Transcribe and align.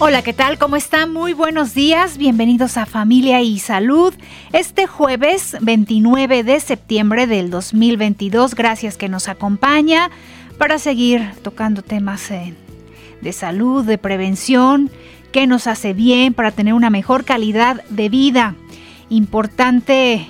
Hola, 0.00 0.22
¿qué 0.22 0.32
tal? 0.32 0.58
¿Cómo 0.58 0.74
están? 0.74 1.12
Muy 1.12 1.34
buenos 1.34 1.72
días. 1.72 2.18
Bienvenidos 2.18 2.76
a 2.78 2.84
Familia 2.84 3.42
y 3.42 3.60
Salud. 3.60 4.12
Este 4.52 4.88
jueves 4.88 5.56
29 5.60 6.42
de 6.42 6.58
septiembre 6.58 7.28
del 7.28 7.48
2022. 7.48 8.56
Gracias 8.56 8.96
que 8.96 9.08
nos 9.08 9.28
acompaña 9.28 10.10
para 10.58 10.80
seguir 10.80 11.30
tocando 11.42 11.82
temas 11.82 12.28
eh, 12.32 12.54
de 13.20 13.32
salud, 13.32 13.84
de 13.84 13.96
prevención, 13.96 14.90
que 15.30 15.46
nos 15.46 15.68
hace 15.68 15.92
bien 15.92 16.34
para 16.34 16.50
tener 16.50 16.74
una 16.74 16.90
mejor 16.90 17.24
calidad 17.24 17.84
de 17.88 18.08
vida. 18.08 18.56
Importante 19.10 20.26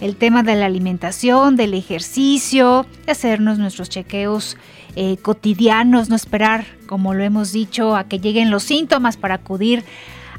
el 0.00 0.16
tema 0.16 0.42
de 0.42 0.56
la 0.56 0.66
alimentación, 0.66 1.56
del 1.56 1.74
ejercicio, 1.74 2.86
de 3.04 3.12
hacernos 3.12 3.58
nuestros 3.58 3.88
chequeos 3.88 4.56
eh, 4.94 5.16
cotidianos, 5.18 6.08
no 6.08 6.16
esperar, 6.16 6.66
como 6.86 7.14
lo 7.14 7.22
hemos 7.22 7.52
dicho, 7.52 7.96
a 7.96 8.04
que 8.04 8.18
lleguen 8.18 8.50
los 8.50 8.62
síntomas 8.62 9.16
para 9.16 9.34
acudir 9.34 9.84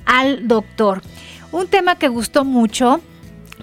al 0.06 0.48
doctor. 0.48 1.02
Un 1.52 1.68
tema 1.68 1.98
que 1.98 2.08
gustó 2.08 2.44
mucho 2.44 3.02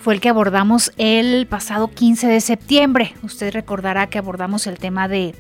fue 0.01 0.15
el 0.15 0.21
que 0.21 0.29
abordamos 0.29 0.93
el 0.97 1.47
pasado 1.47 1.89
15 1.89 2.27
de 2.29 2.41
septiembre. 2.41 3.15
Usted 3.23 3.53
recordará 3.53 4.09
que 4.09 4.19
abordamos 4.19 4.67
el 4.67 4.79
tema 4.79 5.09
de, 5.09 5.35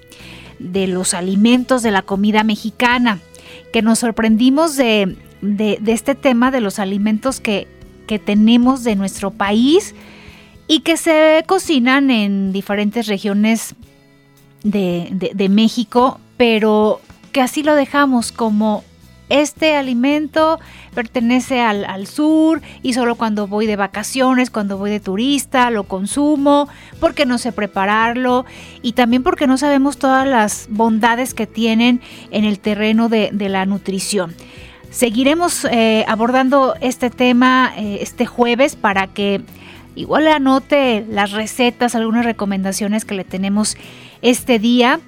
los 0.58 1.14
alimentos 1.14 1.82
de 1.82 1.90
la 1.90 2.02
comida 2.02 2.44
mexicana, 2.44 3.20
que 3.72 3.82
nos 3.82 4.00
sorprendimos 4.00 4.76
de, 4.76 5.16
este 5.86 6.14
tema 6.14 6.50
de 6.50 6.60
los 6.60 6.78
alimentos 6.78 7.40
que, 7.40 7.66
que 8.06 8.18
tenemos 8.18 8.84
de 8.84 8.96
nuestro 8.96 9.30
país 9.30 9.94
y 10.66 10.80
que 10.80 10.96
se 10.96 11.44
cocinan 11.46 12.10
en 12.10 12.52
diferentes 12.52 13.06
regiones 13.06 13.74
de, 14.62 15.48
México, 15.50 16.18
pero 16.36 17.00
que 17.32 17.40
así 17.40 17.62
lo 17.62 17.74
dejamos 17.74 18.32
como 18.32 18.82
este 19.28 19.76
alimento 19.76 20.58
pertenece 20.94 21.60
al, 21.60 22.06
sur 22.06 22.62
y 22.82 22.92
solo 22.92 23.16
cuando 23.16 23.46
voy 23.46 23.66
de 23.66 23.76
vacaciones, 23.76 24.50
cuando 24.50 24.78
voy 24.78 24.90
de 24.90 25.00
turista, 25.00 25.70
lo 25.70 25.84
consumo, 25.84 26.68
porque 27.00 27.26
no 27.26 27.38
sé 27.38 27.50
prepararlo 27.50 28.44
y 28.82 28.92
también 28.92 29.22
porque 29.22 29.46
no 29.46 29.58
sabemos 29.58 29.98
todas 29.98 30.26
las 30.26 30.66
bondades 30.70 31.34
que 31.34 31.46
tienen 31.46 32.00
en 32.30 32.44
el 32.44 32.58
terreno 32.58 33.08
de, 33.08 33.30
la 33.32 33.66
nutrición. 33.66 34.34
Seguiremos 34.90 35.64
eh, 35.64 36.04
abordando 36.06 36.74
este 36.80 37.10
tema 37.10 37.72
eh, 37.76 37.98
este 38.00 38.26
jueves 38.26 38.76
para 38.76 39.08
que 39.08 39.40
igual 39.94 40.26
anote 40.28 41.04
las 41.08 41.32
recetas, 41.32 41.94
algunas 41.94 42.24
recomendaciones 42.24 43.04
que 43.04 43.14
le 43.14 43.24
tenemos 43.24 43.76
este 44.22 44.58
día 44.58 45.00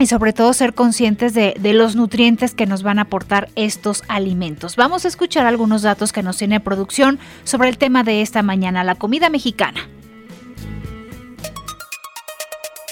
y 0.00 0.06
sobre 0.06 0.32
todo 0.32 0.54
ser 0.54 0.72
conscientes 0.72 1.34
de, 1.34 1.54
los 1.74 1.94
nutrientes 1.94 2.54
que 2.54 2.66
nos 2.66 2.82
van 2.82 2.98
a 2.98 3.02
aportar 3.02 3.50
estos 3.54 4.02
alimentos. 4.08 4.76
Vamos 4.76 5.04
a 5.04 5.08
escuchar 5.08 5.46
algunos 5.46 5.82
datos 5.82 6.12
que 6.12 6.22
nos 6.22 6.38
tiene 6.38 6.58
producción 6.58 7.18
sobre 7.44 7.68
el 7.68 7.76
tema 7.76 8.02
de 8.02 8.22
esta 8.22 8.42
mañana, 8.42 8.82
la 8.82 8.94
comida 8.94 9.28
mexicana. 9.28 9.88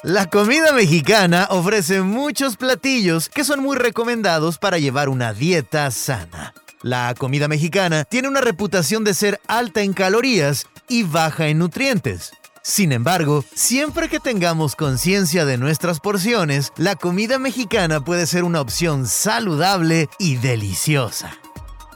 La 0.03 0.27
comida 0.27 0.73
mexicana 0.73 1.49
ofrece 1.51 2.03
muchos 2.03 2.57
platillos 2.57 3.31
que 3.31 3.43
son 3.43 3.63
muy 3.63 3.77
recomendados 3.77 4.59
para 4.59 4.79
llevar 4.79 5.09
una 5.09 5.33
dieta 5.33 5.91
sana. 5.91 6.53
La 6.83 7.15
comida 7.19 7.49
mexicana 7.49 8.05
tiene 8.05 8.29
una 8.29 8.41
reputación 8.41 9.03
de 9.03 9.15
ser 9.15 9.41
alta 9.49 9.83
en 9.83 9.95
calorías 9.95 10.67
y 10.89 11.03
baja 11.03 11.49
en 11.49 11.59
nutrientes. 11.59 12.33
Sin 12.63 12.93
embargo, 12.93 13.45
siempre 13.55 14.09
que 14.09 14.21
tengamos 14.21 14.77
conciencia 14.77 15.45
de 15.45 15.57
nuestras 15.57 16.01
porciones, 16.01 16.73
la 16.77 16.97
comida 16.97 17.39
mexicana 17.39 18.05
puede 18.05 18.27
ser 18.27 18.45
una 18.45 18.61
opción 18.61 19.07
saludable 19.07 20.09
y 20.19 20.37
deliciosa. 20.37 21.39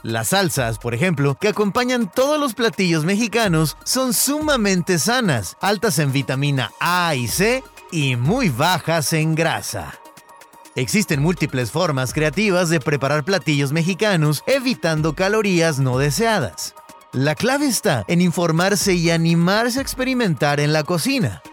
Las 0.01 0.29
salsas, 0.29 0.79
por 0.79 0.93
ejemplo, 0.93 1.35
que 1.35 1.47
acompañan 1.47 2.11
todos 2.11 2.39
los 2.39 2.55
platillos 2.55 3.05
mexicanos, 3.05 3.77
son 3.85 4.13
sumamente 4.13 4.99
sanas, 4.99 5.57
altas 5.61 5.99
en 5.99 6.11
vitamina 6.11 6.71
A 6.79 7.15
y 7.15 7.27
C 7.27 7.63
y 7.91 8.15
muy 8.15 8.49
bajas 8.49 9.13
en 9.13 9.35
grasa. 9.35 9.93
Existen 10.75 11.21
múltiples 11.21 11.69
formas 11.71 12.13
creativas 12.13 12.69
de 12.69 12.79
preparar 12.79 13.23
platillos 13.23 13.71
mexicanos 13.71 14.43
evitando 14.47 15.13
calorías 15.13 15.77
no 15.77 15.99
deseadas. 15.99 16.73
La 17.13 17.35
clave 17.35 17.67
está 17.67 18.03
en 18.07 18.21
informarse 18.21 18.95
y 18.95 19.11
animarse 19.11 19.77
a 19.77 19.83
experimentar 19.83 20.59
en 20.59 20.73
la 20.73 20.83
cocina. 20.83 21.43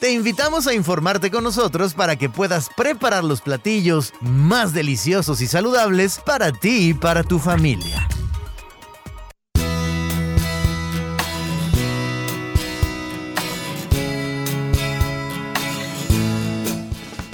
Te 0.00 0.10
invitamos 0.10 0.66
a 0.66 0.74
informarte 0.74 1.30
con 1.30 1.44
nosotros 1.44 1.94
para 1.94 2.16
que 2.16 2.28
puedas 2.28 2.68
preparar 2.76 3.22
los 3.22 3.40
platillos 3.40 4.12
más 4.20 4.72
deliciosos 4.72 5.42
y 5.42 5.46
saludables 5.46 6.18
para 6.18 6.50
ti 6.50 6.88
y 6.88 6.94
para 6.94 7.22
tu 7.22 7.38
familia. 7.38 8.09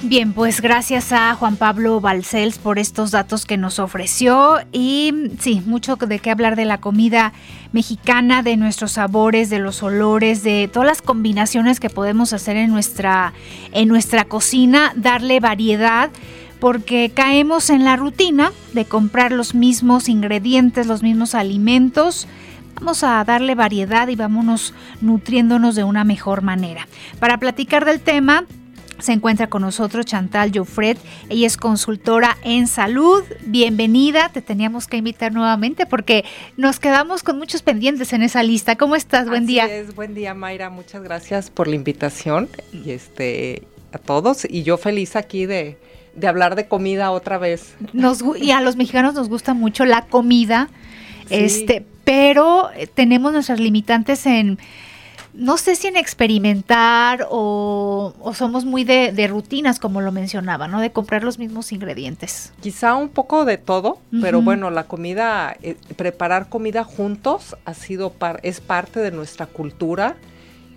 Bien, 0.08 0.32
pues 0.32 0.60
gracias 0.60 1.10
a 1.10 1.34
Juan 1.34 1.56
Pablo 1.56 2.00
Balcells 2.00 2.58
por 2.58 2.78
estos 2.78 3.10
datos 3.10 3.44
que 3.44 3.56
nos 3.56 3.80
ofreció 3.80 4.60
y 4.70 5.12
sí, 5.40 5.64
mucho 5.66 5.96
de 5.96 6.20
qué 6.20 6.30
hablar 6.30 6.54
de 6.54 6.64
la 6.64 6.78
comida 6.78 7.32
mexicana, 7.72 8.44
de 8.44 8.56
nuestros 8.56 8.92
sabores, 8.92 9.50
de 9.50 9.58
los 9.58 9.82
olores, 9.82 10.44
de 10.44 10.70
todas 10.72 10.86
las 10.86 11.02
combinaciones 11.02 11.80
que 11.80 11.90
podemos 11.90 12.32
hacer 12.32 12.56
en 12.56 12.70
nuestra 12.70 13.32
en 13.72 13.88
nuestra 13.88 14.24
cocina, 14.24 14.92
darle 14.94 15.40
variedad 15.40 16.10
porque 16.60 17.10
caemos 17.12 17.68
en 17.68 17.84
la 17.84 17.96
rutina 17.96 18.52
de 18.74 18.84
comprar 18.84 19.32
los 19.32 19.56
mismos 19.56 20.08
ingredientes, 20.08 20.86
los 20.86 21.02
mismos 21.02 21.34
alimentos. 21.34 22.28
Vamos 22.76 23.02
a 23.02 23.24
darle 23.24 23.56
variedad 23.56 24.06
y 24.06 24.14
vámonos 24.14 24.72
nutriéndonos 25.00 25.74
de 25.74 25.82
una 25.82 26.04
mejor 26.04 26.42
manera. 26.42 26.86
Para 27.18 27.38
platicar 27.38 27.84
del 27.84 27.98
tema, 27.98 28.44
se 28.98 29.12
encuentra 29.12 29.48
con 29.48 29.62
nosotros 29.62 30.06
Chantal 30.06 30.52
Joffret, 30.54 30.98
ella 31.28 31.46
es 31.46 31.56
consultora 31.56 32.36
en 32.42 32.66
salud. 32.66 33.22
Bienvenida, 33.44 34.30
te 34.32 34.42
teníamos 34.42 34.86
que 34.86 34.96
invitar 34.96 35.32
nuevamente 35.32 35.86
porque 35.86 36.24
nos 36.56 36.80
quedamos 36.80 37.22
con 37.22 37.38
muchos 37.38 37.62
pendientes 37.62 38.12
en 38.12 38.22
esa 38.22 38.42
lista. 38.42 38.76
¿Cómo 38.76 38.96
estás? 38.96 39.28
Buen 39.28 39.46
día. 39.46 39.66
Es, 39.66 39.94
buen 39.94 40.14
día 40.14 40.34
Mayra, 40.34 40.70
muchas 40.70 41.02
gracias 41.02 41.50
por 41.50 41.68
la 41.68 41.76
invitación 41.76 42.48
y 42.72 42.90
este 42.90 43.62
a 43.92 43.98
todos 43.98 44.46
y 44.48 44.62
yo 44.62 44.76
feliz 44.76 45.16
aquí 45.16 45.46
de, 45.46 45.78
hablar 46.26 46.54
de 46.56 46.66
comida 46.66 47.10
otra 47.10 47.38
vez. 47.38 47.74
Nos, 47.92 48.22
y 48.40 48.50
a 48.50 48.60
los 48.60 48.76
mexicanos 48.76 49.14
nos 49.14 49.28
gusta 49.28 49.54
mucho 49.54 49.84
la 49.84 50.06
comida, 50.06 50.68
este, 51.30 51.84
pero 52.04 52.70
eh, 52.72 52.86
tenemos 52.86 53.32
nuestras 53.32 53.60
limitantes 53.60 54.26
en 54.26 54.58
no 55.36 55.58
sé 55.58 55.76
si 55.76 55.86
en 55.86 55.96
experimentar 55.96 57.26
o, 57.30 58.14
somos 58.34 58.64
muy 58.64 58.84
de, 58.84 59.26
rutinas, 59.28 59.78
como 59.78 60.00
lo 60.00 60.10
mencionaba, 60.10 60.66
¿no? 60.66 60.80
De 60.80 60.90
comprar 60.90 61.22
los 61.24 61.38
mismos 61.38 61.72
ingredientes. 61.72 62.52
Quizá 62.60 62.94
un 62.94 63.08
poco 63.08 63.44
de 63.44 63.58
todo, 63.58 63.98
pero 64.20 64.40
bueno, 64.42 64.70
la 64.70 64.84
comida, 64.84 65.56
eh, 65.62 65.76
preparar 65.96 66.48
comida 66.48 66.84
juntos 66.84 67.56
ha 67.64 67.74
sido 67.74 68.14
es 68.42 68.60
parte 68.60 69.00
de 69.00 69.10
nuestra 69.10 69.46
cultura, 69.46 70.16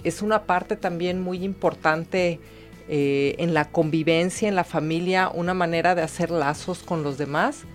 es 0.03 0.22
una 0.22 0.44
parte 0.44 0.75
también 0.75 1.22
muy 1.22 1.44
importante 1.44 2.39
eh, 2.89 3.36
en 3.38 3.54
la 3.54 3.66
convivencia, 3.66 4.48
en 4.48 4.56
la 4.56 4.63
familia, 4.63 5.30
una 5.34 5.54
manera 5.54 5.95
de 5.95 6.01
hacer 6.01 6.31
lazos 6.31 6.84
con 6.84 7.04
los 7.04 7.18
demás 7.18 7.66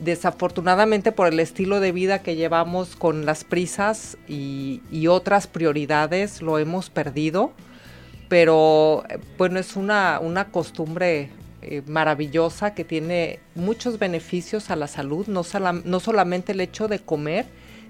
desafortunadamente 0.00 1.12
por 1.12 1.28
el 1.28 1.40
estilo 1.40 1.80
de 1.80 1.92
vida 1.92 2.22
que 2.22 2.36
llevamos 2.36 2.96
con 2.96 3.26
las 3.26 3.44
prisas 3.44 4.16
y, 4.28 4.80
otras 5.08 5.46
prioridades 5.46 6.42
lo 6.42 6.58
hemos 6.58 6.90
perdido, 6.90 7.52
pero 8.28 9.04
eh, 9.08 9.18
bueno, 9.38 9.60
es 9.60 9.76
una, 9.76 10.18
una 10.20 10.46
costumbre 10.46 11.30
eh, 11.62 11.82
maravillosa 11.86 12.74
que 12.74 12.84
tiene 12.84 13.38
muchos 13.54 13.98
beneficios 13.98 14.70
a 14.70 14.76
la 14.76 14.88
salud, 14.88 15.26
no, 15.28 15.42
no 15.84 16.00
solamente 16.00 16.52
el 16.52 16.60
hecho 16.60 16.88
de 16.88 16.98
comer, 16.98 17.46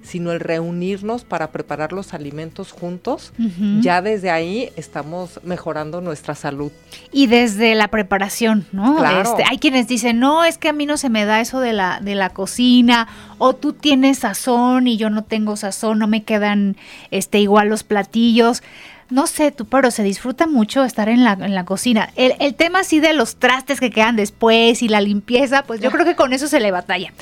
sino 0.07 0.31
el 0.31 0.39
reunirnos 0.39 1.25
para 1.25 1.51
preparar 1.51 1.93
los 1.93 2.15
alimentos 2.15 2.71
juntos, 2.71 3.33
ya 3.81 4.03
desde 4.03 4.31
ahí 4.31 4.71
estamos 4.77 5.41
mejorando 5.43 6.01
nuestra 6.01 6.37
salud. 6.37 6.71
Y 7.11 7.27
desde 7.27 7.75
la 7.75 7.89
preparación, 7.89 8.67
¿no? 8.71 9.05
Este, 9.21 9.43
hay 9.51 9.59
quienes 9.59 9.89
dicen, 9.89 10.21
no, 10.21 10.45
es 10.45 10.59
que 10.59 10.69
a 10.69 10.73
mí 10.73 10.87
no 10.87 10.97
se 10.97 11.11
me 11.11 11.25
da 11.25 11.41
eso 11.41 11.59
de 11.59 11.73
la, 11.73 11.99
de 12.01 12.15
la 12.15 12.31
cocina, 12.31 13.09
o 13.39 13.55
tú 13.55 13.73
tienes 13.73 14.21
sazón 14.21 14.87
y 14.87 14.97
yo 14.97 15.11
no 15.11 15.25
tengo 15.25 15.57
sazón, 15.57 15.99
no 15.99 16.07
me 16.07 16.23
quedan 16.23 16.77
este, 17.11 17.41
igual 17.41 17.69
los 17.69 17.83
platillos. 17.83 18.63
no 19.09 19.27
sé 19.27 19.53
tú, 19.53 19.67
pero 19.67 19.91
se 19.91 20.03
disfruta 20.03 20.47
mucho 20.47 20.85
estar 20.85 21.09
en 21.09 21.23
la, 21.25 21.33
en 21.33 21.55
la 21.55 21.65
cocina. 21.65 22.11
El, 22.17 22.35
el 22.41 22.55
tema 22.55 22.81
así 22.81 22.99
de 23.01 23.13
los 23.13 23.37
trastes 23.37 23.79
que 23.79 23.91
quedan 23.91 24.17
después 24.17 24.83
y 24.83 24.89
la 24.89 25.01
limpieza, 25.01 25.63
pues 25.63 25.81
yo 25.81 25.91
creo 25.91 26.05
que 26.05 26.17
con 26.17 26.33
eso 26.33 26.49
se 26.49 26.61
le 26.61 26.71
batalla. 26.71 27.13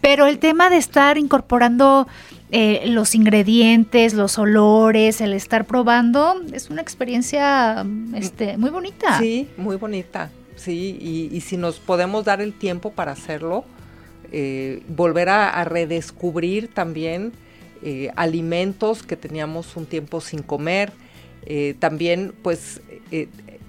Pero 0.00 0.26
el 0.26 0.38
tema 0.38 0.70
de 0.70 0.78
estar 0.78 1.18
incorporando 1.18 2.08
eh, 2.50 2.84
los 2.86 3.14
ingredientes, 3.14 4.14
los 4.14 4.38
olores, 4.38 5.20
el 5.20 5.32
estar 5.32 5.66
probando, 5.66 6.42
es 6.52 6.70
una 6.70 6.82
experiencia 6.82 7.84
este, 8.14 8.56
muy 8.56 8.70
bonita. 8.70 9.18
Sí, 9.18 9.48
muy 9.56 9.76
bonita, 9.76 10.30
sí, 10.56 10.98
y, 11.00 11.36
y 11.36 11.40
si 11.40 11.56
nos 11.56 11.78
podemos 11.78 12.24
dar 12.24 12.40
el 12.40 12.52
tiempo 12.52 12.92
para 12.92 13.12
hacerlo, 13.12 13.64
eh, 14.30 14.82
volver 14.88 15.30
a, 15.30 15.48
a, 15.48 15.64
redescubrir 15.64 16.68
también 16.68 17.32
eh, 17.82 18.10
alimentos 18.14 19.02
que 19.02 19.16
teníamos 19.16 19.74
un 19.74 19.86
tiempo 19.86 20.20
sin 20.20 20.42
comer, 20.42 20.92
eh, 21.46 21.74
también 21.78 22.34
pues 22.42 22.82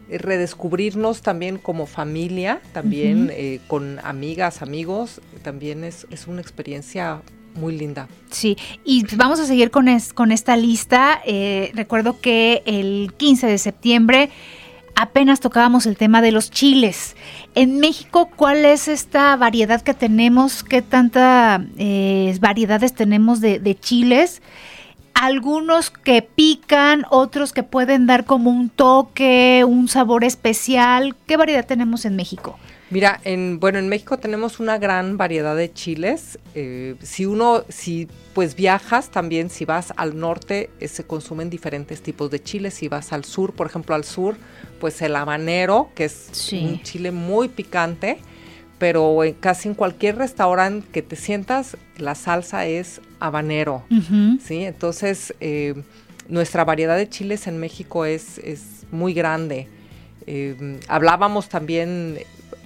redescubrirnos 0.10 1.22
también 1.22 1.60
como 1.60 1.86
familia, 1.86 2.60
también 2.74 3.26
uh 3.26 3.28
-huh. 3.30 3.60
con 3.68 4.00
amigas, 4.04 4.62
amigos, 4.62 5.22
también 5.44 5.86
es, 5.86 6.08
es 6.12 6.28
una 6.28 6.42
experiencia 6.42 7.22
muy 7.56 7.78
linda. 7.78 8.08
Sí, 8.30 8.58
y 8.84 9.06
vamos 9.16 9.40
a 9.40 9.46
seguir 9.46 9.72
con, 9.72 9.88
es, 9.88 10.14
con 10.14 10.32
esta 10.32 10.56
lista. 10.56 11.22
Eh, 11.26 11.72
recuerdo 11.74 12.20
que 12.20 12.64
el 12.66 13.14
15 13.18 13.48
de 13.48 13.58
septiembre 13.58 14.30
apenas 14.96 15.40
tocábamos 15.40 15.86
el 15.86 15.98
tema 15.98 16.22
de 16.22 16.32
los 16.32 16.52
chiles. 16.52 17.16
En 17.56 17.80
México, 17.80 18.30
¿cuál 18.36 18.66
es 18.66 18.88
esta 18.88 19.36
variedad 19.36 19.82
que 19.82 19.94
tenemos? 19.94 20.64
¿Qué 20.64 20.82
tantas 20.82 21.62
eh, 21.78 22.38
variedades 22.40 22.94
tenemos 22.94 23.42
de, 23.42 23.60
de 23.60 23.80
chiles? 23.80 24.42
algunos 25.20 25.90
que 25.90 26.22
pican, 26.22 27.06
otros 27.10 27.52
que 27.52 27.64
pueden 27.64 28.08
dar 28.08 28.24
como 28.24 28.52
un 28.52 28.70
toque, 28.70 29.66
un 29.68 29.90
sabor 29.90 30.24
especial. 30.24 31.14
¿Qué 31.28 31.36
variedad 31.36 31.66
tenemos 31.66 32.06
en 32.06 32.16
México? 32.16 32.58
Mira, 32.92 33.20
en, 33.24 33.60
bueno, 33.60 33.78
en 33.78 33.88
México 33.88 34.18
tenemos 34.18 34.60
una 34.60 34.78
gran 34.78 35.18
variedad 35.18 35.56
de 35.56 35.72
chiles. 35.72 36.40
Eh, 36.56 36.96
si 37.02 37.26
uno, 37.26 37.64
si 37.70 38.08
pues 38.34 38.56
viajas 38.56 39.10
también, 39.10 39.50
si 39.50 39.66
vas 39.66 39.94
al 39.96 40.18
norte, 40.18 40.70
eh, 40.80 40.88
se 40.88 41.04
consumen 41.04 41.50
diferentes 41.50 42.02
tipos 42.02 42.32
de 42.32 42.42
chiles. 42.42 42.74
Si 42.74 42.88
vas 42.88 43.14
al 43.14 43.26
sur, 43.26 43.54
por 43.54 43.68
ejemplo, 43.68 43.94
al 43.94 44.04
sur, 44.04 44.38
pues 44.80 45.02
el 45.02 45.16
habanero, 45.16 45.90
que 45.94 46.06
es 46.06 46.30
sí. 46.32 46.66
un 46.66 46.82
chile 46.82 47.12
muy 47.12 47.48
picante 47.48 48.20
pero 48.80 49.26
en 49.26 49.34
casi 49.34 49.68
en 49.68 49.76
cualquier 49.76 50.18
restaurante 50.18 50.88
que 50.92 51.02
te 51.02 51.18
sientas, 51.18 51.78
la 51.98 52.16
salsa 52.16 52.66
es 52.66 53.02
habanero, 53.20 53.84
uh 53.92 53.96
-huh. 53.96 54.40
¿sí? 54.40 54.64
Entonces, 54.64 55.36
eh, 55.42 55.76
nuestra 56.30 56.64
variedad 56.64 56.96
de 56.96 57.08
chiles 57.10 57.46
en 57.48 57.58
México 57.60 58.06
es, 58.06 58.38
es 58.40 58.86
muy 58.90 59.14
grande. 59.14 59.68
Eh, 60.26 60.80
hablábamos 60.88 61.50
también, 61.50 62.20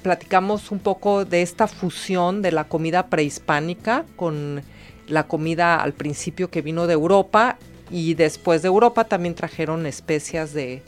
platicamos 0.03 0.71
un 0.71 0.79
poco 0.79 1.25
de 1.25 1.41
esta 1.41 1.67
fusión 1.67 2.41
de 2.41 2.51
la 2.51 2.65
comida 2.65 3.07
prehispánica 3.07 4.05
con 4.15 4.61
la 5.07 5.23
comida 5.27 5.81
al 5.81 5.93
principio 5.93 6.49
que 6.49 6.61
vino 6.61 6.85
de 6.87 6.93
Europa 6.93 7.57
y 7.89 8.13
después 8.13 8.61
de 8.61 8.67
Europa 8.67 9.05
también 9.05 9.35
trajeron 9.35 9.85
especias 9.85 10.53
de, 10.53 10.81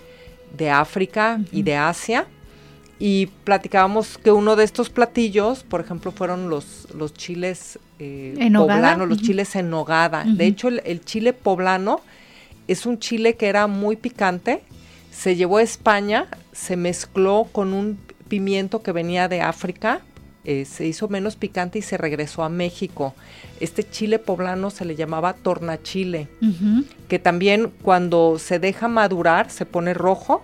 de 0.57 0.69
África 0.69 1.37
uh 1.39 1.43
-huh. 1.43 1.47
y 1.51 1.63
de 1.63 1.75
Asia 1.75 2.27
y 2.99 3.27
platicábamos 3.43 4.17
que 4.17 4.31
uno 4.31 4.55
de 4.55 4.63
estos 4.63 4.89
platillos, 4.89 5.63
por 5.63 5.81
ejemplo, 5.81 6.11
fueron 6.11 6.49
los, 6.49 6.87
los 6.93 7.13
chiles 7.13 7.77
eh, 7.99 8.35
poblanos, 8.53 9.07
los 9.09 9.17
uh 9.17 9.21
-huh. 9.21 9.25
chiles 9.25 9.55
en 9.55 9.69
nogada. 9.69 10.23
Uh 10.25 10.29
-huh. 10.29 10.37
De 10.37 10.45
hecho, 10.45 10.69
el, 10.69 10.81
el, 10.85 11.03
chile 11.03 11.33
poblano 11.33 11.99
es 12.67 12.85
un 12.85 12.97
chile 12.99 13.35
que 13.35 13.47
era 13.47 13.67
muy 13.67 13.95
picante, 13.97 14.61
se 15.11 15.35
llevó 15.35 15.57
a 15.57 15.61
España, 15.61 16.27
se 16.53 16.77
mezcló 16.77 17.47
con 17.51 17.73
un 17.73 17.97
pimiento 18.27 18.81
que 18.81 18.91
venía 18.91 19.27
de 19.27 19.41
África, 19.41 20.01
eh, 20.43 20.65
se 20.65 20.85
hizo 20.85 21.07
menos 21.07 21.35
picante 21.35 21.79
y 21.79 21.81
se 21.81 21.97
regresó 21.97 22.43
a 22.43 22.49
México. 22.49 23.15
Este 23.59 23.83
chile 23.83 24.19
poblano 24.19 24.69
se 24.69 24.85
le 24.85 24.95
llamaba 24.95 25.33
tornachile, 25.33 26.27
uh 26.41 26.45
-huh. 26.45 26.85
que 27.07 27.17
también 27.17 27.71
cuando 27.81 28.37
se 28.37 28.59
deja 28.59 28.87
madurar 28.87 29.49
se 29.49 29.65
pone 29.65 29.95
rojo 29.95 30.43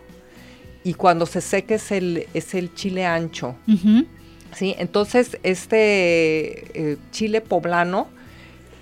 y 0.84 0.96
cuando 0.96 1.28
se 1.28 1.42
seque 1.42 1.76
es 1.76 1.92
el, 1.92 2.26
es 2.34 2.56
el 2.56 2.74
chile 2.74 3.06
ancho. 3.06 3.56
Uh 3.68 3.72
-huh. 3.74 4.08
¿sí? 4.56 4.76
Entonces, 4.80 5.38
este 5.44 6.64
eh, 6.74 6.98
chile 7.12 7.42
poblano 7.42 8.08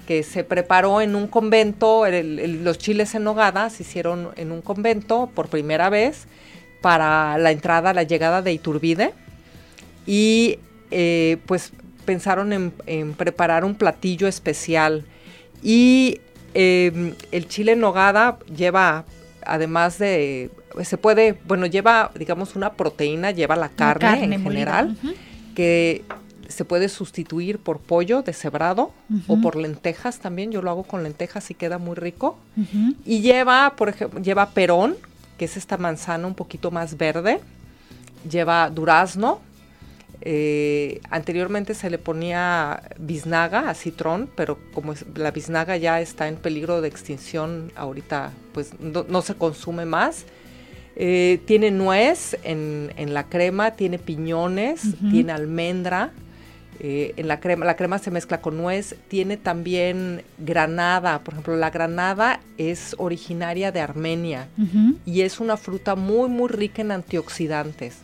que 0.08 0.24
se 0.24 0.46
preparó 0.46 1.02
en 1.02 1.16
un 1.16 1.28
convento, 1.28 2.06
el, 2.06 2.40
el, 2.40 2.64
los 2.64 2.78
chiles 2.78 3.14
en 3.14 3.26
nogada 3.26 3.70
se 3.70 3.84
hicieron 3.84 4.30
en 4.38 4.52
un 4.52 4.62
convento 4.62 5.30
por 5.36 5.50
primera 5.50 5.90
vez 5.90 6.28
para 6.82 7.38
la 7.38 7.52
entrada, 7.52 7.94
la 7.94 8.04
llegada 8.04 8.42
de 8.42 8.54
Iturbide 8.54 9.14
y 10.06 10.60
eh, 10.92 11.38
pues 11.46 11.72
pensaron 12.06 12.54
en, 12.54 12.74
en, 12.86 13.14
preparar 13.14 13.64
un 13.66 13.76
platillo 13.76 14.28
especial 14.28 15.06
y 15.62 16.20
eh, 16.54 17.14
el 17.32 17.48
chile 17.48 17.74
en 17.74 17.80
nogada 17.80 18.40
lleva 18.56 19.06
además 19.46 20.00
de 20.00 20.50
se 20.84 20.98
puede, 20.98 21.38
bueno, 21.46 21.66
lleva, 21.66 22.12
digamos, 22.16 22.56
una 22.56 22.74
proteína, 22.74 23.32
lleva 23.32 23.56
la 23.56 23.70
carne, 23.70 24.24
en 24.24 24.44
general, 24.44 24.98
uh 25.04 25.08
-huh. 25.08 25.16
que 25.56 26.04
se 26.48 26.66
puede 26.66 26.90
sustituir 26.90 27.60
por 27.60 27.80
pollo 27.80 28.22
deshebrado 28.22 28.92
uh 29.10 29.14
-huh. 29.14 29.24
o 29.28 29.42
por 29.42 29.56
lentejas 29.56 30.20
también. 30.20 30.52
Yo 30.52 30.62
lo 30.62 30.72
hago 30.72 30.84
con 30.84 31.04
lentejas 31.04 31.50
y 31.52 31.54
queda 31.54 31.78
muy 31.78 31.96
rico. 31.96 32.38
Uh 32.58 32.62
-huh. 32.62 32.96
Y 33.06 33.22
lleva, 33.22 33.74
por 33.76 33.90
ejemplo, 33.90 34.20
lleva 34.22 34.52
perón, 34.52 34.96
que 35.40 35.46
es 35.46 35.58
esta 35.58 35.78
manzana 35.78 36.28
un 36.28 36.36
poquito 36.36 36.70
más 36.70 36.98
verde. 36.98 37.40
Lleva 38.30 38.70
durazno. 38.70 39.40
Eh, 40.22 41.00
anteriormente 41.10 41.74
se 41.74 41.90
le 41.90 41.98
ponía 41.98 42.84
biznaga 43.00 43.70
a 43.70 43.74
citrón, 43.74 44.30
pero 44.36 44.60
como 44.74 44.94
la 45.16 45.32
biznaga 45.32 45.78
ya 45.78 46.02
está 46.02 46.28
en 46.28 46.36
peligro 46.36 46.82
de 46.82 46.90
extinción, 46.90 47.72
ahorita 47.78 48.34
pues 48.54 48.78
no, 48.82 49.06
no 49.08 49.22
se 49.22 49.36
consume 49.36 49.86
más. 49.86 50.26
Eh, 50.98 51.40
tiene 51.46 51.72
nuez 51.72 52.38
en, 52.44 52.92
en, 52.98 53.14
la 53.14 53.30
crema, 53.30 53.72
tiene 53.72 53.98
piñones, 53.98 54.84
uh 54.84 54.88
-huh. 54.88 55.12
tiene 55.12 55.32
almendra. 55.32 56.12
Eh, 56.82 57.14
en 57.18 57.28
la 57.28 57.42
crema, 57.42 57.66
la 57.66 57.76
crema 57.76 58.00
se 58.00 58.10
mezcla 58.10 58.40
con 58.40 58.58
nuez, 58.58 58.96
tiene 59.10 59.36
también 59.36 60.24
granada, 60.38 61.20
por 61.20 61.34
ejemplo, 61.34 61.58
la 61.58 61.72
granada 61.72 62.40
es 62.58 62.96
originaria 62.98 63.74
de 63.74 63.82
Armenia 63.82 64.48
uh 64.58 64.62
-huh. 64.62 64.96
y 65.06 65.22
es 65.22 65.42
una 65.42 65.58
fruta 65.58 65.96
muy, 65.96 66.30
muy 66.30 66.48
rica 66.48 66.82
en 66.82 66.92
antioxidantes. 66.92 67.98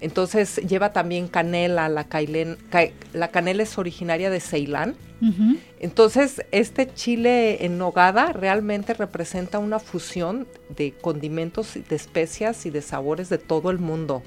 Entonces 0.00 0.56
lleva 0.56 0.92
también 0.92 1.28
canela, 1.28 1.88
la, 1.88 2.04
cailen, 2.04 2.56
ca, 2.70 2.88
la 3.12 3.28
canela 3.28 3.62
es 3.62 3.78
originaria 3.78 4.30
de 4.30 4.40
Ceilán. 4.40 4.96
Uh 5.20 5.26
-huh. 5.26 5.58
Entonces 5.78 6.42
este 6.50 6.92
chile 6.92 7.64
en 7.64 7.78
nogada 7.78 8.32
realmente 8.32 8.94
representa 8.94 9.58
una 9.58 9.78
fusión 9.78 10.46
de 10.76 10.92
condimentos, 10.92 11.74
de 11.74 11.96
especias 11.96 12.66
y 12.66 12.70
de 12.70 12.82
sabores 12.82 13.28
de 13.28 13.38
todo 13.38 13.70
el 13.70 13.78
mundo. 13.78 14.22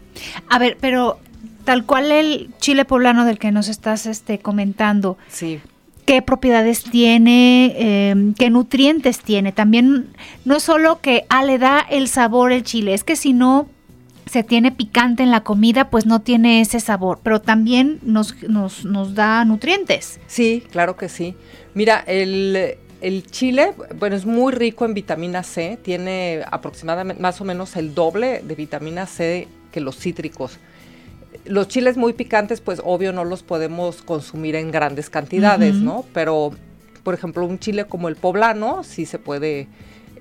A 0.48 0.60
ver, 0.60 0.77
pero 0.79 1.19
tal 1.69 1.85
cual 1.85 2.11
el 2.11 2.49
chile 2.57 2.83
poblano 2.83 3.25
del 3.25 3.38
que 3.38 3.51
nos 3.51 3.67
estás 3.67 4.07
este, 4.07 4.39
comentando. 4.39 5.19
Sí 5.27 5.61
qué 6.03 6.23
propiedades 6.23 6.83
tiene, 6.83 7.75
eh, 7.77 8.15
qué 8.35 8.49
nutrientes 8.49 9.19
tiene. 9.19 9.51
También 9.51 10.07
no 10.45 10.55
es 10.55 10.63
solo 10.63 10.99
que 11.01 11.25
ah, 11.29 11.43
le 11.43 11.59
da 11.59 11.85
el 11.88 12.07
sabor 12.07 12.51
el 12.51 12.63
chile, 12.63 12.95
es 12.95 13.03
que 13.03 13.15
si 13.15 13.33
no 13.33 13.69
se 14.25 14.41
tiene 14.41 14.71
picante 14.71 15.21
en 15.21 15.29
la 15.29 15.41
comida, 15.41 15.91
pues 15.91 16.07
no 16.07 16.21
tiene 16.21 16.61
ese 16.61 16.79
sabor, 16.79 17.19
pero 17.21 17.39
también 17.39 17.99
nos, 18.01 18.41
nos, 18.41 18.83
nos 18.83 19.13
da 19.13 19.45
nutrientes. 19.45 20.19
Sí, 20.25 20.63
claro 20.71 20.97
que 20.97 21.07
sí. 21.07 21.35
Mira, 21.75 22.03
el, 22.07 22.77
el, 23.01 23.27
chile, 23.27 23.73
bueno, 23.99 24.15
es 24.15 24.25
muy 24.25 24.51
rico 24.51 24.85
en 24.85 24.95
vitamina 24.95 25.43
C, 25.43 25.77
tiene 25.83 26.41
aproximadamente 26.49 27.21
más 27.21 27.39
o 27.39 27.45
menos 27.45 27.75
el 27.75 27.93
doble 27.93 28.41
de 28.43 28.55
vitamina 28.55 29.05
C 29.05 29.47
que 29.71 29.79
los 29.79 29.95
cítricos. 29.95 30.57
Los 31.45 31.67
chiles 31.67 31.98
muy 31.98 32.13
picantes, 32.13 32.62
pues 32.62 32.81
obvio 32.83 33.13
no 33.13 33.25
los 33.25 33.43
podemos 33.43 34.01
consumir 34.01 34.55
en 34.55 34.71
grandes 34.71 35.09
cantidades, 35.09 35.75
uh 35.75 35.79
-huh. 35.79 35.83
¿no? 35.83 36.05
Pero, 36.13 36.51
por 37.03 37.13
ejemplo, 37.13 37.45
un 37.45 37.59
chile 37.59 37.86
como 37.86 38.07
el 38.07 38.15
poblano 38.15 38.83
sí 38.83 39.05
se 39.05 39.19
puede 39.19 39.67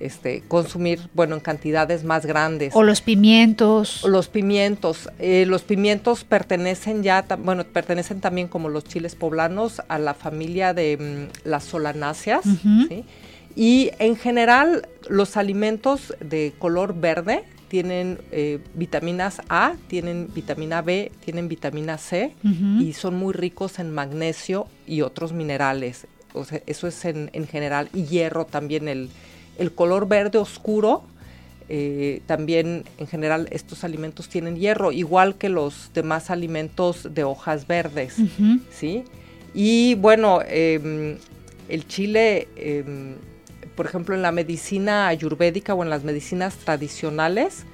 este, 0.01 0.43
consumir, 0.47 1.01
bueno, 1.15 1.35
en 1.35 1.41
cantidades 1.41 2.05
más 2.05 2.25
grandes. 2.25 2.75
O 2.75 2.83
los 2.83 3.01
pimientos. 3.01 4.05
Los 4.05 4.29
pimientos. 4.29 5.09
Eh, 5.19 5.45
los 5.47 5.63
pimientos 5.63 6.25
pertenecen 6.25 7.03
ya, 7.03 7.25
bueno, 7.39 7.65
pertenecen 7.65 8.21
también 8.21 8.49
como 8.49 8.69
los 8.69 8.85
chiles 8.85 9.15
poblanos 9.15 9.83
a 9.89 9.99
la 9.99 10.15
familia 10.15 10.75
de 10.75 10.97
mm, 11.45 11.49
las 11.49 11.65
solanáceas, 11.65 12.47
uh 12.47 12.51
-huh. 12.51 12.89
¿sí? 12.89 13.05
Y 13.57 13.91
en 13.99 14.17
general, 14.17 14.87
los 15.09 15.37
alimentos 15.37 16.15
de 16.21 16.53
color 16.59 16.95
verde 16.95 17.45
tienen 17.69 18.19
eh, 18.33 18.59
vitaminas 18.75 19.41
A, 19.49 19.75
tienen 19.89 20.29
vitamina 20.35 20.83
B, 20.83 21.13
tienen 21.25 21.49
vitamina 21.49 21.99
C 21.99 22.35
uh 22.43 22.49
-huh. 22.49 22.83
y 22.83 22.93
son 22.93 23.15
muy 23.17 23.33
ricos 23.33 23.79
en 23.79 23.91
magnesio 23.91 24.67
y 24.87 25.03
otros 25.03 25.33
minerales. 25.33 26.07
O 26.33 26.45
sea, 26.45 26.61
eso 26.67 26.87
es 26.87 27.05
en, 27.05 27.31
en 27.33 27.47
general. 27.47 27.89
Y 27.95 28.05
hierro 28.05 28.45
también, 28.47 28.89
el, 28.89 29.09
el 29.59 29.73
color 29.73 30.09
verde 30.09 30.39
oscuro 30.39 31.05
eh, 31.71 32.23
también 32.27 32.85
en 32.97 33.07
general 33.07 33.47
estos 33.51 33.85
alimentos 33.85 34.31
tienen 34.31 34.57
hierro, 34.57 34.91
igual 34.91 35.35
que 35.37 35.51
los 35.51 35.91
demás 35.93 36.31
alimentos 36.31 37.09
de 37.13 37.25
hojas 37.25 37.67
verdes, 37.67 38.17
¿sí? 38.71 39.05
Y 39.53 39.95
bueno, 39.97 40.41
em, 40.47 41.19
el 41.69 41.87
chile, 41.87 42.49
em, 42.57 43.17
por 43.79 43.87
ejemplo, 43.87 44.17
en 44.17 44.23
la 44.23 44.33
medicina 44.33 45.07
ayurvédica 45.07 45.73
o 45.73 45.85
en 45.85 45.89
las 45.89 46.03
medicinas 46.03 46.57
tradicionales, 46.57 47.65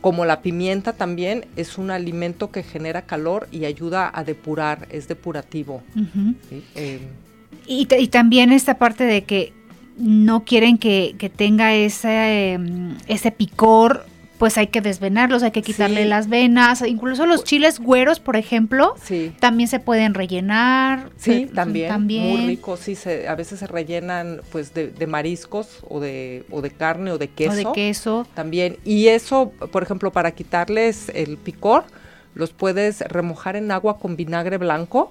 como 0.00 0.24
la 0.24 0.42
pimienta 0.42 0.94
también 0.94 1.46
es 1.54 1.78
un 1.78 1.92
alimento 1.92 2.50
que 2.50 2.64
genera 2.64 3.02
calor 3.02 3.46
y 3.52 3.64
ayuda 3.64 4.10
a 4.12 4.24
depurar, 4.24 4.88
es 4.90 5.06
depurativo. 5.06 5.84
Em, 6.74 7.02
y, 7.68 7.86
también 8.08 8.50
esta 8.50 8.78
parte 8.78 9.04
de 9.04 9.22
que 9.22 9.52
no 9.96 10.44
quieren 10.44 10.76
que, 10.76 11.14
tenga 11.36 11.72
ese, 11.72 12.58
ese 13.06 13.30
picor 13.30 14.06
pues 14.38 14.58
hay 14.58 14.66
que 14.66 14.80
desvenarlos, 14.80 15.42
hay 15.42 15.52
que 15.52 15.62
quitarle 15.62 16.04
las 16.04 16.28
venas, 16.28 16.82
incluso 16.82 17.26
los 17.26 17.44
chiles 17.44 17.78
güeros, 17.78 18.20
por 18.20 18.36
ejemplo, 18.36 18.94
también 19.40 19.68
se 19.68 19.80
pueden 19.80 20.14
rellenar. 20.14 21.10
Sí, 21.16 21.48
también, 21.54 21.92
muy 22.00 22.46
ricos, 22.46 22.80
sí, 22.80 22.94
se, 22.94 23.28
a 23.28 23.34
veces 23.34 23.60
se 23.60 23.66
rellenan 23.66 24.40
pues 24.50 24.74
de, 24.74 25.06
mariscos 25.06 25.78
o 25.88 26.00
de, 26.00 26.44
o 26.50 26.62
de 26.62 26.70
carne 26.70 27.12
o 27.12 27.18
de 27.18 27.28
queso. 27.28 27.52
O 27.52 27.56
de 27.56 27.66
queso. 27.72 28.26
También, 28.34 28.78
y 28.84 29.08
eso, 29.08 29.52
por 29.70 29.82
ejemplo, 29.82 30.12
para 30.12 30.32
quitarles 30.32 31.10
el 31.14 31.36
picor, 31.36 31.84
los 32.34 32.52
puedes 32.52 33.00
remojar 33.00 33.56
en 33.56 33.70
agua 33.70 33.98
con 33.98 34.16
vinagre 34.16 34.58
blanco, 34.58 35.08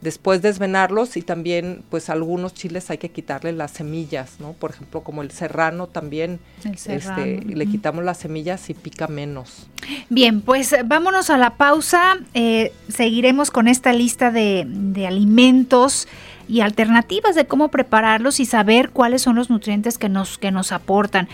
después 0.00 0.42
desvenarlos 0.42 1.16
y 1.16 1.22
también 1.22 1.82
pues 1.90 2.10
algunos 2.10 2.54
chiles 2.54 2.90
hay 2.90 2.98
que 2.98 3.10
quitarle 3.10 3.52
las 3.52 3.70
semillas, 3.70 4.36
¿no? 4.40 4.52
Por 4.54 4.70
ejemplo, 4.70 5.02
como 5.02 5.22
el 5.22 5.30
serrano 5.30 5.86
también, 5.86 6.40
este, 6.64 7.40
le 7.44 7.66
quitamos 7.66 8.04
las 8.04 8.18
semillas 8.18 8.68
y 8.68 8.74
pica 8.74 9.06
menos. 9.06 9.68
Bien, 10.08 10.40
pues 10.40 10.74
vámonos 10.84 11.30
a 11.30 11.38
la 11.38 11.56
pausa, 11.56 12.18
eh, 12.34 12.72
seguiremos 12.88 13.50
con 13.50 13.68
esta 13.68 13.92
lista 13.92 14.30
de, 14.30 14.66
de 14.66 15.06
alimentos 15.06 16.08
y 16.48 16.62
alternativas 16.62 17.36
de 17.36 17.46
cómo 17.46 17.68
prepararlos 17.68 18.40
y 18.40 18.44
saber 18.44 18.90
cuáles 18.90 19.22
son 19.22 19.36
los 19.36 19.50
nutrientes 19.50 19.98
que 19.98 20.08
nos, 20.08 20.36
que 20.36 20.50
nos 20.50 20.72
aportan. 20.72 21.28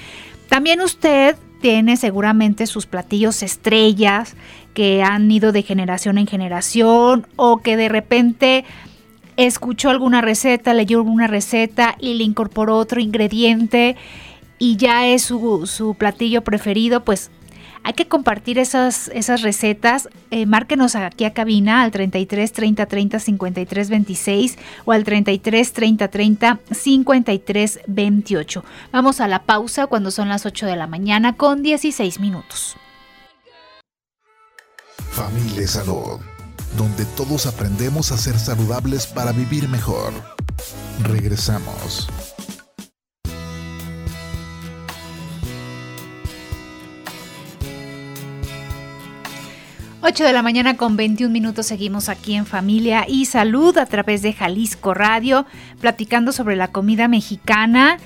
También 0.50 0.82
usted 0.82 1.36
tiene 1.60 1.96
seguramente 1.96 2.66
sus 2.66 2.86
platillos 2.86 3.42
estrellas 3.42 4.36
que 4.76 5.02
han 5.02 5.30
ido 5.30 5.52
de 5.52 5.62
generación 5.62 6.18
en 6.18 6.26
generación 6.26 7.26
o 7.36 7.62
que 7.62 7.78
de 7.78 7.88
repente 7.88 8.66
escuchó 9.38 9.88
alguna 9.88 10.20
receta, 10.20 10.74
leyó 10.74 10.98
alguna 10.98 11.26
receta 11.26 11.96
y 11.98 12.12
le 12.12 12.24
incorporó 12.24 12.76
otro 12.76 13.00
ingrediente 13.00 13.96
y 14.58 14.76
ya 14.76 15.06
es 15.06 15.22
su, 15.22 15.66
su 15.66 15.94
platillo 15.94 16.44
preferido, 16.44 17.04
pues 17.04 17.30
hay 17.84 17.94
que 17.94 18.06
compartir 18.06 18.58
esas, 18.58 19.08
esas 19.14 19.40
recetas. 19.40 20.10
Eh, 20.30 20.44
márquenos 20.44 20.94
aquí 20.94 21.24
a 21.24 21.32
cabina 21.32 21.80
al 21.80 21.90
33 21.90 22.52
30 22.52 22.84
30 22.84 23.18
53 23.18 23.88
26 23.88 24.58
o 24.84 24.92
al 24.92 25.04
33 25.04 25.72
30 25.72 26.08
30 26.08 26.60
53 26.70 27.80
28. 27.86 28.64
Vamos 28.92 29.22
a 29.22 29.28
la 29.28 29.44
pausa 29.44 29.86
cuando 29.86 30.10
son 30.10 30.28
las 30.28 30.44
8 30.44 30.66
de 30.66 30.76
la 30.76 30.86
mañana 30.86 31.32
con 31.32 31.62
16 31.62 32.20
minutos. 32.20 32.76
Familia 35.16 35.62
y 35.62 35.66
Salud, 35.66 36.20
donde 36.76 37.06
todos 37.16 37.46
aprendemos 37.46 38.12
a 38.12 38.18
ser 38.18 38.38
saludables 38.38 39.06
para 39.06 39.32
vivir 39.32 39.66
mejor. 39.66 40.12
Regresamos. 41.04 42.06
8 50.02 50.22
de 50.22 50.32
la 50.34 50.42
mañana 50.42 50.76
con 50.76 50.98
21 50.98 51.32
minutos 51.32 51.64
seguimos 51.64 52.10
aquí 52.10 52.34
en 52.34 52.44
Familia 52.44 53.06
y 53.08 53.24
Salud 53.24 53.78
a 53.78 53.86
través 53.86 54.20
de 54.20 54.34
Jalisco 54.34 54.92
Radio, 54.92 55.46
platicando 55.80 56.30
sobre 56.30 56.56
la 56.56 56.68
comida 56.68 57.08
mexicana 57.08 57.96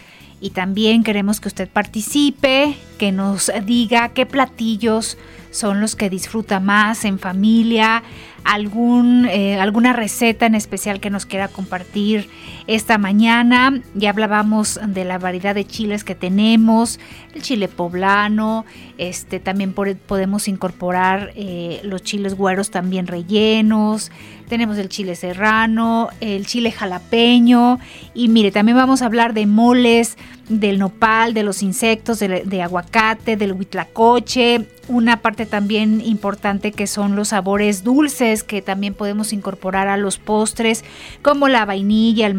y 0.40 0.50
también 0.50 1.02
queremos 1.02 1.40
que 1.40 1.49
usted 1.49 1.69
participe, 1.69 2.76
que 2.99 3.11
nos 3.11 3.50
diga 3.67 4.11
qué 4.11 4.26
platillos 4.26 5.19
son 5.50 5.80
los 5.80 5.97
que 5.97 6.11
disfruta 6.11 6.61
más 6.61 7.04
en 7.04 7.19
familia, 7.19 8.02
algún, 8.45 9.26
eh, 9.26 9.61
alguna 9.61 9.92
receta 9.92 10.47
en 10.47 10.54
especial 10.54 11.00
que 11.00 11.11
nos 11.11 11.26
quiera 11.26 11.49
compartir 11.49 12.28
esta 12.71 12.99
mañana. 12.99 13.83
Ya 13.95 14.11
hablábamos 14.11 14.79
de 14.87 15.05
la 15.05 15.19
variedad 15.19 15.57
de 15.57 15.67
chiles 15.67 16.05
que 16.05 16.15
tenemos, 16.15 17.00
el 17.35 17.43
chile 17.43 17.67
poblano, 17.67 18.65
este, 18.97 19.41
también 19.41 19.73
podemos 19.73 20.47
incorporar 20.47 21.33
eh, 21.35 21.81
los 21.83 22.03
chiles 22.03 22.35
güeros 22.35 22.71
también 22.71 23.09
rellenos, 23.09 24.12
tenemos 24.49 24.79
el 24.79 24.89
chile 24.89 25.17
serrano, 25.17 26.11
el 26.21 26.45
chile 26.47 26.71
jalapeño 26.71 27.79
y 28.15 28.29
mire, 28.29 28.50
también 28.50 28.77
vamos 28.77 29.00
a 29.03 29.07
hablar 29.07 29.33
de 29.33 29.47
moles, 29.47 30.17
del 30.50 30.81
nopal, 30.81 31.33
de 31.33 31.45
los 31.45 31.62
insectos, 31.62 32.19
de, 32.19 32.62
aguacate, 32.62 33.37
del 33.37 33.53
huitlacoche, 33.53 34.67
una 34.89 35.19
parte 35.19 35.47
también 35.47 36.03
importante 36.05 36.73
que 36.73 36.89
son 36.89 37.15
los 37.15 37.29
sabores 37.29 37.85
dulces 37.85 38.43
que 38.43 38.61
también 38.61 38.95
podemos 38.95 39.33
incorporar 39.33 39.87
a 39.87 39.97
los 39.97 40.19
postres, 40.19 40.85
como 41.23 41.47
la 41.47 41.65
vainilla, 41.65 42.27
el 42.27 42.35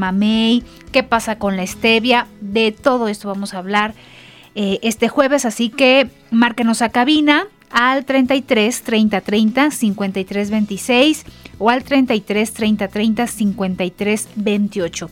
qué 0.92 1.04
pasa 1.04 1.38
con 1.38 1.58
la 1.58 1.66
stevia, 1.66 2.28
de 2.40 2.72
todo 2.72 3.08
esto 3.08 3.28
vamos 3.28 3.54
a 3.54 3.60
hablar 3.60 3.94
eh, 4.56 4.80
este 4.82 5.08
jueves, 5.08 5.46
así 5.46 5.70
que 5.70 6.10
márquenos 6.30 6.82
a 6.82 6.90
cabina 6.90 7.48
al 7.70 8.06
33 8.06 8.82
30 8.82 9.22
30 9.22 9.72
53 9.72 10.52
26 10.52 11.26
o 11.58 11.70
al 11.70 11.84
33 11.84 12.54
30 12.54 12.88
30 12.88 13.28
53 13.28 14.30
28. 14.36 15.10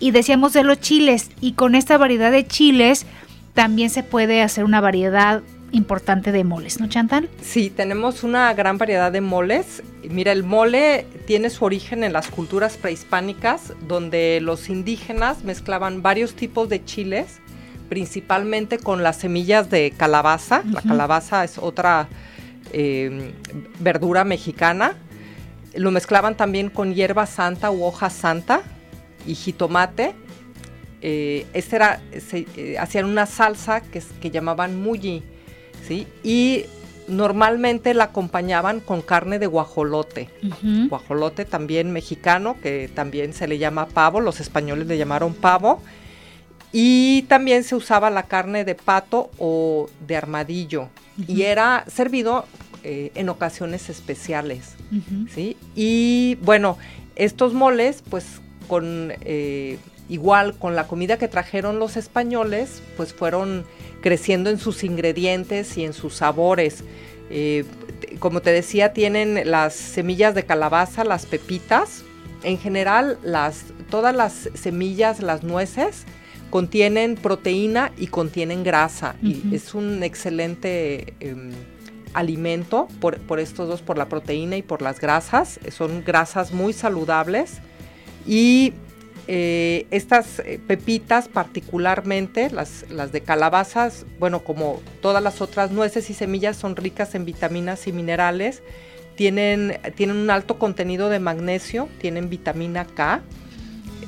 Y 0.00 0.10
decíamos 0.12 0.52
de 0.54 0.64
los 0.64 0.80
chiles, 0.80 1.30
y 1.40 1.52
con 1.52 1.74
esta 1.74 1.98
variedad 1.98 2.32
de 2.32 2.46
chiles 2.46 3.06
también 3.54 3.90
se 3.90 4.02
puede 4.02 4.42
hacer 4.42 4.64
una 4.64 4.80
variedad 4.80 5.42
importante 5.72 6.32
de 6.32 6.44
moles, 6.44 6.80
¿no, 6.80 6.88
Chantal? 6.88 7.28
Sí, 7.42 7.70
tenemos 7.70 8.22
una 8.24 8.52
gran 8.54 8.78
variedad 8.78 9.12
de 9.12 9.20
moles. 9.20 9.82
Mira, 10.08 10.32
el 10.32 10.42
mole 10.42 11.06
tiene 11.26 11.50
su 11.50 11.64
origen 11.64 12.04
en 12.04 12.12
las 12.12 12.28
culturas 12.28 12.76
prehispánicas, 12.76 13.72
donde 13.86 14.40
los 14.40 14.68
indígenas 14.68 15.44
mezclaban 15.44 16.02
varios 16.02 16.34
tipos 16.34 16.68
de 16.68 16.84
chiles, 16.84 17.40
principalmente 17.88 18.78
con 18.78 19.02
las 19.02 19.16
semillas 19.16 19.70
de 19.70 19.92
calabaza. 19.96 20.62
La 20.64 20.82
calabaza 20.82 21.44
es 21.44 21.58
otra 21.58 22.08
em, 22.72 23.32
verdura 23.78 24.24
mexicana. 24.24 24.94
Lo 25.74 25.90
mezclaban 25.90 26.36
también 26.36 26.70
con 26.70 26.94
hierba 26.94 27.26
santa 27.26 27.70
u 27.70 27.84
hoja 27.84 28.10
santa 28.10 28.62
y 29.26 29.34
jitomate. 29.34 30.14
Eh, 31.02 31.46
este 31.54 31.76
era, 31.76 32.00
eh, 32.12 32.76
hacían 32.78 33.06
una 33.06 33.26
salsa 33.26 33.80
que, 33.80 34.02
que 34.20 34.30
llamaban 34.30 34.80
y 36.22 36.64
normalmente 37.08 37.92
la 37.94 38.04
acompañaban 38.04 38.80
con 38.80 39.02
carne 39.02 39.38
de 39.38 39.46
guajolote. 39.46 40.30
Guajolote 40.88 41.44
también 41.44 41.92
mexicano, 41.92 42.56
que 42.62 42.88
también 42.94 43.32
se 43.32 43.48
le 43.48 43.58
llama 43.58 43.86
pavo, 43.86 44.20
los 44.20 44.40
españoles 44.40 44.86
le 44.86 44.96
llamaron 44.96 45.34
pavo. 45.34 45.82
Y 46.72 47.22
también 47.22 47.64
se 47.64 47.74
usaba 47.74 48.10
la 48.10 48.24
carne 48.24 48.64
de 48.64 48.76
pato 48.76 49.30
o 49.38 49.88
de 50.06 50.16
armadillo. 50.16 50.88
Y 51.26 51.42
era 51.42 51.84
servido 51.88 52.46
eh, 52.84 53.10
en 53.14 53.28
ocasiones 53.28 53.90
especiales. 53.90 54.76
Y 55.74 56.38
bueno, 56.42 56.78
estos 57.16 57.52
moles, 57.52 58.02
pues 58.08 58.40
con 58.68 59.12
eh, 59.22 59.78
igual 60.10 60.54
con 60.54 60.74
la 60.74 60.86
comida 60.88 61.16
que 61.16 61.28
trajeron 61.28 61.78
los 61.78 61.96
españoles, 61.96 62.82
pues 62.96 63.14
fueron 63.14 63.64
creciendo 64.02 64.50
en 64.50 64.58
sus 64.58 64.82
ingredientes 64.82 65.78
y 65.78 65.84
en 65.84 65.92
sus 65.92 66.14
sabores. 66.14 66.82
Eh, 67.30 67.64
como 68.18 68.42
te 68.42 68.50
decía, 68.50 68.92
tienen 68.92 69.48
las 69.48 69.72
semillas 69.74 70.34
de 70.34 70.44
calabaza, 70.44 71.04
las 71.04 71.26
pepitas. 71.26 72.02
En 72.42 72.58
general, 72.58 73.18
las, 73.22 73.66
todas 73.88 74.14
las 74.14 74.50
semillas, 74.54 75.22
las 75.22 75.44
nueces, 75.44 76.04
contienen 76.50 77.14
proteína 77.14 77.92
y 77.96 78.08
contienen 78.08 78.64
grasa. 78.64 79.14
Y 79.22 79.54
es 79.54 79.74
un 79.74 80.02
excelente 80.02 81.14
em, 81.20 81.52
alimento 82.14 82.88
por, 83.00 83.18
por, 83.18 83.38
estos 83.38 83.68
dos, 83.68 83.82
por 83.82 83.96
la 83.96 84.08
proteína 84.08 84.56
y 84.56 84.62
por 84.62 84.82
las 84.82 84.98
grasas. 84.98 85.60
Son 85.70 86.02
grasas 86.02 86.52
muy 86.52 86.72
saludables. 86.72 87.58
Y 88.26 88.72
eh, 89.26 89.86
estas 89.90 90.40
eh, 90.40 90.60
pepitas 90.66 91.28
particularmente, 91.28 92.50
las, 92.50 92.84
de 93.12 93.20
calabazas, 93.20 94.06
bueno, 94.18 94.40
como 94.44 94.80
todas 95.00 95.22
las 95.22 95.40
otras 95.40 95.70
nueces 95.70 96.10
y 96.10 96.14
semillas, 96.14 96.56
son 96.56 96.76
ricas 96.76 97.14
en 97.14 97.24
vitaminas 97.24 97.86
y 97.86 97.92
minerales, 97.92 98.62
tienen, 99.16 99.78
tienen 99.96 100.16
un 100.16 100.30
alto 100.30 100.58
contenido 100.58 101.10
de 101.10 101.20
magnesio, 101.20 101.88
tienen 102.00 102.30
vitamina 102.30 102.86
K, 102.86 103.22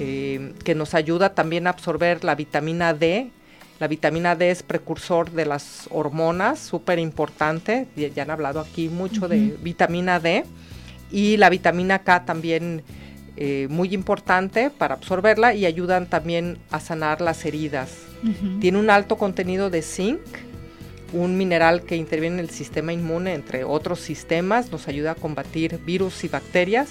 eh, 0.00 0.54
que 0.64 0.74
nos 0.74 0.94
ayuda 0.94 1.34
también 1.34 1.66
a 1.66 1.70
absorber 1.70 2.24
la 2.24 2.34
vitamina 2.34 2.94
D. 2.94 3.30
La 3.78 3.88
vitamina 3.88 4.36
D 4.36 4.50
es 4.50 4.62
precursor 4.62 5.30
de 5.32 5.44
las 5.44 5.88
hormonas, 5.90 6.58
súper 6.58 6.98
importante. 6.98 7.88
Ya 7.96 8.22
han 8.22 8.30
hablado 8.30 8.60
aquí 8.60 8.88
mucho 8.88 9.28
de 9.28 9.56
vitamina 9.60 10.20
D. 10.20 10.44
Y 11.10 11.36
la 11.36 11.50
vitamina 11.50 11.98
K 12.00 12.24
también 12.24 12.82
eh, 13.36 13.66
muy 13.70 13.94
importante 13.94 14.70
para 14.70 14.94
absorberla 14.94 15.54
y 15.54 15.64
ayudan 15.64 16.06
también 16.06 16.58
a 16.70 16.80
sanar 16.80 17.20
las 17.20 17.44
heridas. 17.44 17.96
Tiene 18.60 18.78
un 18.78 18.88
alto 18.88 19.16
contenido 19.16 19.68
de 19.68 19.82
zinc, 19.82 20.20
un 21.12 21.36
mineral 21.36 21.82
que 21.82 21.96
interviene 21.96 22.36
en 22.36 22.40
el 22.40 22.50
sistema 22.50 22.92
inmune, 22.92 23.34
entre 23.34 23.64
otros 23.64 23.98
sistemas, 23.98 24.70
nos 24.70 24.86
ayuda 24.86 25.12
a 25.12 25.14
combatir 25.16 25.78
virus 25.84 26.22
y 26.22 26.28
bacterias. 26.28 26.90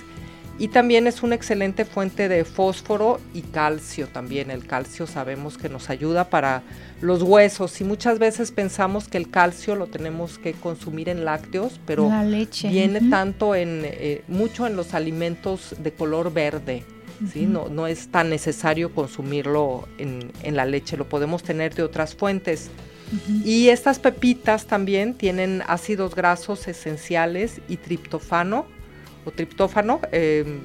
Y 0.62 0.68
también 0.68 1.08
es 1.08 1.24
una 1.24 1.34
excelente 1.34 1.86
fuente 1.86 2.30
de 2.30 2.46
fósforo 2.46 3.20
y 3.34 3.42
calcio 3.42 4.08
también. 4.08 4.52
El 4.52 4.68
calcio 4.68 5.08
sabemos 5.08 5.58
que 5.58 5.70
nos 5.70 5.90
ayuda 5.90 6.30
para 6.30 6.62
los 7.02 7.24
huesos 7.24 7.82
y 7.82 7.84
muchas 7.84 8.20
veces 8.20 8.52
pensamos 8.52 9.08
que 9.08 9.18
el 9.18 9.32
calcio 9.32 9.76
lo 9.76 9.88
tenemos 9.88 10.38
que 10.38 10.54
consumir 10.54 11.10
en 11.10 11.26
lácteos, 11.26 11.80
pero 11.88 12.12
viene 12.70 13.10
tanto 13.10 13.56
en 13.56 13.82
eh, 13.86 14.24
mucho 14.28 14.68
en 14.68 14.76
los 14.76 14.94
alimentos 14.94 15.74
de 15.80 15.94
color 15.94 16.32
verde. 16.32 16.84
¿sí? 17.34 17.48
no, 17.48 17.68
no 17.68 17.88
es 17.88 18.10
tan 18.10 18.30
necesario 18.30 18.94
consumirlo 18.94 19.88
en, 19.98 20.32
en 20.44 20.56
la 20.56 20.66
leche, 20.66 20.96
lo 20.96 21.10
podemos 21.10 21.42
tener 21.42 21.74
de 21.74 21.82
otras 21.82 22.14
fuentes. 22.14 22.70
Y 23.44 23.70
estas 23.70 23.98
pepitas 23.98 24.68
también 24.68 25.16
tienen 25.16 25.64
ácidos 25.66 26.14
grasos 26.14 26.68
esenciales 26.68 27.62
y 27.68 27.78
triptofano 27.78 28.68
o 29.26 29.32
triptófano. 29.32 30.00
Em, 30.12 30.62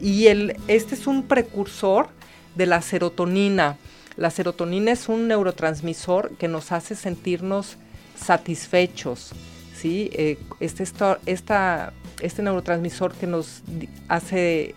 y 0.00 0.26
el, 0.26 0.56
este 0.68 0.94
es 0.94 1.06
un 1.06 1.24
precursor 1.24 2.08
de 2.54 2.66
la 2.66 2.82
serotonina. 2.82 3.76
La 4.16 4.30
serotonina 4.30 4.92
es 4.92 5.08
un 5.08 5.28
neurotransmisor 5.28 6.36
que 6.36 6.48
nos 6.48 6.72
hace 6.72 6.94
sentirnos 6.94 7.76
satisfechos. 8.16 9.32
¿sí? 9.74 10.10
Eh, 10.12 10.38
este, 10.60 10.82
esta, 11.26 11.92
este 12.20 12.42
neurotransmisor 12.42 13.14
que 13.14 13.26
nos 13.26 13.62
hace, 14.08 14.74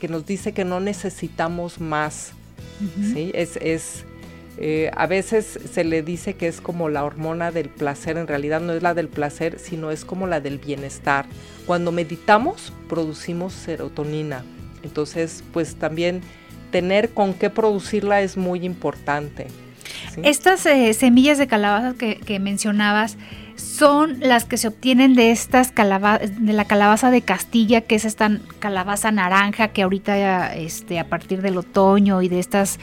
que 0.00 0.08
nos 0.08 0.26
dice 0.26 0.52
que 0.52 0.64
no 0.64 0.80
necesitamos 0.80 1.80
más. 1.80 2.32
¿sí? 3.14 3.30
Es, 3.34 3.56
es 3.56 4.04
eh, 4.58 4.90
a 4.96 5.06
veces 5.06 5.58
se 5.72 5.84
le 5.84 6.02
dice 6.02 6.34
que 6.34 6.48
es 6.48 6.60
como 6.60 6.88
la 6.88 7.04
hormona 7.04 7.50
del 7.50 7.68
placer, 7.68 8.16
en 8.16 8.26
realidad 8.26 8.60
no 8.60 8.72
es 8.72 8.82
la 8.82 8.94
del 8.94 9.08
placer, 9.08 9.58
sino 9.58 9.90
es 9.90 10.04
como 10.04 10.26
la 10.26 10.40
del 10.40 10.58
bienestar. 10.58 11.26
Cuando 11.66 11.92
meditamos 11.92 12.72
producimos 12.88 13.52
serotonina, 13.52 14.44
entonces 14.82 15.42
pues 15.52 15.76
también 15.76 16.22
tener 16.70 17.10
con 17.10 17.34
qué 17.34 17.50
producirla 17.50 18.22
es 18.22 18.36
muy 18.36 18.64
importante. 18.64 19.48
Estas 20.22 20.64
eh, 20.66 20.92
semillas 20.94 21.38
de 21.38 21.46
calabaza 21.46 21.94
que, 21.96 22.38
mencionabas, 22.40 23.16
son 23.56 24.20
las 24.20 24.44
que 24.44 24.56
se 24.56 24.68
obtienen 24.68 25.14
de 25.14 25.30
estas 25.30 25.72
de 25.74 26.52
la 26.52 26.64
calabaza 26.64 27.10
de 27.10 27.22
Castilla, 27.22 27.80
que 27.80 27.96
es 27.96 28.04
esta 28.04 28.30
calabaza 28.58 29.10
naranja 29.10 29.68
que 29.68 29.82
ahorita 29.82 30.54
este, 30.54 30.98
a 30.98 31.08
partir 31.08 31.42
del 31.42 31.56
otoño 31.58 32.22
y 32.22 32.28
de 32.28 32.38
estas 32.38 32.78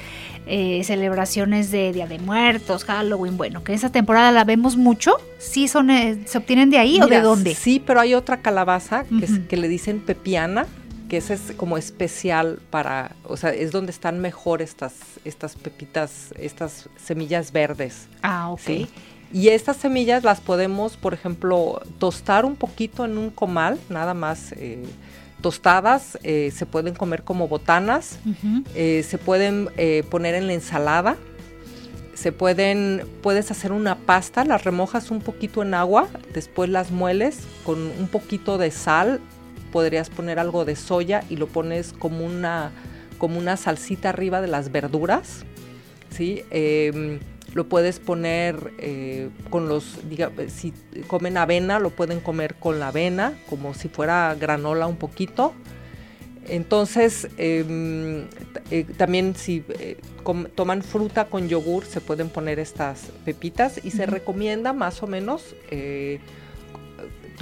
eh, 0.45 0.83
celebraciones 0.83 1.71
de 1.71 1.93
Día 1.93 2.07
de 2.07 2.19
Muertos, 2.19 2.83
Halloween, 2.83 3.37
bueno, 3.37 3.63
que 3.63 3.73
esa 3.73 3.91
temporada 3.91 4.31
la 4.31 4.43
vemos 4.43 4.75
mucho, 4.75 5.15
¿sí 5.39 5.67
son, 5.67 5.89
eh, 5.89 6.23
se 6.25 6.37
obtienen 6.37 6.69
de 6.69 6.77
ahí 6.77 6.99
o 7.01 7.07
de 7.07 7.21
dónde? 7.21 7.55
Sí, 7.55 7.81
pero 7.85 7.99
hay 8.01 8.13
otra 8.13 8.41
calabaza 8.41 9.05
que, 9.05 9.47
que 9.47 9.57
le 9.57 9.67
dicen 9.67 9.99
pepiana, 9.99 10.65
que 11.07 11.17
esa 11.17 11.35
es 11.35 11.53
como 11.55 11.77
especial 11.77 12.59
para, 12.71 13.15
o 13.23 13.37
sea, 13.37 13.51
es 13.51 13.71
donde 13.71 13.91
están 13.91 14.19
mejor 14.19 14.61
estas, 14.61 14.93
estas 15.23 15.55
pepitas, 15.55 16.33
estas 16.37 16.89
semillas 16.97 17.51
verdes. 17.51 18.07
Ah, 18.21 18.49
ok. 18.49 18.87
Y 19.33 19.49
estas 19.49 19.77
semillas 19.77 20.23
las 20.23 20.39
podemos, 20.39 20.95
por 20.95 21.15
ejemplo, 21.15 21.81
tostar 21.97 22.45
un 22.45 22.55
poquito 22.55 23.03
en 23.03 23.17
un 23.17 23.31
comal, 23.31 23.79
nada 23.89 24.13
más 24.13 24.51
eh, 24.51 24.83
tostadas, 25.41 26.19
eh, 26.21 26.51
se 26.55 26.67
pueden 26.67 26.93
comer 26.93 27.23
como 27.23 27.47
botanas, 27.47 28.19
eh, 28.75 29.03
se 29.05 29.17
pueden 29.17 29.69
poner 30.11 30.35
en 30.35 30.45
la 30.45 30.53
ensalada, 30.53 31.17
se 32.13 32.31
pueden, 32.31 33.07
puedes 33.23 33.49
hacer 33.49 33.71
una 33.71 33.97
pasta, 33.97 34.45
las 34.45 34.65
remojas 34.65 35.09
un 35.09 35.19
poquito 35.19 35.63
en 35.63 35.73
agua, 35.73 36.09
después 36.35 36.69
las 36.69 36.91
mueles 36.91 37.39
con 37.65 37.79
un 37.79 38.07
poquito 38.09 38.59
de 38.59 38.69
sal, 38.69 39.19
podrías 39.71 40.11
poner 40.11 40.37
algo 40.37 40.63
de 40.63 40.75
soya 40.75 41.23
y 41.27 41.37
lo 41.37 41.47
pones 41.47 41.91
como 41.93 42.23
una, 42.23 42.71
como 43.17 43.39
una 43.39 43.57
salsita 43.57 44.09
arriba 44.09 44.41
de 44.41 44.47
las 44.47 44.71
verduras, 44.71 45.43
¿sí? 46.11 46.43
Lo 47.53 47.69
puedes 47.69 47.99
poner 47.99 48.73
eh, 48.79 49.29
con 49.49 49.69
los, 49.69 49.99
si 50.47 50.73
comen 51.07 51.37
avena, 51.37 51.79
lo 51.79 51.91
pueden 51.91 52.19
comer 52.19 52.55
con 52.55 52.79
la 52.79 52.87
avena, 52.87 53.33
como 53.49 53.73
si 53.73 53.89
fuera 53.89 54.35
granola 54.39 54.87
un 54.87 54.97
poquito. 54.97 55.53
Entonces, 56.47 57.29
em, 57.37 58.25
eh, 58.71 58.85
también 58.97 59.35
si 59.35 59.63
eh, 59.79 59.97
toman 60.55 60.81
fruta 60.81 61.25
con 61.25 61.47
yogur, 61.47 61.85
se 61.85 62.01
pueden 62.01 62.29
poner 62.29 62.59
estas 62.59 63.11
pepitas 63.23 63.79
y 63.83 63.91
se 63.91 64.05
recomienda 64.05 64.73
más 64.73 65.03
o 65.03 65.07
menos 65.07 65.55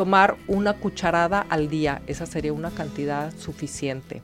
tomar 0.01 0.35
una 0.47 0.73
cucharada 0.73 1.45
al 1.47 1.69
día. 1.69 2.01
Esa 2.07 2.25
sería 2.25 2.53
una 2.53 2.71
cantidad 2.71 3.31
suficiente. 3.37 4.23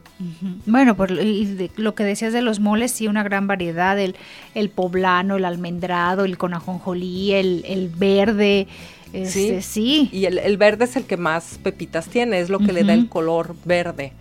Bueno, 0.66 0.98
por 0.98 1.12
lo 1.12 1.94
que 1.94 2.04
decías 2.04 2.34
de 2.34 2.42
los 2.42 2.60
moles, 2.60 2.90
sí, 2.90 3.08
una 3.08 3.22
gran 3.22 3.46
variedad. 3.46 4.00
El, 4.00 4.16
el 4.56 4.72
poblano, 4.72 5.36
el 5.36 5.46
almendrado, 5.46 6.26
el 6.26 6.40
conajonjolí, 6.40 7.34
el, 7.34 7.64
el 7.68 7.90
verde. 7.90 8.66
Este, 9.14 9.62
sí, 9.62 10.10
Y 10.12 10.26
el, 10.26 10.58
verde 10.58 10.86
es 10.86 10.96
el 10.96 11.04
que 11.04 11.16
más 11.16 11.60
pepitas 11.62 12.08
tiene, 12.08 12.40
es 12.40 12.50
lo 12.50 12.58
que 12.58 12.74
le 12.74 12.84
da 12.84 12.96
el 12.96 13.08
color 13.08 13.56
verde. 13.64 14.14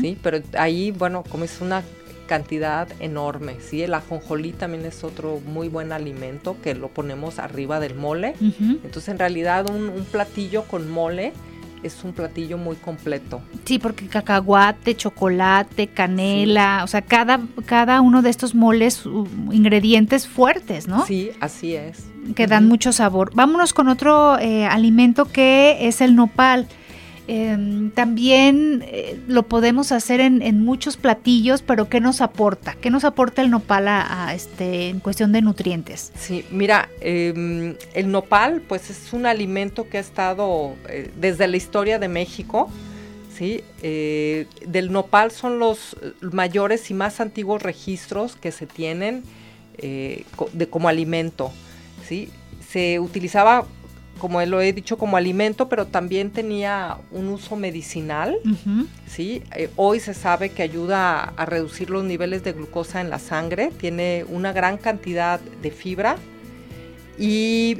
Sí, 0.00 0.18
pero 0.20 0.40
ahí, 0.58 0.90
bueno, 0.90 1.22
como 1.30 1.44
es 1.44 1.60
una 1.60 1.84
cantidad 2.26 2.88
enorme, 3.00 3.56
¿sí? 3.60 3.82
El 3.82 3.94
ajonjolí 3.94 4.52
también 4.52 4.84
es 4.84 5.04
otro 5.04 5.40
muy 5.46 5.68
buen 5.68 5.92
alimento 5.92 6.56
que 6.62 6.74
lo 6.74 6.88
ponemos 6.88 7.38
arriba 7.38 7.80
del 7.80 7.94
mole. 7.94 8.34
Entonces, 8.40 9.08
en 9.08 9.18
realidad, 9.18 9.68
un, 9.70 10.04
platillo 10.10 10.64
con 10.64 10.90
mole 10.90 11.32
es 11.82 12.02
un 12.02 12.12
platillo 12.12 12.56
muy 12.56 12.76
completo. 12.76 13.42
Sí, 13.64 13.78
porque 13.78 14.06
cacahuate, 14.06 14.96
chocolate, 14.96 15.88
canela, 15.88 16.80
o 16.82 16.86
sea, 16.86 17.02
cada, 17.02 17.40
cada 17.66 18.00
uno 18.00 18.22
de 18.22 18.30
estos 18.30 18.54
moles, 18.54 19.02
ingredientes 19.52 20.26
fuertes, 20.26 20.88
¿no? 20.88 21.04
Sí, 21.06 21.30
así 21.40 21.74
es. 21.74 22.04
Que 22.34 22.46
dan 22.46 22.66
mucho 22.66 22.92
sabor. 22.92 23.32
Vámonos 23.34 23.74
con 23.74 23.88
otro 23.88 24.38
eh, 24.38 24.64
alimento 24.64 25.26
que 25.26 25.86
es 25.86 26.00
el 26.00 26.16
nopal. 26.16 26.66
Em, 27.26 27.90
también 27.90 28.84
eh, 28.86 29.18
lo 29.28 29.44
podemos 29.44 29.92
hacer 29.92 30.20
en, 30.20 30.62
muchos 30.62 30.98
platillos, 30.98 31.62
pero 31.62 31.88
¿qué 31.88 31.98
nos 32.00 32.20
aporta? 32.20 32.76
¿Qué 32.80 32.90
nos 32.90 33.04
aporta 33.04 33.40
el 33.40 33.50
nopal 33.50 33.88
a, 33.88 34.34
este, 34.34 34.90
en 34.90 35.00
cuestión 35.00 35.32
de 35.32 35.40
nutrientes? 35.40 36.12
Sí, 36.18 36.44
mira, 36.50 36.90
em, 37.00 37.76
el 37.94 38.10
nopal 38.10 38.60
pues 38.60 38.90
es 38.90 39.12
un 39.14 39.24
alimento 39.24 39.88
que 39.88 39.96
ha 39.96 40.00
estado 40.00 40.74
eh, 40.88 41.10
desde 41.16 41.48
la 41.48 41.56
historia 41.56 41.98
de 41.98 42.08
México. 42.08 42.68
¿sí? 43.34 43.64
Eh, 43.82 44.46
del 44.66 44.92
nopal 44.92 45.30
son 45.30 45.58
los 45.58 45.96
mayores 46.20 46.90
y 46.90 46.94
más 46.94 47.20
antiguos 47.20 47.62
registros 47.62 48.36
que 48.36 48.52
se 48.52 48.66
tienen 48.66 49.22
de, 49.78 50.68
como 50.68 50.88
alimento. 50.88 51.50
¿sí? 52.06 52.28
Se 52.70 53.00
utilizaba 53.00 53.66
como 54.18 54.40
lo 54.42 54.60
he 54.60 54.72
dicho, 54.72 54.96
como 54.96 55.16
alimento, 55.16 55.68
pero 55.68 55.86
también 55.86 56.30
tenía 56.30 56.98
un 57.10 57.28
uso 57.28 57.56
medicinal. 57.56 58.36
¿sí? 59.06 59.42
Eh, 59.56 59.70
hoy 59.76 60.00
se 60.00 60.14
sabe 60.14 60.50
que 60.50 60.62
ayuda 60.62 61.32
a, 61.36 61.46
reducir 61.46 61.90
los 61.90 62.04
niveles 62.04 62.44
de 62.44 62.52
glucosa 62.52 63.00
en 63.00 63.10
la 63.10 63.18
sangre, 63.18 63.70
tiene 63.78 64.24
una 64.28 64.52
gran 64.52 64.78
cantidad 64.78 65.40
de 65.40 65.70
fibra 65.70 66.16
y 67.18 67.78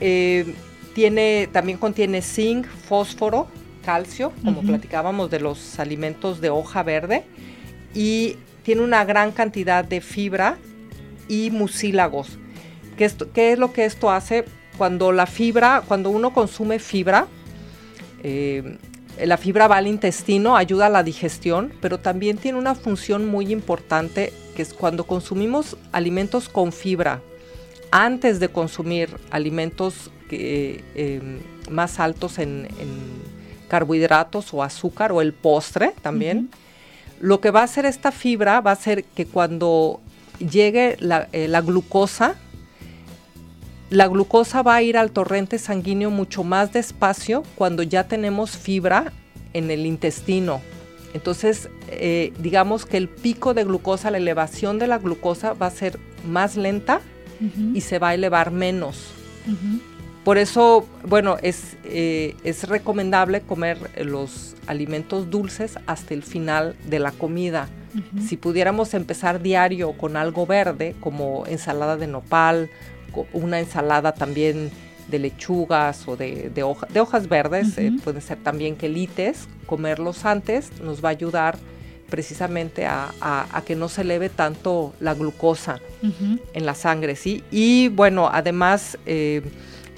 eh, 0.00 0.54
tiene, 0.94 1.48
también 1.52 1.78
contiene 1.78 2.22
zinc, 2.22 2.66
fósforo, 2.66 3.48
calcio, 3.84 4.32
como 4.44 4.62
platicábamos 4.62 5.30
de 5.30 5.40
los 5.40 5.78
alimentos 5.78 6.40
de 6.40 6.50
hoja 6.50 6.82
verde, 6.82 7.24
y 7.94 8.36
tiene 8.64 8.82
una 8.82 9.04
gran 9.04 9.30
cantidad 9.30 9.84
de 9.84 10.00
fibra 10.00 10.56
y 11.28 11.50
mucílagos. 11.50 12.38
¿Qué, 12.96 13.10
¿Qué 13.32 13.52
es 13.52 13.58
lo 13.58 13.72
que 13.72 13.84
esto 13.84 14.10
hace? 14.10 14.44
Cuando 14.76 15.12
la 15.12 15.26
fibra, 15.26 15.82
cuando 15.86 16.10
uno 16.10 16.32
consume 16.32 16.78
fibra, 16.78 17.26
eh, 18.22 18.78
la 19.24 19.36
fibra 19.36 19.66
va 19.66 19.76
al 19.76 19.86
intestino, 19.86 20.56
ayuda 20.56 20.86
a 20.86 20.90
la 20.90 21.02
digestión, 21.02 21.72
pero 21.80 21.98
también 21.98 22.36
tiene 22.36 22.58
una 22.58 22.74
función 22.74 23.26
muy 23.26 23.50
importante 23.52 24.32
que 24.54 24.62
es 24.62 24.74
cuando 24.74 25.04
consumimos 25.04 25.76
alimentos 25.92 26.48
con 26.48 26.72
fibra, 26.72 27.20
antes 27.90 28.40
de 28.40 28.48
consumir 28.48 29.16
alimentos 29.30 30.10
eh, 30.30 31.40
más 31.70 32.00
altos 32.00 32.38
en, 32.38 32.68
carbohidratos 33.68 34.54
o 34.54 34.62
azúcar 34.62 35.12
o 35.12 35.20
el 35.20 35.32
postre 35.32 35.92
también, 36.02 36.50
lo 37.20 37.40
que 37.40 37.50
va 37.50 37.60
a 37.60 37.64
hacer 37.64 37.84
esta 37.84 38.12
fibra 38.12 38.60
va 38.60 38.70
a 38.70 38.74
hacer 38.74 39.04
que 39.04 39.26
cuando 39.26 40.00
llegue 40.38 40.96
la, 41.00 41.28
eh, 41.32 41.48
la 41.48 41.62
glucosa, 41.62 42.36
la 43.90 44.08
glucosa 44.08 44.62
va 44.62 44.76
a 44.76 44.82
ir 44.82 44.96
al 44.96 45.10
torrente 45.10 45.58
sanguíneo 45.58 46.10
mucho 46.10 46.42
más 46.42 46.72
despacio 46.72 47.42
cuando 47.54 47.82
ya 47.82 48.08
tenemos 48.08 48.56
fibra 48.56 49.12
en 49.52 49.70
el 49.70 49.86
intestino. 49.86 50.60
Entonces, 51.14 51.70
eh, 51.88 52.32
digamos 52.40 52.84
que 52.84 52.96
el 52.96 53.08
pico 53.08 53.54
de 53.54 53.64
glucosa, 53.64 54.10
la 54.10 54.18
elevación 54.18 54.78
de 54.78 54.86
la 54.86 54.98
glucosa 54.98 55.54
va 55.54 55.66
a 55.66 55.70
ser 55.70 55.98
más 56.28 56.56
lenta 56.56 57.00
y 57.74 57.82
se 57.82 57.98
va 57.98 58.08
a 58.08 58.14
elevar 58.14 58.50
menos. 58.50 59.12
Por 60.24 60.38
eso, 60.38 60.86
bueno, 61.06 61.36
es, 61.42 61.76
eh, 61.84 62.34
es 62.44 62.68
recomendable 62.68 63.42
comer 63.42 63.78
los 64.04 64.56
alimentos 64.66 65.30
dulces 65.30 65.78
hasta 65.86 66.14
el 66.14 66.22
final 66.22 66.74
de 66.88 66.98
la 66.98 67.12
comida. 67.12 67.68
Si 68.26 68.36
pudiéramos 68.36 68.92
empezar 68.92 69.40
diario 69.40 69.92
con 69.92 70.16
algo 70.16 70.44
verde, 70.44 70.94
como 71.00 71.46
ensalada 71.46 71.96
de 71.96 72.06
nopal, 72.06 72.68
una 73.32 73.60
ensalada 73.60 74.12
también 74.12 74.70
de 75.08 75.18
lechugas 75.18 76.08
o 76.08 76.16
de, 76.16 76.50
de, 76.50 76.62
hojas 77.00 77.28
verdes, 77.28 77.78
eh, 77.78 77.92
pueden 78.02 78.20
ser 78.20 78.38
también 78.38 78.76
quelites, 78.76 79.48
comerlos 79.66 80.24
antes 80.24 80.80
nos 80.80 81.04
va 81.04 81.10
a 81.10 81.12
ayudar 81.12 81.56
precisamente 82.10 82.86
a, 82.86 83.62
que 83.64 83.76
no 83.76 83.88
se 83.88 84.02
eleve 84.02 84.28
tanto 84.28 84.94
la 85.00 85.14
glucosa 85.14 85.80
en 86.52 86.66
la 86.66 86.74
sangre, 86.74 87.16
¿sí? 87.16 87.42
Y 87.50 87.88
bueno, 87.88 88.28
además... 88.32 88.98
Eh, 89.06 89.42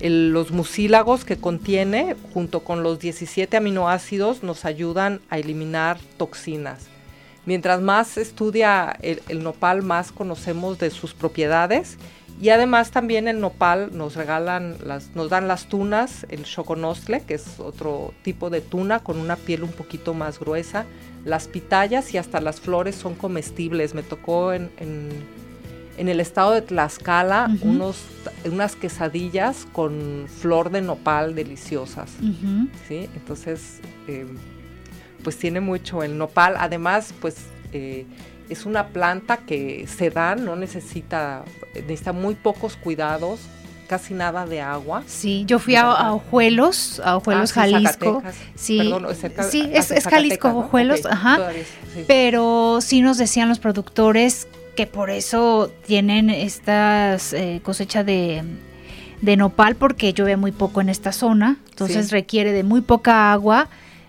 los 0.01 0.53
mucílagos 0.53 1.25
que 1.25 1.39
contiene, 1.39 2.15
junto 2.33 2.61
con 2.61 2.85
los 2.85 3.01
17 3.01 3.57
aminoácidos, 3.57 4.45
nos 4.45 4.65
ayudan 4.65 5.21
a 5.29 5.39
eliminar 5.39 5.99
toxinas. 6.17 6.87
Mientras 7.47 7.81
más 7.81 8.19
estudia 8.19 8.97
el, 9.01 9.43
nopal, 9.43 9.83
más 9.83 10.13
conocemos 10.13 10.79
de 10.79 10.91
sus 10.91 11.15
propiedades. 11.15 11.97
Y 12.41 12.51
además 12.51 12.91
también 12.91 13.27
el 13.27 13.41
nopal 13.41 13.91
nos 13.97 14.15
regalan, 14.15 14.77
las, 14.85 15.15
nos 15.17 15.29
dan 15.29 15.49
las 15.49 15.67
tunas, 15.67 16.27
el 16.29 16.45
choconostle, 16.45 17.23
que 17.23 17.35
es 17.35 17.59
otro 17.59 18.15
tipo 18.23 18.49
de 18.49 18.61
tuna 18.61 19.01
con 19.01 19.19
una 19.19 19.37
piel 19.37 19.65
un 19.65 19.73
poquito 19.73 20.15
más 20.15 20.39
gruesa. 20.39 20.87
Las 21.25 21.49
pitayas 21.49 22.15
y 22.15 22.19
hasta 22.19 22.41
las 22.41 22.61
flores 22.61 22.95
son 22.95 23.15
comestibles. 23.15 23.95
Me 23.95 24.03
tocó 24.03 24.53
en 24.53 24.71
en 25.99 26.09
el 26.09 26.21
estado 26.21 26.53
de 26.53 26.63
Tlaxcala 26.63 27.51
unos, 27.61 28.05
unas 28.45 28.77
quesadillas 28.77 29.67
con 29.73 30.27
flor 30.29 30.71
de 30.71 30.81
nopal 30.81 31.35
deliciosas. 31.35 32.11
¿sí? 32.87 33.09
Entonces, 33.15 33.81
eh, 34.07 34.27
pues 35.25 35.37
tiene 35.37 35.61
mucho 35.61 36.05
el 36.05 36.17
nopal. 36.17 36.55
Además, 36.57 37.13
pues 37.21 37.37
eh, 37.73 38.07
es 38.49 38.67
una 38.67 38.89
planta 38.89 39.39
que 39.39 39.87
se 39.87 40.11
da, 40.11 40.35
no 40.35 40.57
necesita, 40.57 41.45
necesita 41.75 42.13
muy 42.13 42.35
pocos 42.35 42.77
cuidados, 42.77 43.41
casi 43.89 44.15
nada 44.15 44.47
de 44.47 44.61
agua. 44.61 45.03
Sí, 45.07 45.45
yo 45.47 45.59
fui 45.59 45.75
a, 45.77 46.13
Ojuelos, 46.13 47.01
a 47.05 47.17
Ojuelos, 47.17 47.51
ah, 47.53 47.55
Jalisco. 47.63 48.23
Sí, 48.55 48.79
Perdón, 48.79 49.07
sí 49.51 49.69
es, 49.73 49.91
es 49.91 50.05
Jalisco, 50.05 50.49
Ojuelos, 50.49 51.07
ajá. 51.07 51.51
Pero 52.07 52.81
sí 52.81 53.01
nos 53.01 53.19
decían 53.19 53.49
los 53.49 53.59
productores 53.59 54.47
que 54.77 54.87
por 54.87 55.11
eso 55.11 55.73
tienen 55.87 56.31
estas 56.31 57.33
eh, 57.33 57.61
cosecha 57.65 58.05
de, 58.05 58.45
nopal 59.23 59.75
porque 59.75 60.13
llueve 60.13 60.37
muy 60.37 60.53
poco 60.53 60.81
en 60.81 60.89
esta 60.89 61.11
zona, 61.11 61.57
entonces 61.71 62.13
requiere 62.13 62.53
de 62.53 62.63
muy 62.63 62.83
poca 62.83 63.33
agua 63.33 63.69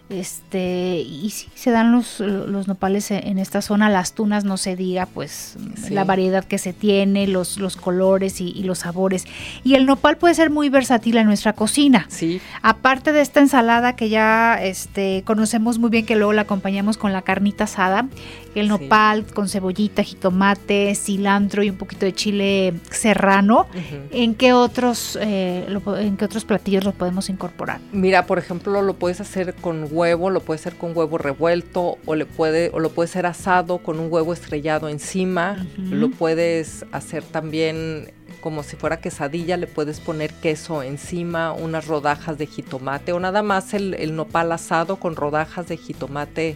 este, 0.10 0.98
y 1.00 1.30
sí, 1.30 1.48
se 1.54 1.72
dan 1.72 1.91
los, 1.91 2.19
los 2.19 2.67
nopales 2.67 3.12
en 3.12 3.38
esta 3.38 3.62
zona, 3.62 3.89
las 3.89 4.13
tunas 4.13 4.43
no 4.43 4.58
se 4.58 4.76
diga, 4.76 5.06
pues 5.06 5.56
la 5.89 6.04
variedad 6.04 6.43
que 6.43 6.58
se 6.58 6.74
tiene, 6.74 7.28
los, 7.28 7.58
los 7.58 7.78
colores 7.78 8.41
y, 8.41 8.63
los 8.63 8.80
sabores. 8.80 9.26
Y 9.63 9.76
el 9.76 9.86
nopal 9.86 10.17
puede 10.17 10.34
ser 10.34 10.50
muy 10.50 10.69
versátil 10.69 11.17
en 11.17 11.28
nuestra 11.28 11.54
cocina. 11.54 12.06
Sí. 12.10 12.41
Aparte 12.62 13.12
de 13.12 13.22
esta 13.22 13.39
ensalada 13.39 13.95
que 13.95 14.10
ya 14.10 14.60
este, 14.62 15.24
conocemos 15.26 15.80
muy 15.80 15.89
bien, 15.89 16.06
que 16.06 16.15
luego 16.15 16.34
la 16.34 16.41
acompañamos 16.41 16.98
con 16.98 17.13
la 17.13 17.22
carnita 17.22 17.65
asada, 17.65 18.08
el 18.56 18.67
nopal 18.67 19.26
con 19.26 19.48
cebollita, 19.48 20.04
jitomate, 20.04 20.95
cilantro 20.95 21.63
y 21.63 21.69
un 21.69 21.78
poquito 21.78 22.06
de 22.06 22.13
chile 22.13 22.74
serrano. 22.89 23.67
¿En 24.12 24.36
qué 24.36 24.54
otros 24.54 25.17
eh, 25.22 25.65
en 25.98 26.17
qué 26.17 26.26
otros 26.26 26.45
platillos 26.45 26.84
lo 26.84 26.93
podemos 26.93 27.30
incorporar? 27.30 27.80
Mira, 27.91 28.26
por 28.26 28.39
ejemplo, 28.39 28.82
lo 28.82 28.95
puedes 28.95 29.22
hacer 29.22 29.54
con 29.56 29.88
huevo, 29.99 30.29
lo 30.29 30.39
puede 30.39 30.59
ser 30.59 30.75
con 30.75 30.95
huevo 30.95 31.17
revuelto 31.17 31.97
o, 32.05 32.15
le 32.15 32.25
puede, 32.25 32.71
o 32.73 32.79
lo 32.79 32.89
puede 32.89 33.09
ser 33.09 33.25
asado 33.25 33.79
con 33.79 33.99
un 33.99 34.12
huevo 34.12 34.31
estrellado 34.31 34.88
encima. 34.88 35.67
Lo 35.77 36.09
puedes 36.09 36.85
hacer 36.93 37.23
también 37.23 38.12
como 38.39 38.63
si 38.63 38.77
fuera 38.77 39.01
quesadilla, 39.01 39.57
le 39.57 39.67
puedes 39.67 39.99
poner 39.99 40.33
queso 40.35 40.81
encima, 40.81 41.51
unas 41.51 41.88
rodajas 41.88 42.38
de 42.38 42.45
jitomate 42.45 43.12
o 43.12 43.19
nada 43.19 43.43
más 43.43 43.73
el, 43.73 44.15
nopal 44.15 44.53
asado 44.53 44.95
con 44.95 45.17
rodajas 45.17 45.67
de 45.67 45.75
jitomate 45.75 46.55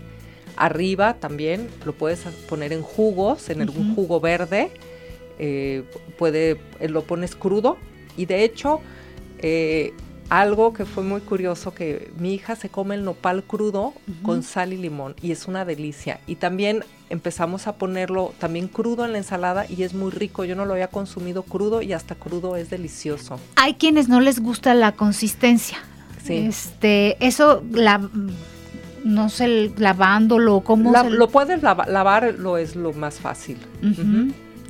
arriba 0.56 1.16
también. 1.16 1.68
Lo 1.86 1.92
puedes 1.92 2.22
poner 2.48 2.72
en 2.72 2.82
jugos, 2.82 3.50
en 3.50 3.62
algún 3.62 3.94
jugo 3.94 4.22
verde. 4.22 4.72
Eh, 5.38 5.84
puede, 6.18 6.62
lo 6.80 7.04
pones 7.04 7.36
crudo 7.36 7.78
y 8.16 8.28
de 8.28 8.46
hecho 8.46 8.80
eh, 9.40 9.92
algo 10.30 10.74
que 10.74 10.86
fue 10.86 11.04
muy 11.04 11.22
curioso, 11.22 11.74
que 11.74 12.12
mi 12.18 12.34
hija 12.34 12.56
se 12.56 12.70
come 12.70 12.96
el 12.96 13.04
nopal 13.04 13.44
crudo 13.44 13.94
con 14.24 14.44
sal 14.44 14.74
y 14.74 14.78
limón 14.78 15.16
y 15.22 15.32
es 15.32 15.48
una 15.48 15.66
delicia. 15.66 16.20
Y 16.28 16.36
también 16.36 16.84
empezamos 17.10 17.68
a 17.68 17.76
ponerlo 17.76 18.34
también 18.40 18.68
crudo 18.68 19.06
en 19.06 19.12
la 19.12 19.20
ensalada 19.20 19.66
y 19.70 19.84
es 19.84 19.94
muy 19.94 20.12
rico. 20.12 20.46
Yo 20.46 20.56
no 20.56 20.66
lo 20.66 20.74
había 20.74 20.88
consumido 20.88 21.44
crudo 21.44 21.82
y 21.82 21.94
hasta 21.94 22.16
crudo 22.16 22.56
es 22.56 22.70
delicioso. 22.70 23.40
Hay 23.56 23.76
quienes 23.76 24.10
no 24.10 24.20
les 24.20 24.40
gusta 24.40 24.74
la 24.74 24.94
consistencia. 24.94 25.78
Sí. 26.24 26.38
Este, 26.38 27.18
eso 27.26 27.64
la 27.72 28.10
no 29.04 29.30
sé, 29.30 29.72
lavándolo, 29.78 30.62
¿cómo 30.62 30.94
Lo 31.10 31.28
puedes 31.30 31.62
lavar, 31.62 32.36
lo 32.38 32.58
es 32.58 32.76
lo 32.76 32.94
más 32.94 33.20
fácil. 33.20 33.58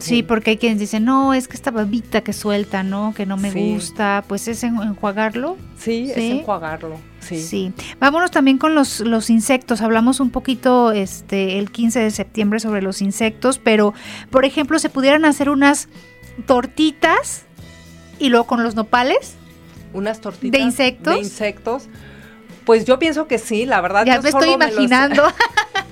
Sí, 0.03 0.23
porque 0.23 0.51
hay 0.51 0.57
quienes 0.57 0.79
dicen, 0.79 1.05
no, 1.05 1.33
es 1.33 1.47
que 1.47 1.55
esta 1.55 1.71
babita 1.71 2.21
que 2.21 2.33
suelta, 2.33 2.83
¿no? 2.83 3.13
Que 3.15 3.25
no 3.25 3.37
me 3.37 3.51
gusta, 3.51 4.23
pues 4.27 4.47
es 4.47 4.63
enjuagarlo. 4.63 5.57
Sí, 5.77 6.11
es 6.11 6.17
enjuagarlo. 6.17 6.97
Sí. 7.19 7.41
sí. 7.41 7.73
Vámonos 7.99 8.31
también 8.31 8.57
con 8.57 8.75
los, 8.75 8.99
los 8.99 9.29
insectos. 9.29 9.81
Hablamos 9.81 10.19
un 10.19 10.29
poquito 10.29 10.91
este, 10.91 11.57
el 11.57 11.71
15 11.71 11.99
de 11.99 12.11
septiembre 12.11 12.59
sobre 12.59 12.81
los 12.81 13.01
insectos, 13.01 13.59
pero, 13.59 13.93
por 14.29 14.45
ejemplo, 14.45 14.77
se 14.79 14.89
pudieran 14.89 15.23
hacer 15.25 15.49
unas 15.49 15.87
tortitas 16.45 17.43
y 18.19 18.29
luego 18.29 18.45
con 18.45 18.63
los 18.63 18.75
nopales. 18.75 19.35
Unas 19.93 20.19
tortitas 20.21 20.59
de 20.59 20.65
insectos. 20.65 21.13
De 21.13 21.19
insectos. 21.19 21.87
Pues 22.65 22.85
yo 22.85 22.99
pienso 22.99 23.27
que 23.27 23.37
sí, 23.37 23.65
la 23.65 23.81
verdad. 23.81 24.05
Ya 24.05 24.21
me 24.21 24.29
estoy 24.29 24.49
imaginando. 24.49 25.23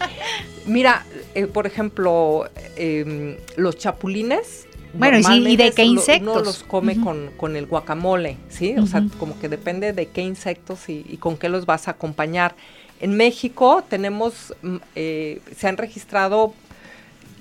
Mira, 0.66 1.06
eh, 1.36 1.48
por 1.48 1.68
ejemplo, 1.68 2.50
em, 2.76 3.38
los 3.56 3.78
chapulines. 3.78 4.68
Bueno, 4.94 5.18
¿y 5.18 5.56
de 5.56 5.72
qué 5.72 5.84
insectos? 5.84 6.36
Uno 6.36 6.44
los 6.44 6.64
come 6.64 6.98
con, 7.38 7.56
el 7.56 7.66
guacamole, 7.66 8.38
¿sí? 8.50 8.76
O 8.78 8.86
sea, 8.86 9.06
como 9.18 9.40
que 9.40 9.48
depende 9.48 9.94
de 9.94 10.08
qué 10.08 10.22
insectos 10.22 10.90
y, 10.90 11.18
con 11.18 11.38
qué 11.38 11.48
los 11.48 11.66
vas 11.66 11.88
a 11.88 11.92
acompañar. 11.92 12.56
En 13.00 13.16
México 13.16 13.84
tenemos, 13.88 14.54
mm, 14.62 14.76
eh, 14.96 15.40
se 15.56 15.68
han 15.68 15.78
registrado 15.78 16.54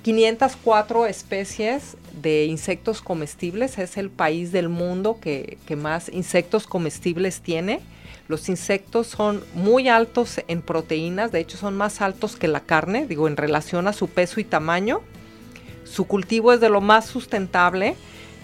504 0.03 1.05
especies 1.07 1.97
de 2.21 2.45
insectos 2.45 3.01
comestibles. 3.01 3.77
Es 3.77 3.97
el 3.97 4.09
país 4.09 4.53
del 4.53 4.69
mundo 4.69 5.19
que, 5.21 5.57
que 5.65 5.75
más 5.75 6.07
insectos 6.07 6.65
comestibles 6.67 7.41
tiene. 7.41 7.81
Los 8.31 8.47
insectos 8.47 9.07
son 9.07 9.43
muy 9.53 9.89
altos 9.89 10.39
en 10.47 10.61
proteínas, 10.61 11.33
de 11.33 11.41
hecho 11.41 11.57
son 11.57 11.75
más 11.75 11.99
altos 11.99 12.37
que 12.37 12.47
la 12.47 12.61
carne, 12.61 13.05
digo, 13.05 13.27
en 13.27 13.35
relación 13.35 13.89
a 13.89 13.93
su 13.93 14.07
peso 14.07 14.39
y 14.39 14.45
tamaño. 14.45 15.01
Su 15.83 16.05
cultivo 16.07 16.53
es 16.53 16.61
de 16.61 16.69
lo 16.69 16.79
más 16.79 17.07
sustentable. 17.07 17.97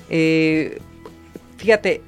Eh, 0.10 0.82
fíjate, 1.56 2.02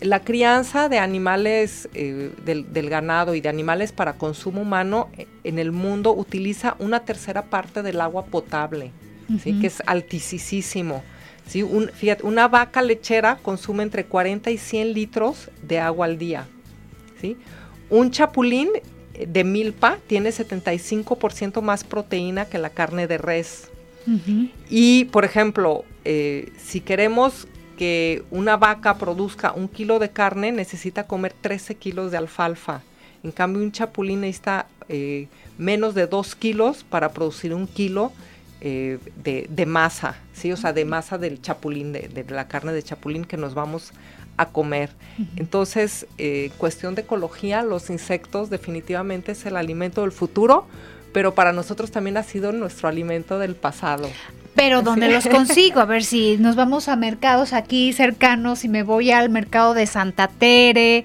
la 0.00 0.20
crianza 0.20 0.88
de 0.88 0.98
animales 0.98 1.90
eh, 1.92 2.32
del, 2.46 2.88
ganado 2.88 3.34
y 3.34 3.42
de 3.42 3.50
animales 3.50 3.92
para 3.92 4.14
consumo 4.14 4.62
humano 4.62 5.10
eh, 5.18 5.26
en 5.44 5.58
el 5.58 5.70
mundo 5.70 6.14
utiliza 6.14 6.76
una 6.78 7.00
tercera 7.00 7.42
parte 7.42 7.82
del 7.82 8.00
agua 8.00 8.24
potable, 8.24 8.90
que 9.44 9.66
es 9.66 9.82
altísimo. 9.84 11.04
¿Sí? 11.46 11.64
fíjate, 11.94 12.24
una 12.24 12.48
vaca 12.48 12.82
lechera 12.82 13.36
consume 13.36 13.82
entre 13.82 14.04
40 14.04 14.50
y 14.50 14.58
100 14.58 14.92
litros 14.92 15.50
de 15.62 15.78
agua 15.78 16.06
al 16.06 16.18
día. 16.18 16.46
Un 17.88 18.10
chapulín 18.10 18.68
de 19.14 19.44
milpa 19.44 19.98
tiene 20.06 20.30
75% 20.30 21.62
más 21.62 21.84
proteína 21.84 22.46
que 22.46 22.58
la 22.58 22.70
carne 22.70 23.06
de 23.06 23.18
res. 23.18 23.70
Y, 24.68 25.06
por 25.06 25.24
ejemplo, 25.24 25.84
eh, 26.04 26.52
si 26.62 26.80
queremos 26.80 27.48
que 27.78 28.22
una 28.30 28.58
vaca 28.58 28.98
produzca 28.98 29.52
un 29.52 29.68
kilo 29.68 29.98
de 29.98 30.10
carne, 30.10 30.52
necesita 30.52 31.06
comer 31.06 31.32
13 31.40 31.76
kilos 31.76 32.10
de 32.10 32.18
alfalfa. 32.18 32.82
En 33.22 33.32
cambio, 33.32 33.62
un 33.62 33.72
chapulín 33.72 34.20
necesita 34.20 34.66
eh, 34.90 35.28
menos 35.56 35.94
de 35.94 36.06
2 36.06 36.34
kilos 36.34 36.84
para 36.84 37.12
producir 37.12 37.54
un 37.54 37.66
kilo 37.66 38.12
eh, 38.60 38.98
de, 39.22 39.66
masa, 39.66 40.16
¿sí? 40.32 40.52
O 40.52 40.56
sea, 40.56 40.72
de 40.72 40.84
masa 40.84 41.18
del 41.18 41.40
chapulín, 41.42 41.92
de, 41.92 42.24
la 42.28 42.48
carne 42.48 42.72
de 42.72 42.82
chapulín 42.82 43.24
que 43.24 43.36
nos 43.36 43.54
vamos 43.54 43.92
a 44.36 44.46
comer. 44.46 44.90
Entonces, 45.36 46.06
eh, 46.18 46.50
cuestión 46.58 46.94
de 46.94 47.02
ecología, 47.02 47.62
los 47.62 47.90
insectos 47.90 48.50
definitivamente 48.50 49.32
es 49.32 49.46
el 49.46 49.56
alimento 49.56 50.00
del 50.00 50.12
futuro, 50.12 50.66
pero 51.12 51.34
para 51.34 51.52
nosotros 51.52 51.90
también 51.90 52.16
ha 52.16 52.22
sido 52.22 52.52
nuestro 52.52 52.88
alimento 52.88 53.38
del 53.38 53.54
pasado. 53.54 54.08
Pero 54.54 54.82
¿dónde 54.82 55.10
los 55.10 55.26
consigo? 55.26 55.80
A 55.80 55.84
ver 55.84 56.04
si 56.04 56.36
nos 56.38 56.54
vamos 56.56 56.88
a 56.88 56.96
mercados 56.96 57.52
aquí 57.52 57.92
cercanos, 57.92 58.60
si 58.60 58.68
me 58.68 58.82
voy 58.82 59.10
al 59.10 59.28
mercado 59.28 59.74
de 59.74 59.86
Santa 59.86 60.28
Tere 60.28 61.04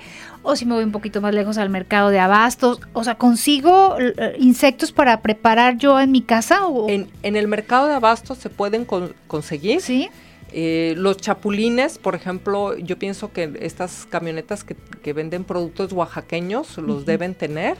o 0.49 0.55
si 0.55 0.65
me 0.65 0.73
voy 0.73 0.83
un 0.83 0.91
poquito 0.91 1.21
más 1.21 1.33
lejos 1.33 1.57
al 1.57 1.69
mercado 1.69 2.09
de 2.09 2.19
abastos. 2.19 2.81
O 2.93 3.03
sea, 3.03 3.15
¿consigo 3.15 3.97
eh, 3.99 4.35
insectos 4.39 4.91
para 4.91 5.21
preparar 5.21 5.77
yo 5.77 5.99
en 5.99 6.11
mi 6.11 6.21
casa? 6.21 6.67
O? 6.67 6.89
En, 6.89 7.09
el 7.23 7.47
mercado 7.47 7.87
de 7.87 7.93
abastos 7.93 8.37
se 8.39 8.49
pueden 8.49 8.85
conseguir. 9.27 9.81
Sí. 9.81 10.09
Eh, 10.51 10.95
los 10.97 11.17
chapulines, 11.17 11.99
por 11.99 12.15
ejemplo, 12.15 12.75
yo 12.77 12.97
pienso 12.97 13.31
que 13.31 13.57
estas 13.61 14.07
camionetas 14.09 14.63
que, 14.63 14.75
venden 15.13 15.43
productos 15.43 15.91
oaxaqueños 15.91 16.77
los 16.77 17.05
deben 17.05 17.35
tener. 17.35 17.77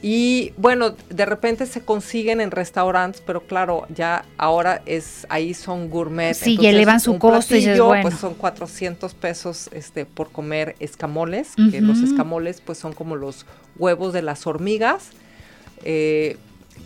Y 0.00 0.52
bueno, 0.56 0.94
de 1.10 1.26
repente 1.26 1.66
se 1.66 1.80
consiguen 1.80 2.40
en 2.40 2.52
restaurantes, 2.52 3.20
pero 3.26 3.40
claro, 3.40 3.86
ya 3.92 4.24
ahora 4.36 4.80
es 4.86 5.26
ahí 5.28 5.54
son 5.54 5.90
gourmet. 5.90 6.34
Sí, 6.34 6.56
y 6.60 6.66
elevan 6.66 7.00
su 7.00 7.18
costo 7.18 7.56
y 7.56 7.66
bueno. 7.80 8.02
pues 8.02 8.14
son 8.14 8.34
400 8.34 9.14
pesos 9.14 9.68
este 9.72 10.06
por 10.06 10.30
comer 10.30 10.76
escamoles, 10.78 11.54
que 11.72 11.80
los 11.80 11.98
escamoles 11.98 12.60
pues 12.60 12.78
son 12.78 12.92
como 12.92 13.16
los 13.16 13.44
huevos 13.76 14.12
de 14.12 14.22
las 14.22 14.46
hormigas. 14.46 15.10
Eh, 15.84 16.36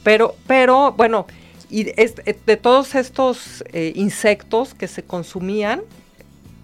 pero 0.02 0.34
pero 0.46 0.92
bueno, 0.92 1.26
y 1.68 1.84
de 1.84 2.56
todos 2.56 2.94
estos 2.94 3.62
eh, 3.72 3.92
insectos 3.94 4.72
que 4.72 4.88
se 4.88 5.02
consumían, 5.02 5.82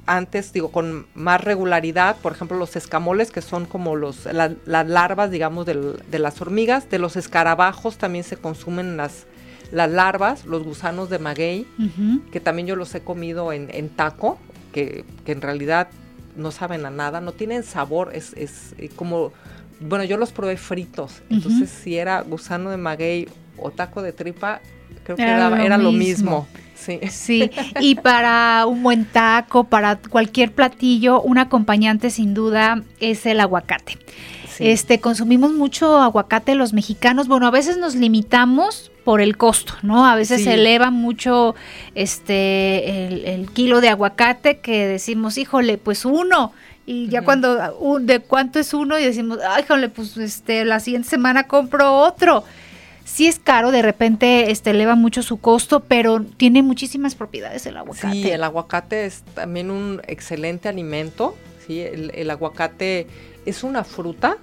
antes, 0.09 0.53
digo, 0.53 0.73
con 0.73 1.07
más 1.15 1.43
regularidad, 1.45 2.17
por 2.17 2.33
ejemplo, 2.33 2.57
los 2.57 2.75
escamoles, 2.77 3.31
que 3.31 3.43
son 3.43 3.67
como 3.67 3.95
los, 3.95 4.25
las 4.25 4.89
larvas, 4.89 5.31
digamos, 5.31 5.67
de 5.67 6.19
las 6.19 6.41
hormigas, 6.41 6.89
de 6.91 6.99
los 6.99 7.17
escarabajos 7.17 7.99
también 7.99 8.25
se 8.25 8.37
consumen 8.37 8.97
las, 8.97 9.27
las 9.71 9.91
larvas, 9.91 10.47
los 10.47 10.65
gusanos 10.65 11.11
de 11.11 11.19
maguey, 11.19 11.67
que 12.33 12.41
también 12.41 12.67
yo 12.67 12.75
los 12.75 12.95
he 12.95 13.01
comido 13.01 13.53
en, 13.53 13.89
taco, 13.91 14.39
que, 14.73 15.05
en 15.27 15.43
realidad 15.43 15.89
no 16.37 16.51
saben 16.53 16.87
a 16.87 16.91
nada, 16.91 17.21
no 17.21 17.33
tienen 17.33 17.63
sabor, 17.63 18.11
es, 18.15 18.33
es 18.35 18.75
eh, 18.79 18.89
como, 18.95 19.33
bueno, 19.81 20.05
yo 20.05 20.17
los 20.17 20.33
probé 20.33 20.57
fritos, 20.57 21.23
entonces 21.29 21.69
si 21.69 21.99
era 21.99 22.23
gusano 22.23 22.71
de 22.71 22.77
maguey 22.77 23.29
o 23.59 23.71
taco 23.73 24.03
de 24.03 24.13
tripa, 24.13 24.61
creo 25.15 25.17
que 25.17 25.23
era, 25.65 25.79
lo, 25.79 25.93
mismo. 25.93 26.47
Sí. 26.75 27.01
sí, 27.11 27.51
y 27.81 27.97
para 27.97 28.67
un 28.67 28.83
buen 28.83 29.05
taco, 29.05 29.65
para 29.65 29.97
cualquier 29.97 30.53
platillo, 30.53 31.21
un 31.21 31.39
acompañante 31.39 32.11
sin 32.11 32.35
duda 32.35 32.83
es 33.01 33.27
el 33.27 33.41
aguacate. 33.41 33.99
Este, 34.59 34.99
consumimos 34.99 35.53
mucho 35.53 36.01
aguacate 36.01 36.55
los 36.57 36.73
mexicanos. 36.73 37.29
Bueno, 37.29 37.47
a 37.47 37.51
veces 37.51 37.77
nos 37.77 37.95
limitamos 37.95 38.91
por 39.05 39.21
el 39.21 39.37
costo, 39.37 39.75
¿no? 39.83 40.05
A 40.05 40.17
veces 40.17 40.43
se 40.43 40.55
eleva 40.55 40.91
mucho 40.91 41.55
este 41.95 43.35
el, 43.35 43.51
kilo 43.53 43.81
de 43.81 43.89
aguacate 43.89 44.59
que 44.59 44.87
decimos, 44.87 45.39
híjole, 45.39 45.79
pues 45.79 46.05
uno. 46.05 46.53
Y 46.87 47.09
ya 47.09 47.23
cuando, 47.23 47.99
¿de 48.01 48.21
cuánto 48.21 48.59
es 48.59 48.75
uno? 48.75 48.99
Y 48.99 49.05
decimos, 49.05 49.39
híjole, 49.61 49.89
pues 49.91 50.17
este, 50.17 50.65
la 50.65 50.81
siguiente 50.81 51.09
semana 51.09 51.45
compro 51.45 51.95
otro 51.95 52.45
sí 53.09 53.27
es 53.27 53.39
caro, 53.39 53.71
de 53.71 53.83
repente 53.83 54.51
este, 54.51 54.71
eleva 54.71 54.95
mucho 54.95 55.23
su 55.23 55.39
costo, 55.39 55.81
pero 55.81 56.23
tiene 56.23 56.63
muchísimas 56.63 57.15
propiedades 57.15 57.67
el 57.67 57.77
aguacate. 57.77 58.13
Sí, 58.13 58.31
el 58.31 58.45
aguacate 58.45 59.07
es 59.07 59.23
también 59.35 59.71
un 59.71 60.03
excelente 60.07 60.69
alimento. 60.69 61.35
¿sí? 61.67 61.81
El, 61.81 62.31
aguacate 62.31 63.07
es 63.47 63.65
una 63.65 63.83
fruta, 63.83 64.37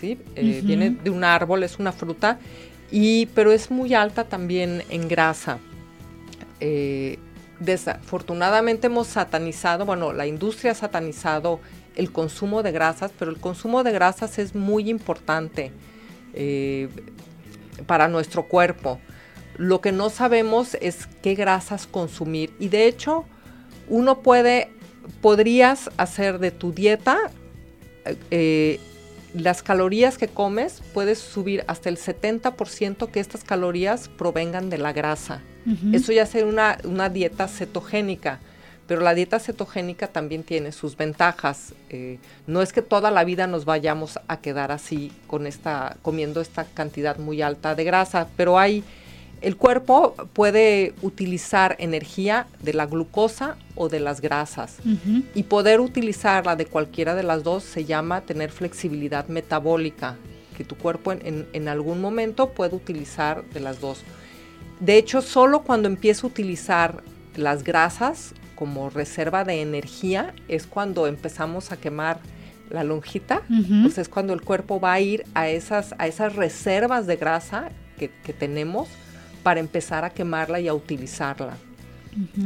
¿sí? 0.00 0.18
Eh, 0.36 0.62
viene 0.64 0.90
de 0.90 1.10
un 1.10 1.22
árbol, 1.22 1.62
es 1.62 1.78
una 1.78 1.92
fruta, 1.92 2.38
y, 2.90 3.26
pero 3.26 3.52
es 3.52 3.70
muy 3.70 3.94
alta 3.94 4.24
también 4.24 4.82
en 4.88 5.06
grasa. 5.06 5.58
Eh, 6.60 7.18
desafortunadamente 7.60 8.86
hemos 8.86 9.08
satanizado, 9.08 9.84
bueno, 9.84 10.12
la 10.12 10.26
industria 10.26 10.72
ha 10.72 10.74
satanizado 10.74 11.60
el 11.94 12.10
consumo 12.10 12.62
de 12.62 12.72
grasas, 12.72 13.12
pero 13.18 13.30
el 13.30 13.38
consumo 13.38 13.84
de 13.84 13.92
grasas 13.92 14.38
es 14.38 14.54
muy 14.54 14.88
importante. 14.88 15.72
Eh, 16.32 16.88
para 17.86 18.08
nuestro 18.08 18.44
cuerpo. 18.44 19.00
Lo 19.56 19.80
que 19.80 19.92
no 19.92 20.10
sabemos 20.10 20.76
es 20.80 21.06
qué 21.22 21.34
grasas 21.34 21.86
consumir 21.86 22.54
y 22.58 22.68
de 22.68 22.86
hecho 22.86 23.24
uno 23.88 24.20
puede, 24.20 24.70
podrías 25.20 25.90
hacer 25.96 26.38
de 26.38 26.50
tu 26.50 26.72
dieta 26.72 27.18
eh, 28.30 28.80
las 29.34 29.62
calorías 29.62 30.16
que 30.16 30.28
comes, 30.28 30.82
puedes 30.94 31.18
subir 31.18 31.64
hasta 31.66 31.88
el 31.88 31.98
70% 31.98 33.10
que 33.10 33.20
estas 33.20 33.44
calorías 33.44 34.08
provengan 34.08 34.70
de 34.70 34.78
la 34.78 34.92
grasa. 34.92 35.42
Eso 35.92 36.12
ya 36.12 36.24
sería 36.24 36.46
una, 36.46 36.78
una 36.84 37.10
dieta 37.10 37.46
cetogénica 37.46 38.40
pero 38.88 39.02
la 39.02 39.14
dieta 39.14 39.38
cetogénica 39.38 40.08
también 40.08 40.42
tiene 40.42 40.72
sus 40.72 40.96
ventajas. 40.96 41.74
Eh, 41.90 42.18
no 42.46 42.62
es 42.62 42.72
que 42.72 42.80
toda 42.80 43.10
la 43.10 43.22
vida 43.22 43.46
nos 43.46 43.66
vayamos 43.66 44.18
a 44.26 44.40
quedar 44.40 44.72
así 44.72 45.12
con 45.26 45.46
esta, 45.46 45.98
comiendo 46.00 46.40
esta 46.40 46.64
cantidad 46.64 47.18
muy 47.18 47.42
alta 47.42 47.74
de 47.74 47.84
grasa, 47.84 48.28
pero 48.34 48.58
hay, 48.58 48.82
el 49.42 49.56
cuerpo 49.56 50.14
puede 50.32 50.94
utilizar 51.02 51.76
energía 51.78 52.46
de 52.60 52.72
la 52.72 52.86
glucosa 52.86 53.56
o 53.74 53.90
de 53.90 54.00
las 54.00 54.22
grasas 54.22 54.78
y 55.34 55.42
poder 55.42 55.80
utilizarla 55.80 56.56
de 56.56 56.64
cualquiera 56.64 57.14
de 57.14 57.22
las 57.22 57.44
dos 57.44 57.64
se 57.64 57.84
llama 57.84 58.22
tener 58.22 58.50
flexibilidad 58.50 59.28
metabólica, 59.28 60.16
que 60.56 60.64
tu 60.64 60.76
cuerpo 60.76 61.12
en, 61.12 61.46
en 61.52 61.68
algún 61.68 62.00
momento 62.00 62.48
puede 62.48 62.74
utilizar 62.74 63.44
de 63.50 63.60
las 63.60 63.80
dos. 63.80 64.00
De 64.80 64.96
hecho, 64.96 65.20
solo 65.20 65.60
cuando 65.62 65.88
empieza 65.88 66.26
a 66.26 66.30
utilizar 66.30 67.02
las 67.36 67.62
grasas 67.62 68.34
como 68.58 68.90
reserva 68.90 69.44
de 69.44 69.62
energía 69.62 70.34
es 70.48 70.66
cuando 70.66 71.06
empezamos 71.06 71.70
a 71.70 71.76
quemar 71.76 72.18
la 72.70 72.82
lonjita, 72.82 73.42
pues 73.82 73.98
es 73.98 74.08
cuando 74.08 74.32
el 74.32 74.42
cuerpo 74.42 74.80
va 74.80 74.94
a 74.94 75.00
ir 75.00 75.24
a 75.34 75.48
esas, 75.48 75.94
a 75.96 76.08
esas 76.08 76.34
reservas 76.34 77.06
de 77.06 77.14
grasa 77.14 77.68
que, 77.96 78.08
tenemos 78.32 78.88
para 79.44 79.60
empezar 79.60 80.04
a 80.04 80.10
quemarla 80.10 80.58
y 80.58 80.66
a 80.66 80.74
utilizarla. 80.74 81.56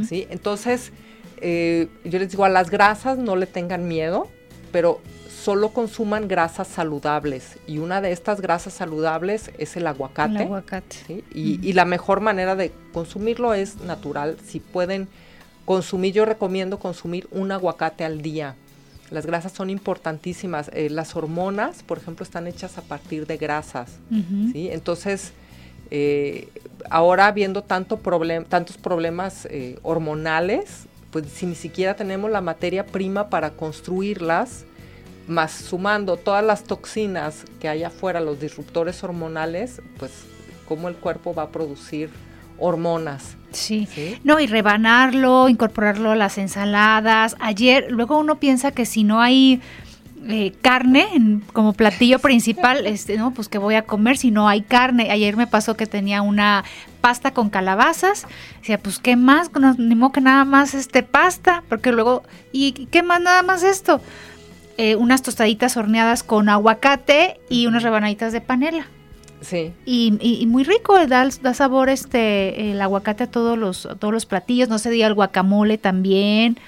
¿sí? 0.07 0.27
Entonces, 0.29 0.93
eh, 1.39 1.89
yo 2.05 2.19
les 2.19 2.29
digo, 2.29 2.45
a 2.45 2.51
las 2.51 2.69
grasas 2.69 3.17
no 3.17 3.35
le 3.35 3.47
tengan 3.47 3.89
miedo, 3.89 4.29
pero 4.71 5.01
solo 5.31 5.71
consuman 5.71 6.29
grasas 6.29 6.69
saludables. 6.69 7.59
Y 7.67 7.79
una 7.79 8.03
de 8.03 8.13
estas 8.13 8.43
grasas 8.43 8.75
saludables 8.75 9.51
es 9.57 9.79
el 9.79 9.87
aguacate. 9.87 10.35
El 10.35 10.43
aguacate. 10.43 11.25
Y, 11.35 11.59
y, 11.67 11.73
la 11.73 11.87
mejor 11.87 12.21
manera 12.21 12.55
de 12.55 12.71
consumirlo 12.93 13.55
es 13.55 13.81
natural. 13.81 14.37
Si 14.45 14.61
pueden 14.61 15.09
consumir, 15.65 16.13
yo 16.13 16.25
recomiendo 16.25 16.79
consumir 16.79 17.29
un 17.31 17.53
aguacate 17.53 18.05
al 18.05 18.23
día. 18.23 18.57
Las 19.11 19.27
grasas 19.27 19.53
son 19.53 19.69
importantísimas. 19.71 20.71
Eh, 20.73 20.89
las 20.91 21.15
hormonas, 21.17 21.83
por 21.83 21.99
ejemplo, 21.99 22.25
están 22.25 22.47
hechas 22.47 22.79
a 22.79 22.83
partir 22.83 23.27
de 23.27 23.37
grasas. 23.37 23.99
¿sí? 24.53 24.69
Entonces, 24.71 25.33
eh, 25.91 26.49
ahora 26.89 27.31
viendo 27.33 27.63
tanto 27.63 27.99
tantos 28.49 28.79
problemas 28.79 29.47
eh, 29.51 29.79
hormonales, 29.83 30.87
pues 31.11 31.27
si 31.27 31.45
ni 31.45 31.55
siquiera 31.55 31.95
tenemos 31.95 32.31
la 32.31 32.41
materia 32.41 32.87
prima 32.87 33.29
para 33.29 33.51
construirlas, 33.51 34.65
más 35.29 35.53
sumando 35.53 36.17
todas 36.17 36.43
las 36.43 36.65
toxinas 36.65 37.45
que 37.61 37.69
hay 37.69 37.85
afuera, 37.85 38.21
los 38.21 38.41
disruptores 38.41 39.05
hormonales, 39.05 39.83
pues 39.99 40.13
cómo 40.67 40.89
el 40.89 40.97
cuerpo 40.97 41.35
va 41.35 41.45
a 41.45 41.49
producir 41.51 42.09
hormonas. 42.63 43.37
Sí. 43.51 43.87
No, 44.25 44.41
y 44.41 44.47
rebanarlo, 44.47 45.49
incorporarlo 45.49 46.13
a 46.13 46.17
las 46.17 46.39
ensaladas. 46.39 47.37
Ayer, 47.41 47.87
luego 47.91 48.19
uno 48.19 48.37
piensa 48.37 48.71
que 48.71 48.87
si 48.87 49.05
no 49.05 49.21
hay 49.21 49.61
eh, 50.29 50.53
carne 50.63 51.41
como 51.53 51.73
platillo 51.73 52.19
principal, 52.21 52.87
este, 52.87 53.17
no, 53.17 53.33
pues 53.33 53.49
que 53.49 53.59
voy 53.59 53.75
a 53.75 53.83
comer 53.83 54.17
si 54.17 54.31
no 54.31 54.49
hay 54.49 54.63
carne. 54.63 55.11
Ayer 55.11 55.37
me 55.37 55.47
pasó 55.47 55.77
que 55.77 55.87
tenía 55.87 56.23
una 56.23 56.65
pasta 57.01 57.33
con 57.33 57.51
calabazas. 57.51 58.27
Decía, 58.61 58.79
pues 58.79 58.99
qué 58.99 59.17
más, 59.17 59.51
ni 59.77 59.95
modo 59.95 60.13
que 60.13 60.21
nada 60.21 60.45
más 60.45 60.75
este 60.75 61.03
pasta, 61.03 61.63
porque 61.69 61.93
luego, 61.93 62.23
¿y 62.53 62.73
qué 62.87 63.03
más 63.03 63.21
nada 63.21 63.43
más 63.43 63.63
esto? 63.63 64.01
Eh, 64.79 64.97
unas 64.97 65.23
tostaditas 65.23 65.77
horneadas 65.77 66.23
con 66.23 66.49
aguacate 66.49 67.39
y 67.51 67.67
unas 67.67 67.83
rebanaditas 67.83 68.33
de 68.33 68.41
panela. 68.41 68.87
Sí. 69.43 69.73
Y, 69.85 70.47
muy 70.47 70.65
rico, 70.65 71.05
da, 71.07 71.29
da, 71.43 71.55
sabor 71.55 71.89
este 71.89 72.71
el 72.71 72.81
aguacate 72.81 73.25
a 73.25 73.27
todos 73.27 73.59
los, 73.59 73.89
todos 73.99 74.15
los 74.15 74.25
platillos, 74.25 74.69
no 74.69 74.79
se 74.79 74.91
diga 74.91 75.07
el 75.07 75.15
guacamole 75.15 75.79
también. 75.79 76.59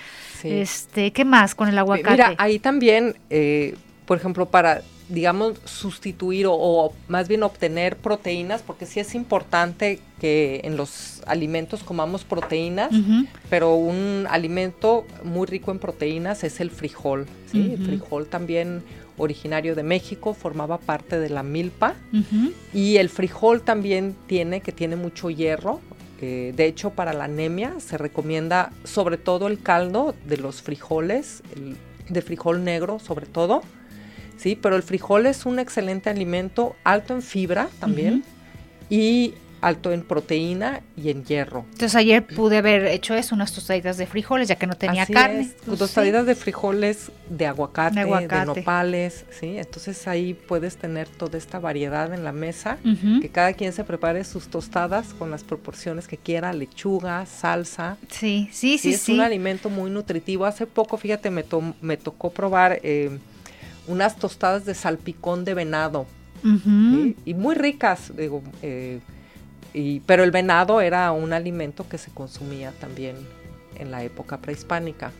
Este, 0.42 1.10
¿qué 1.12 1.24
más 1.24 1.54
con 1.54 1.68
el 1.68 1.78
aguacate? 1.78 2.10
Mira, 2.10 2.34
ahí 2.37 2.58
también, 2.58 3.16
eh, 3.30 3.76
por 4.04 4.18
ejemplo, 4.18 4.44
para 4.44 4.82
digamos, 5.08 5.58
sustituir 5.64 6.46
o, 6.48 6.92
más 7.08 7.28
bien 7.28 7.42
obtener 7.42 7.96
proteínas, 7.96 8.62
porque 8.62 8.86
sí 8.86 9.00
es 9.00 9.14
importante 9.14 10.00
que 10.20 10.62
en 10.64 10.76
los 10.76 11.22
alimentos 11.26 11.82
comamos 11.82 12.24
proteínas, 12.24 12.90
pero 13.50 13.74
un 13.74 14.26
alimento 14.30 15.04
muy 15.22 15.46
rico 15.46 15.70
en 15.70 15.78
proteínas 15.78 16.44
es 16.44 16.60
el 16.60 16.70
frijol. 16.70 17.26
¿sí? 17.50 17.74
El 17.78 17.84
frijol 17.84 18.26
también 18.26 18.82
originario 19.16 19.74
de 19.74 19.82
México, 19.82 20.34
formaba 20.34 20.78
parte 20.78 21.18
de 21.20 21.28
la 21.28 21.42
milpa. 21.42 21.94
Y 22.72 22.96
el 22.96 23.08
frijol 23.08 23.62
también 23.62 24.16
tiene, 24.26 24.60
que 24.60 24.72
tiene 24.72 24.96
mucho 24.96 25.30
hierro. 25.30 25.80
Eh, 26.20 26.54
de 26.56 26.66
hecho, 26.66 26.90
para 26.90 27.12
la 27.12 27.24
anemia 27.24 27.74
se 27.80 27.98
recomienda 27.98 28.72
sobre 28.84 29.18
todo 29.18 29.46
el 29.46 29.60
caldo 29.60 30.14
de 30.26 30.38
los 30.38 30.62
frijoles, 30.62 31.42
de 32.08 32.22
frijol 32.22 32.64
negro 32.64 32.98
sobre 32.98 33.26
todo 33.26 33.62
¿sí? 34.36 34.58
Pero 34.60 34.76
el 34.76 34.82
frijol 34.82 35.26
es 35.26 35.46
un 35.46 35.58
excelente 35.58 36.10
alimento, 36.10 36.76
alto 36.84 37.14
en 37.14 37.22
fibra 37.22 37.68
también 37.80 38.24
y 38.90 39.34
alto 39.64 39.92
en 39.92 40.02
proteína 40.02 40.82
y 40.94 41.08
en 41.08 41.24
hierro. 41.24 41.64
Entonces 41.72 41.94
ayer 41.94 42.26
pude 42.26 42.58
haber 42.58 42.84
hecho 42.84 43.14
eso, 43.14 43.34
unas 43.34 43.50
tostaditas 43.50 43.96
de 43.96 44.06
frijoles, 44.06 44.46
ya 44.46 44.56
que 44.56 44.66
no 44.66 44.74
tenía 44.74 45.06
carne. 45.06 45.50
Pues 45.64 45.78
tostaditas 45.78 46.26
de 46.26 46.34
frijoles 46.34 47.10
de 47.30 47.46
aguacate, 47.46 48.04
de 48.04 48.44
nopales, 48.44 49.24
¿sí? 49.40 49.56
Entonces 49.56 50.06
ahí 50.06 50.34
puedes 50.34 50.76
tener 50.76 51.08
toda 51.08 51.38
esta 51.38 51.58
variedad 51.60 52.12
en 52.12 52.24
la 52.24 52.32
mesa, 52.32 52.76
que 53.22 53.30
cada 53.30 53.54
quien 53.54 53.72
se 53.72 53.84
prepare 53.84 54.24
sus 54.24 54.48
tostadas 54.48 55.14
con 55.14 55.30
las 55.30 55.42
proporciones 55.42 56.08
que 56.08 56.18
quiera, 56.18 56.52
lechuga, 56.52 57.24
salsa. 57.24 57.96
Sí, 58.10 58.50
sí, 58.52 58.76
sí, 58.76 58.92
sí. 58.92 58.94
Es 58.94 59.08
un 59.08 59.20
alimento 59.22 59.70
muy 59.70 59.90
nutritivo. 59.90 60.44
Hace 60.44 60.66
poco, 60.66 60.98
fíjate, 60.98 61.30
me, 61.30 61.42
me 61.80 61.96
tocó 61.96 62.30
probar... 62.30 62.80
Eh, 62.82 63.18
unas 63.86 64.16
tostadas 64.16 64.64
de 64.64 64.74
salpicón 64.74 65.44
de 65.44 65.54
venado. 65.54 66.06
Y 67.24 67.32
muy 67.32 67.54
ricas, 67.54 68.12
digo, 68.14 68.42
eh, 68.60 69.00
y, 69.72 70.00
pero 70.00 70.24
el 70.24 70.30
venado 70.30 70.82
era 70.82 71.10
un 71.10 71.32
alimento 71.32 71.88
que 71.88 71.96
se 71.96 72.10
consumía 72.10 72.72
también 72.80 73.16
en 73.76 73.90
la 73.90 74.04
época 74.04 74.36
prehispánica. 74.38 75.10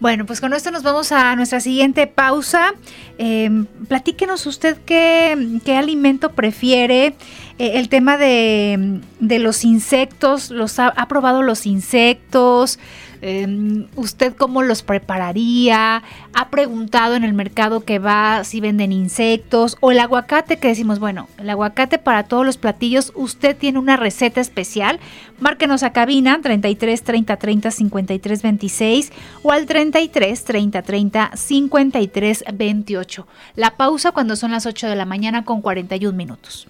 Bueno, 0.00 0.26
pues 0.26 0.40
con 0.40 0.52
esto 0.52 0.70
nos 0.70 0.82
vamos 0.82 1.12
a 1.12 1.34
nuestra 1.36 1.60
siguiente 1.60 2.06
pausa. 2.06 2.74
Em, 3.18 3.66
platíquenos 3.88 4.46
usted 4.46 4.76
qué, 4.84 5.58
qué 5.64 5.76
alimento 5.76 6.32
prefiere. 6.32 7.14
Eh, 7.58 7.72
el 7.74 7.88
tema 7.88 8.16
de, 8.16 9.00
de, 9.20 9.38
los 9.38 9.64
insectos, 9.64 10.50
los 10.50 10.78
ha, 10.78 10.88
ha 10.88 11.08
probado 11.08 11.42
los 11.42 11.66
insectos. 11.66 12.78
Em, 13.22 13.86
¿Usted 13.96 14.34
cómo 14.34 14.62
los 14.62 14.82
prepararía? 14.82 16.02
¿Ha 16.34 16.48
preguntado 16.50 17.14
en 17.14 17.24
el 17.24 17.32
mercado 17.32 17.80
que 17.80 17.98
va 17.98 18.44
si 18.44 18.60
venden 18.60 18.92
insectos? 18.92 19.76
O 19.80 19.90
el 19.92 19.98
aguacate 19.98 20.58
que 20.58 20.68
decimos, 20.68 20.98
bueno, 20.98 21.28
el 21.38 21.48
aguacate 21.50 21.98
para 21.98 22.24
todos 22.24 22.44
los 22.44 22.56
platillos, 22.56 23.12
¿usted 23.14 23.56
tiene 23.56 23.78
una 23.78 23.96
receta 23.96 24.40
especial? 24.40 25.00
Márquenos 25.40 25.82
a 25.82 25.92
cabina 25.92 26.40
33 26.42 27.02
30 27.02 27.36
30 27.36 27.70
53 27.70 28.42
26 28.42 29.12
o 29.42 29.52
al 29.52 29.66
33 29.66 30.44
30 30.44 30.82
30 30.82 31.30
53 31.34 32.44
28. 32.54 33.26
La 33.54 33.76
pausa 33.76 34.12
cuando 34.12 34.36
son 34.36 34.52
las 34.52 34.66
8 34.66 34.88
de 34.88 34.96
la 34.96 35.04
mañana 35.04 35.44
con 35.44 35.62
41 35.62 36.16
minutos. 36.16 36.68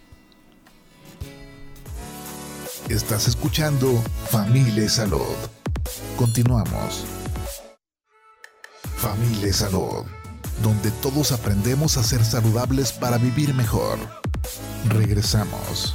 Estás 2.89 3.27
escuchando 3.27 4.01
Familia 4.31 4.89
Salud. 4.89 5.56
Continuamos. 6.17 7.05
Familia 8.97 9.53
Salud, 9.53 10.05
donde 10.63 10.91
todos 11.03 11.33
aprendemos 11.33 11.97
a 11.97 12.03
ser 12.03 12.25
saludables 12.25 12.93
para 12.93 13.19
vivir 13.19 13.55
mejor. 13.55 13.99
Regresamos. 14.89 15.95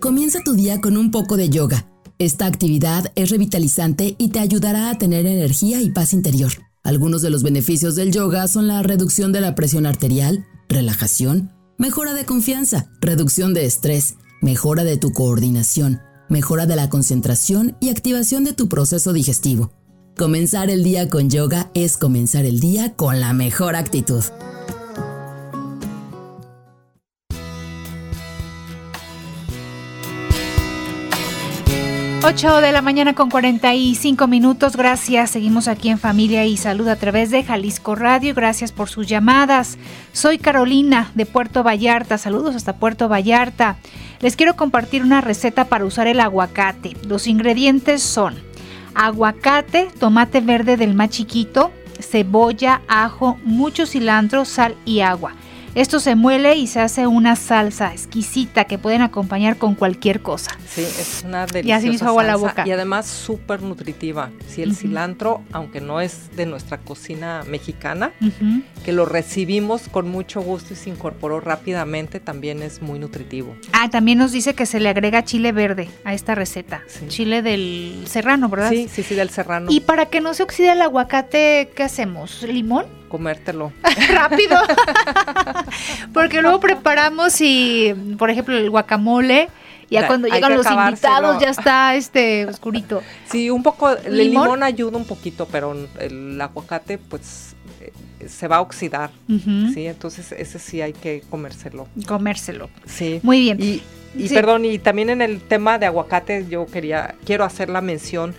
Comienza 0.00 0.40
tu 0.44 0.54
día 0.54 0.80
con 0.80 0.96
un 0.96 1.10
poco 1.10 1.36
de 1.36 1.50
yoga. 1.50 1.86
Esta 2.18 2.46
actividad 2.46 3.12
es 3.14 3.30
revitalizante 3.30 4.16
y 4.18 4.28
te 4.28 4.40
ayudará 4.40 4.90
a 4.90 4.98
tener 4.98 5.26
energía 5.26 5.80
y 5.80 5.90
paz 5.90 6.12
interior. 6.12 6.52
Algunos 6.82 7.20
de 7.22 7.30
los 7.30 7.42
beneficios 7.42 7.94
del 7.94 8.12
yoga 8.12 8.48
son 8.48 8.66
la 8.66 8.82
reducción 8.82 9.32
de 9.32 9.40
la 9.40 9.54
presión 9.54 9.86
arterial, 9.86 10.46
relajación, 10.68 11.52
mejora 11.76 12.14
de 12.14 12.24
confianza, 12.24 12.90
reducción 13.00 13.54
de 13.54 13.66
estrés, 13.66 14.14
mejora 14.40 14.84
de 14.84 14.96
tu 14.96 15.12
coordinación, 15.12 16.00
mejora 16.28 16.66
de 16.66 16.76
la 16.76 16.88
concentración 16.88 17.76
y 17.80 17.90
activación 17.90 18.44
de 18.44 18.52
tu 18.52 18.68
proceso 18.68 19.12
digestivo. 19.12 19.72
Comenzar 20.16 20.70
el 20.70 20.82
día 20.82 21.08
con 21.08 21.30
yoga 21.30 21.70
es 21.74 21.96
comenzar 21.96 22.44
el 22.44 22.60
día 22.60 22.94
con 22.94 23.20
la 23.20 23.32
mejor 23.32 23.76
actitud. 23.76 24.24
8 32.28 32.60
de 32.60 32.72
la 32.72 32.82
mañana 32.82 33.14
con 33.14 33.30
45 33.30 34.26
minutos. 34.26 34.76
Gracias. 34.76 35.30
Seguimos 35.30 35.66
aquí 35.66 35.88
en 35.88 35.98
Familia 35.98 36.44
y 36.44 36.58
Salud 36.58 36.86
a 36.88 36.96
través 36.96 37.30
de 37.30 37.42
Jalisco 37.42 37.94
Radio. 37.94 38.34
Gracias 38.34 38.70
por 38.70 38.90
sus 38.90 39.06
llamadas. 39.06 39.78
Soy 40.12 40.36
Carolina 40.36 41.10
de 41.14 41.24
Puerto 41.24 41.62
Vallarta. 41.62 42.18
Saludos 42.18 42.54
hasta 42.54 42.76
Puerto 42.76 43.08
Vallarta. 43.08 43.78
Les 44.20 44.36
quiero 44.36 44.56
compartir 44.56 45.02
una 45.02 45.22
receta 45.22 45.64
para 45.70 45.86
usar 45.86 46.06
el 46.06 46.20
aguacate. 46.20 46.98
Los 47.06 47.26
ingredientes 47.26 48.02
son 48.02 48.34
aguacate, 48.94 49.88
tomate 49.98 50.42
verde 50.42 50.76
del 50.76 50.92
más 50.94 51.08
chiquito, 51.08 51.72
cebolla, 51.98 52.82
ajo, 52.88 53.38
mucho 53.42 53.86
cilantro, 53.86 54.44
sal 54.44 54.76
y 54.84 55.00
agua. 55.00 55.32
Esto 55.74 56.00
se 56.00 56.14
muele 56.14 56.56
y 56.56 56.66
se 56.66 56.80
hace 56.80 57.06
una 57.06 57.36
salsa 57.36 57.92
exquisita 57.92 58.64
que 58.64 58.78
pueden 58.78 59.02
acompañar 59.02 59.58
con 59.58 59.74
cualquier 59.74 60.20
cosa. 60.20 60.56
Sí, 60.68 60.82
es 60.82 61.22
una 61.26 61.46
deliciosa 61.46 61.86
y 61.86 61.94
así 61.94 62.04
agua 62.04 62.24
la 62.24 62.36
boca. 62.36 62.66
Y 62.66 62.72
además 62.72 63.06
súper 63.06 63.62
nutritiva. 63.62 64.30
Sí, 64.48 64.62
el 64.62 64.74
cilantro, 64.74 65.42
aunque 65.52 65.80
no 65.80 66.00
es 66.00 66.34
de 66.36 66.46
nuestra 66.46 66.78
cocina 66.78 67.42
mexicana, 67.46 68.12
que 68.84 68.92
lo 68.92 69.04
recibimos 69.04 69.88
con 69.88 70.08
mucho 70.08 70.40
gusto 70.40 70.74
y 70.74 70.76
se 70.76 70.90
incorporó 70.90 71.40
rápidamente, 71.40 72.20
también 72.20 72.62
es 72.62 72.82
muy 72.82 72.98
nutritivo. 72.98 73.54
Ah, 73.72 73.90
también 73.90 74.18
nos 74.18 74.32
dice 74.32 74.54
que 74.54 74.66
se 74.66 74.80
le 74.80 74.88
agrega 74.88 75.24
chile 75.24 75.52
verde 75.52 75.88
a 76.04 76.14
esta 76.14 76.34
receta. 76.34 76.82
Chile 77.08 77.42
del 77.42 78.04
serrano, 78.06 78.48
¿verdad? 78.48 78.70
Sí, 78.70 78.88
sí, 78.90 79.02
sí, 79.02 79.14
del 79.14 79.30
serrano. 79.30 79.70
Y 79.70 79.80
para 79.80 80.06
que 80.06 80.20
no 80.20 80.34
se 80.34 80.42
oxide 80.42 80.72
el 80.72 80.82
aguacate, 80.82 81.70
¿qué 81.74 81.82
hacemos? 81.82 82.42
¿Limón? 82.42 82.97
Comértelo. 83.08 83.72
Rápido. 84.14 84.56
Porque 86.12 86.42
luego 86.42 86.60
preparamos 86.60 87.40
y, 87.40 87.94
por 88.18 88.30
ejemplo, 88.30 88.56
el 88.56 88.70
guacamole. 88.70 89.48
Ya 89.90 90.06
cuando 90.06 90.28
llegan 90.28 90.54
los 90.54 90.66
invitados 90.70 91.40
ya 91.40 91.48
está 91.48 91.94
este 91.94 92.44
oscurito. 92.44 93.02
Sí, 93.30 93.48
un 93.48 93.62
poco, 93.62 93.90
el 93.90 94.18
limón 94.18 94.62
ayuda 94.62 94.98
un 94.98 95.06
poquito, 95.06 95.48
pero 95.50 95.74
el 95.98 96.38
aguacate 96.38 96.98
pues 96.98 97.56
eh, 97.80 97.92
se 98.28 98.48
va 98.48 98.56
a 98.56 98.60
oxidar, 98.60 99.10
¿sí? 99.26 99.86
Entonces 99.86 100.32
ese 100.32 100.58
sí 100.58 100.82
hay 100.82 100.92
que 100.92 101.22
comérselo. 101.30 101.88
Comérselo. 102.06 102.68
Sí. 102.84 103.20
Muy 103.22 103.40
bien. 103.40 103.56
Y, 103.62 103.82
y 104.14 104.28
perdón, 104.28 104.66
y 104.66 104.78
también 104.78 105.08
en 105.08 105.22
el 105.22 105.40
tema 105.40 105.78
de 105.78 105.86
aguacate 105.86 106.44
yo 106.50 106.66
quería, 106.66 107.14
quiero 107.24 107.44
hacer 107.44 107.70
la 107.70 107.80
mención 107.80 108.34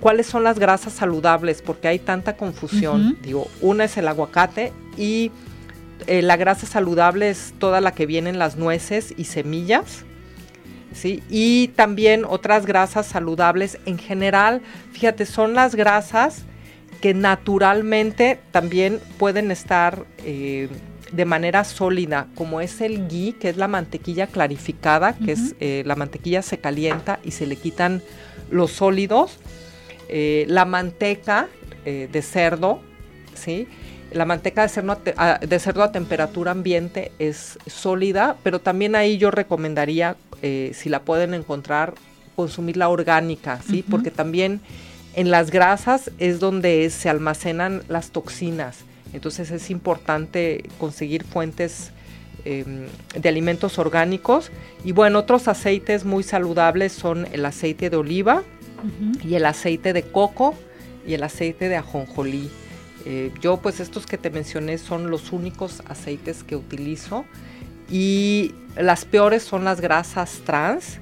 cuáles 0.00 0.26
son 0.26 0.44
las 0.44 0.58
grasas 0.58 0.92
saludables, 0.92 1.62
porque 1.62 1.88
hay 1.88 1.98
tanta 1.98 2.36
confusión. 2.36 3.18
Digo, 3.22 3.48
una 3.60 3.84
es 3.84 3.96
el 3.96 4.08
aguacate 4.08 4.72
y 4.96 5.30
eh, 6.06 6.22
la 6.22 6.36
grasa 6.36 6.66
saludable 6.66 7.30
es 7.30 7.54
toda 7.58 7.80
la 7.80 7.92
que 7.92 8.06
viene 8.06 8.30
en 8.30 8.38
las 8.38 8.56
nueces 8.56 9.14
y 9.16 9.24
semillas. 9.24 10.04
¿sí? 10.92 11.22
Y 11.28 11.68
también 11.68 12.24
otras 12.26 12.66
grasas 12.66 13.06
saludables 13.06 13.78
en 13.86 13.98
general, 13.98 14.62
fíjate, 14.92 15.26
son 15.26 15.54
las 15.54 15.74
grasas 15.74 16.44
que 17.00 17.12
naturalmente 17.14 18.40
también 18.52 19.00
pueden 19.18 19.50
estar 19.50 20.06
eh, 20.24 20.68
de 21.12 21.24
manera 21.24 21.64
sólida, 21.64 22.26
como 22.34 22.60
es 22.60 22.80
el 22.80 23.06
ghee, 23.08 23.34
que 23.38 23.50
es 23.50 23.56
la 23.56 23.68
mantequilla 23.68 24.26
clarificada, 24.26 25.12
que 25.12 25.32
es 25.32 25.54
eh, 25.60 25.82
la 25.86 25.94
mantequilla 25.94 26.42
se 26.42 26.58
calienta 26.58 27.20
y 27.22 27.32
se 27.32 27.46
le 27.46 27.56
quitan 27.56 28.02
los 28.50 28.72
sólidos 28.72 29.38
eh, 30.08 30.44
la 30.48 30.64
manteca 30.64 31.48
eh, 31.84 32.08
de 32.10 32.22
cerdo, 32.22 32.80
¿sí? 33.34 33.68
La 34.12 34.24
manteca 34.24 34.62
de 34.62 34.68
cerdo, 34.68 34.98
a, 35.16 35.38
de 35.38 35.58
cerdo 35.58 35.82
a 35.82 35.92
temperatura 35.92 36.52
ambiente 36.52 37.12
es 37.18 37.58
sólida, 37.66 38.36
pero 38.42 38.60
también 38.60 38.94
ahí 38.94 39.18
yo 39.18 39.30
recomendaría, 39.30 40.16
eh, 40.42 40.72
si 40.74 40.88
la 40.88 41.02
pueden 41.02 41.34
encontrar, 41.34 41.94
consumirla 42.36 42.88
orgánica, 42.88 43.60
¿sí? 43.68 43.82
Porque 43.88 44.10
también 44.10 44.60
en 45.14 45.30
las 45.30 45.50
grasas 45.50 46.10
es 46.18 46.38
donde 46.38 46.88
se 46.90 47.08
almacenan 47.08 47.82
las 47.88 48.10
toxinas. 48.10 48.78
Entonces 49.12 49.50
es 49.50 49.70
importante 49.70 50.68
conseguir 50.78 51.24
fuentes 51.24 51.90
em, 52.44 52.86
de 53.18 53.28
alimentos 53.28 53.78
orgánicos. 53.78 54.50
Y 54.84 54.92
bueno, 54.92 55.20
otros 55.20 55.48
aceites 55.48 56.04
muy 56.04 56.22
saludables 56.22 56.92
son 56.92 57.26
el 57.32 57.46
aceite 57.46 57.88
de 57.88 57.96
oliva, 57.96 58.42
y 59.24 59.34
el 59.34 59.46
aceite 59.46 59.92
de 59.92 60.02
coco 60.02 60.54
y 61.06 61.14
el 61.14 61.22
aceite 61.22 61.68
de 61.68 61.76
ajonjolí. 61.76 62.50
Eh, 63.04 63.32
yo 63.40 63.58
pues 63.58 63.80
estos 63.80 64.06
que 64.06 64.18
te 64.18 64.30
mencioné 64.30 64.78
son 64.78 65.10
los 65.10 65.32
únicos 65.32 65.82
aceites 65.86 66.42
que 66.42 66.56
utilizo 66.56 67.24
y 67.88 68.52
las 68.76 69.04
peores 69.04 69.44
son 69.44 69.64
las 69.64 69.80
grasas 69.80 70.42
trans, 70.44 70.98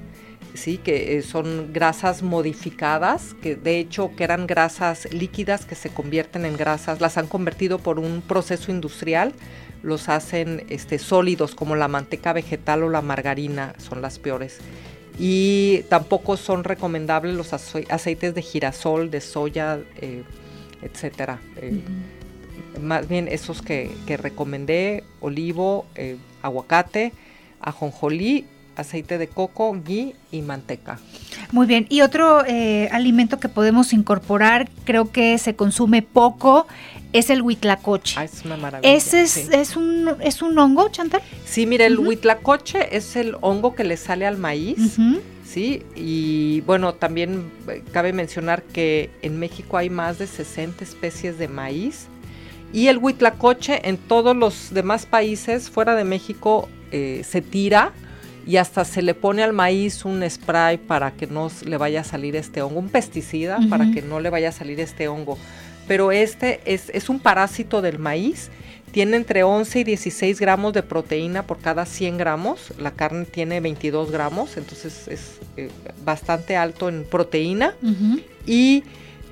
sí, 0.53 0.77
que 0.77 1.17
eh, 1.17 1.21
son 1.21 1.73
grasas 1.73 2.21
modificadas, 2.21 3.35
que 3.41 3.55
de 3.55 3.79
hecho 3.79 4.15
que 4.15 4.23
eran 4.23 4.45
grasas 4.47 5.11
líquidas 5.11 5.65
que 5.65 5.75
se 5.75 5.89
convierten 5.89 6.45
en 6.45 6.57
grasas, 6.57 7.01
las 7.01 7.17
han 7.17 7.27
convertido 7.27 7.79
por 7.79 7.99
un 7.99 8.21
proceso 8.21 8.71
industrial, 8.71 9.33
los 9.81 10.09
hacen 10.09 10.63
este, 10.69 10.99
sólidos 10.99 11.55
como 11.55 11.75
la 11.75 11.87
manteca 11.87 12.33
vegetal 12.33 12.83
o 12.83 12.89
la 12.89 13.01
margarina, 13.01 13.73
son 13.77 14.01
las 14.01 14.19
peores. 14.19 14.59
Y 15.17 15.83
tampoco 15.89 16.37
son 16.37 16.63
recomendables 16.63 17.35
los 17.35 17.53
aceites 17.53 18.35
de 18.35 18.41
girasol, 18.41 19.09
de 19.09 19.21
soya, 19.21 19.79
eh, 20.01 20.23
etcétera. 20.81 21.39
Eh, 21.57 21.81
más 22.81 23.07
bien 23.07 23.27
esos 23.27 23.61
que, 23.61 23.91
recomendé, 24.17 25.03
olivo, 25.21 25.85
eh, 25.95 26.17
aguacate, 26.41 27.13
ajonjolí, 27.61 28.45
aceite 28.75 29.17
de 29.17 29.27
coco, 29.27 29.75
ghee 29.85 30.15
y 30.31 30.41
manteca. 30.41 30.99
Muy 31.51 31.67
bien, 31.67 31.85
y 31.89 32.01
otro 32.01 32.43
eh, 32.45 32.89
alimento 32.91 33.39
que 33.39 33.49
podemos 33.49 33.93
incorporar, 33.93 34.69
creo 34.83 35.11
que 35.11 35.37
se 35.37 35.55
consume 35.55 36.01
poco, 36.01 36.67
es 37.13 37.29
el 37.29 37.41
huitlacoche. 37.41 38.15
Ah, 38.17 38.25
es 38.25 38.43
una 38.43 38.57
maravilla. 38.57 38.93
¿Ese 38.93 39.21
es, 39.23 39.75
un, 39.75 40.09
es 40.19 40.41
un 40.41 40.57
hongo, 40.59 40.89
Chantal? 40.89 41.21
Sí, 41.45 41.65
mire, 41.65 41.85
el 41.85 41.97
huitlacoche 41.97 42.95
es 42.95 43.15
el 43.15 43.37
hongo 43.41 43.73
que 43.73 43.83
le 43.83 43.97
sale 43.97 44.25
al 44.25 44.37
maíz. 44.37 44.97
Sí, 45.45 45.83
y 45.95 46.61
bueno, 46.61 46.95
también 46.95 47.49
eh, 47.69 47.81
cabe 47.93 48.11
mencionar 48.11 48.63
que 48.63 49.09
en 49.21 49.39
México 49.39 49.77
hay 49.77 49.89
más 49.89 50.17
de 50.17 50.27
60 50.27 50.83
especies 50.83 51.37
de 51.37 51.47
maíz 51.47 52.07
y 52.73 52.87
el 52.87 52.97
huitlacoche 52.97 53.87
en 53.87 53.97
todos 53.97 54.35
los 54.35 54.73
demás 54.73 55.05
países 55.05 55.69
fuera 55.69 55.95
de 55.95 56.03
México 56.03 56.67
eh, 56.91 57.21
se 57.23 57.41
tira 57.41 57.93
y 58.45 58.57
hasta 58.57 58.85
se 58.85 59.01
le 59.01 59.13
pone 59.13 59.43
al 59.43 59.53
maíz 59.53 60.05
un 60.05 60.27
spray 60.29 60.77
para 60.77 61.11
que 61.11 61.27
no 61.27 61.49
le 61.65 61.77
vaya 61.77 62.01
a 62.01 62.03
salir 62.03 62.35
este 62.35 62.61
hongo, 62.61 62.79
un 62.79 62.89
pesticida 62.89 63.59
para 63.69 63.91
que 63.91 64.01
no 64.01 64.19
le 64.19 64.29
vaya 64.29 64.49
a 64.49 64.51
salir 64.51 64.79
este 64.79 65.07
hongo. 65.07 65.37
Pero 65.87 66.11
este 66.11 66.61
es, 66.65 66.89
es 66.93 67.09
un 67.09 67.19
parásito 67.19 67.81
del 67.81 67.99
maíz 67.99 68.49
tiene 68.95 69.17
entre 69.17 69.43
11 69.43 69.81
y 69.81 69.83
16 69.83 70.39
gramos 70.39 70.71
de 70.71 70.81
proteína 70.81 71.43
por 71.43 71.59
cada 71.59 71.85
100 71.85 72.17
gramos. 72.17 72.71
La 72.79 72.91
carne 72.91 73.25
tiene 73.25 73.59
22 73.59 74.09
gramos, 74.09 74.55
entonces 74.55 75.09
es 75.09 75.39
eh, 75.57 75.69
bastante 76.05 76.55
alto 76.55 76.87
en 76.87 77.03
proteína. 77.03 77.75
Y 78.45 78.85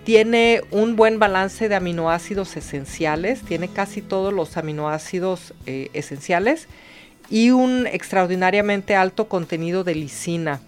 tiene 0.04 0.64
un 0.70 0.98
buen 0.98 1.18
balance 1.18 1.70
de 1.70 1.76
aminoácidos 1.76 2.58
esenciales, 2.58 3.42
tiene 3.44 3.70
casi 3.70 4.02
todos 4.02 4.34
los 4.34 4.58
aminoácidos 4.58 5.54
eh, 5.66 5.90
esenciales 5.94 6.68
y 7.34 7.50
un 7.50 7.88
extraordinariamente 7.88 8.96
alto 8.96 9.28
contenido 9.28 9.84
de 9.84 9.96
lisina. 9.96 10.62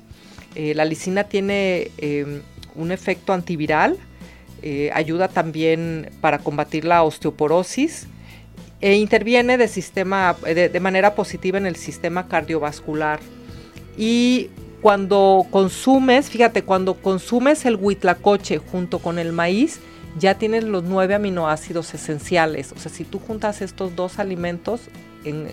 Eh, 0.55 0.74
la 0.74 0.84
lisina 0.84 1.26
tiene 1.26 1.91
em, 1.99 2.41
un 2.74 2.91
efecto 2.91 3.34
antiviral, 3.34 3.97
ayuda 4.93 5.28
también 5.28 6.09
para 6.22 6.39
combatir 6.39 6.86
la 6.86 7.03
osteoporosis 7.03 8.07
e 8.82 8.95
interviene 8.95 9.59
de, 9.59 9.68
sistema, 9.68 10.36
de, 10.43 10.80
manera 10.80 11.13
positiva 11.13 11.59
en 11.59 11.68
el 11.68 11.76
sistema 11.76 12.28
cardiovascular. 12.28 13.20
Y 13.95 14.49
cuando 14.82 15.45
consumes, 15.51 16.32
fíjate, 16.32 16.63
cuando 16.63 16.95
consumes 16.95 17.63
el 17.66 17.76
huitlacoche 17.76 18.57
junto 18.57 18.97
con 18.97 19.20
el 19.20 19.34
maíz, 19.34 19.82
ya 20.18 20.36
tienes 20.39 20.63
los 20.63 20.84
nueve 20.84 21.13
aminoácidos 21.13 21.93
esenciales. 21.93 22.72
O 22.72 22.80
sea, 22.80 22.91
si 22.91 23.03
tú 23.03 23.20
juntas 23.20 23.61
estos 23.61 23.95
dos 23.95 24.18
alimentos 24.18 24.82
en 25.26 25.47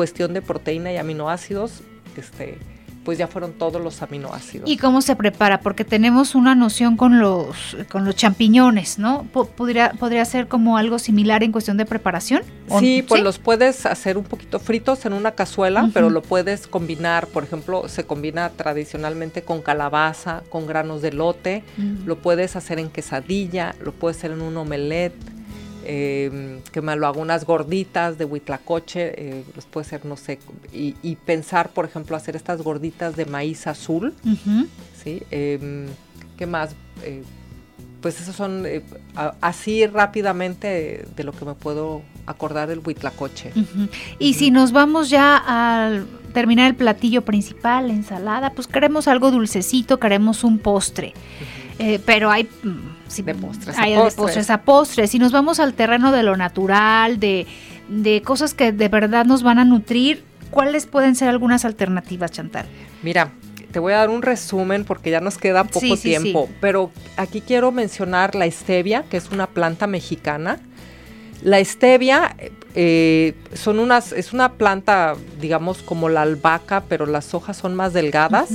cuestión 0.00 0.32
de 0.32 0.40
proteína 0.40 0.90
y 0.90 0.96
aminoácidos, 0.96 1.82
este, 2.16 2.56
pues 3.04 3.18
ya 3.18 3.26
fueron 3.26 3.52
todos 3.52 3.82
los 3.82 4.00
aminoácidos. 4.00 4.66
¿Y 4.66 4.78
cómo 4.78 5.02
se 5.02 5.14
prepara? 5.14 5.60
Porque 5.60 5.84
tenemos 5.84 6.34
una 6.34 6.54
noción 6.54 6.96
con 6.96 7.18
los, 7.18 7.76
con 7.92 8.06
los 8.06 8.16
champiñones, 8.16 8.98
¿no? 8.98 9.24
¿Podría, 9.24 9.92
¿Podría 9.92 10.24
ser 10.24 10.48
como 10.48 10.78
algo 10.78 10.98
similar 10.98 11.42
en 11.42 11.52
cuestión 11.52 11.76
de 11.76 11.84
preparación? 11.84 12.44
Sí, 12.78 13.04
pues 13.06 13.22
los 13.22 13.38
puedes 13.38 13.84
hacer 13.84 14.16
un 14.16 14.24
poquito 14.24 14.58
fritos 14.58 15.04
en 15.04 15.12
una 15.12 15.32
cazuela, 15.32 15.90
pero 15.92 16.08
lo 16.08 16.22
puedes 16.22 16.66
combinar, 16.66 17.26
por 17.26 17.44
ejemplo, 17.44 17.86
se 17.90 18.04
combina 18.04 18.48
tradicionalmente 18.48 19.42
con 19.42 19.60
calabaza, 19.60 20.44
con 20.48 20.66
granos 20.66 21.02
de 21.02 21.12
lote, 21.12 21.62
lo 22.06 22.16
puedes 22.16 22.56
hacer 22.56 22.78
en 22.78 22.88
quesadilla, 22.88 23.74
lo 23.84 23.92
puedes 23.92 24.16
hacer 24.16 24.30
en 24.30 24.40
un 24.40 24.56
omelette 24.56 25.39
eh, 25.84 26.60
que 26.72 26.80
me 26.80 26.96
lo 26.96 27.06
hago 27.06 27.20
unas 27.20 27.44
gorditas 27.44 28.18
de 28.18 28.24
huitlacoche, 28.24 29.12
eh, 29.16 29.44
los 29.54 29.66
puede 29.66 29.86
ser, 29.86 30.04
no 30.04 30.16
sé, 30.16 30.38
y, 30.72 31.16
pensar, 31.24 31.70
por 31.70 31.84
ejemplo, 31.84 32.16
hacer 32.16 32.36
estas 32.36 32.62
gorditas 32.62 33.16
de 33.16 33.26
maíz 33.26 33.66
azul, 33.66 34.14
¿sí? 35.02 35.22
Em, 35.30 35.86
¿Qué 36.36 36.46
más? 36.46 36.74
Eh, 37.02 37.22
pues 38.00 38.20
esos 38.20 38.34
son 38.34 38.64
eh, 38.66 38.82
así 39.40 39.86
rápidamente 39.86 41.04
de 41.14 41.24
lo 41.24 41.32
que 41.32 41.44
me 41.44 41.54
puedo 41.54 42.02
acordar 42.26 42.68
del 42.68 42.80
huitlacoche. 42.84 43.52
Y 44.18 44.34
si 44.34 44.50
nos 44.50 44.72
vamos 44.72 45.10
ya 45.10 45.36
al 45.36 46.06
terminar 46.32 46.68
el 46.68 46.76
platillo 46.76 47.22
principal, 47.22 47.90
ensalada, 47.90 48.50
pues 48.50 48.66
queremos 48.68 49.08
algo 49.08 49.30
dulcecito, 49.30 49.98
queremos 49.98 50.44
un 50.44 50.58
postre. 50.58 51.12
Pero 52.04 52.30
hay 52.30 52.48
sí, 53.10 53.22
de 53.22 53.34
postres 53.34 53.76
hay 53.78 53.94
a 53.94 53.96
postres. 53.96 54.16
de 54.16 54.22
postres 54.22 54.50
a 54.50 54.62
postres. 54.62 55.10
Si 55.10 55.18
nos 55.18 55.32
vamos 55.32 55.60
al 55.60 55.74
terreno 55.74 56.12
de 56.12 56.22
lo 56.22 56.36
natural, 56.36 57.18
de, 57.20 57.46
cosas 58.24 58.54
que 58.54 58.72
de 58.72 58.88
verdad 58.88 59.24
nos 59.24 59.42
van 59.42 59.58
a 59.58 59.64
nutrir, 59.64 60.24
¿cuáles 60.50 60.86
pueden 60.86 61.14
ser 61.14 61.28
algunas 61.28 61.64
alternativas, 61.64 62.30
Chantal? 62.30 62.66
Mira, 63.02 63.32
te 63.72 63.78
voy 63.78 63.92
a 63.92 63.98
dar 63.98 64.10
un 64.10 64.22
resumen 64.22 64.84
porque 64.84 65.10
ya 65.10 65.20
nos 65.20 65.38
queda 65.38 65.64
poco 65.64 65.96
tiempo, 65.96 66.48
pero 66.60 66.90
aquí 67.16 67.40
quiero 67.40 67.72
mencionar 67.72 68.34
la 68.34 68.50
stevia, 68.50 69.04
que 69.04 69.16
es 69.16 69.30
una 69.30 69.46
planta 69.46 69.86
mexicana. 69.86 70.58
La 71.42 71.64
stevia 71.64 72.36
eh, 72.74 73.34
son 73.54 73.78
unas, 73.78 74.12
es 74.12 74.32
una 74.32 74.52
planta, 74.52 75.16
digamos, 75.40 75.82
como 75.82 76.08
la 76.08 76.22
albahaca, 76.22 76.84
pero 76.88 77.06
las 77.06 77.32
hojas 77.32 77.56
son 77.56 77.74
más 77.74 77.92
delgadas. 77.92 78.50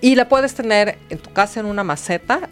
Y 0.00 0.14
la 0.14 0.28
puedes 0.28 0.54
tener 0.54 0.98
en 1.10 1.18
tu 1.18 1.32
casa 1.32 1.60
en 1.60 1.66
una 1.66 1.84
maceta 1.84 2.48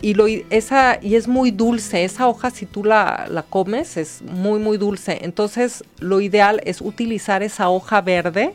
y, 0.00 0.14
lo, 0.14 0.26
esa, 0.26 0.98
y 1.00 1.14
es 1.14 1.28
muy 1.28 1.50
dulce, 1.50 2.04
esa 2.04 2.28
hoja 2.28 2.50
si 2.50 2.66
tú 2.66 2.84
la, 2.84 3.26
la, 3.30 3.42
comes 3.42 3.96
es 3.96 4.20
muy 4.22 4.58
muy 4.58 4.76
dulce. 4.76 5.20
Entonces 5.22 5.82
lo 5.98 6.20
ideal 6.20 6.60
es 6.64 6.80
utilizar 6.80 7.42
esa 7.42 7.70
hoja 7.70 8.02
verde, 8.02 8.54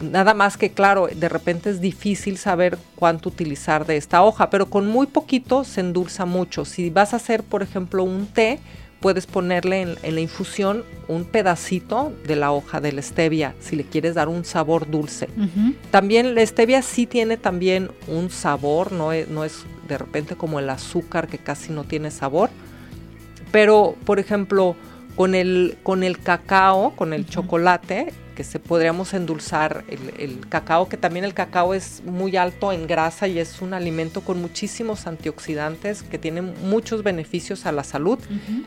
nada 0.00 0.34
más 0.34 0.56
que 0.56 0.70
claro, 0.70 1.08
de 1.12 1.28
repente 1.28 1.70
es 1.70 1.80
difícil 1.80 2.38
saber 2.38 2.78
cuánto 2.94 3.28
utilizar 3.28 3.86
de 3.86 3.96
esta 3.96 4.22
hoja, 4.22 4.50
pero 4.50 4.70
con 4.70 4.86
muy 4.86 5.06
poquito 5.06 5.64
se 5.64 5.80
endulza 5.80 6.24
mucho. 6.26 6.64
Si 6.64 6.90
vas 6.90 7.12
a 7.12 7.16
hacer 7.16 7.42
por 7.42 7.62
ejemplo 7.62 8.04
un 8.04 8.26
té, 8.26 8.60
puedes 9.00 9.26
ponerle 9.26 9.96
en, 10.02 10.14
la 10.14 10.20
infusión 10.20 10.84
un 11.06 11.24
pedacito 11.24 12.12
de 12.26 12.36
la 12.36 12.52
hoja 12.52 12.80
de 12.80 12.92
la 12.92 13.02
stevia 13.02 13.54
si 13.60 13.76
le 13.76 13.84
quieres 13.84 14.14
dar 14.14 14.28
un 14.28 14.44
sabor 14.44 14.90
dulce. 14.90 15.28
También 15.90 16.34
la 16.34 16.44
stevia 16.44 16.82
sí 16.82 17.06
tiene 17.06 17.36
también 17.36 17.90
un 18.06 18.30
sabor, 18.30 18.92
no 18.92 19.12
es, 19.12 19.28
no 19.28 19.44
es 19.44 19.64
de 19.88 19.98
repente 19.98 20.36
como 20.36 20.58
el 20.58 20.68
azúcar 20.68 21.28
que 21.28 21.38
casi 21.38 21.72
no 21.72 21.84
tiene 21.84 22.10
sabor. 22.10 22.50
Pero, 23.50 23.96
por 24.04 24.18
ejemplo, 24.18 24.76
con 25.16 25.34
el, 25.34 25.78
con 25.82 26.02
el 26.02 26.18
cacao, 26.18 26.94
con 26.94 27.12
el 27.12 27.26
chocolate, 27.26 28.12
que 28.38 28.44
se 28.44 28.60
podríamos 28.60 29.14
endulzar 29.14 29.82
el, 29.88 30.48
cacao, 30.48 30.88
que 30.88 30.96
también 30.96 31.24
el 31.24 31.34
cacao 31.34 31.74
es 31.74 32.04
muy 32.04 32.36
alto 32.36 32.70
en 32.70 32.86
grasa 32.86 33.26
y 33.26 33.40
es 33.40 33.60
un 33.60 33.74
alimento 33.74 34.20
con 34.20 34.40
muchísimos 34.40 35.08
antioxidantes 35.08 36.04
que 36.04 36.18
tiene 36.18 36.42
muchos 36.42 37.02
beneficios 37.02 37.66
a 37.66 37.72
la 37.72 37.82
salud. 37.82 38.20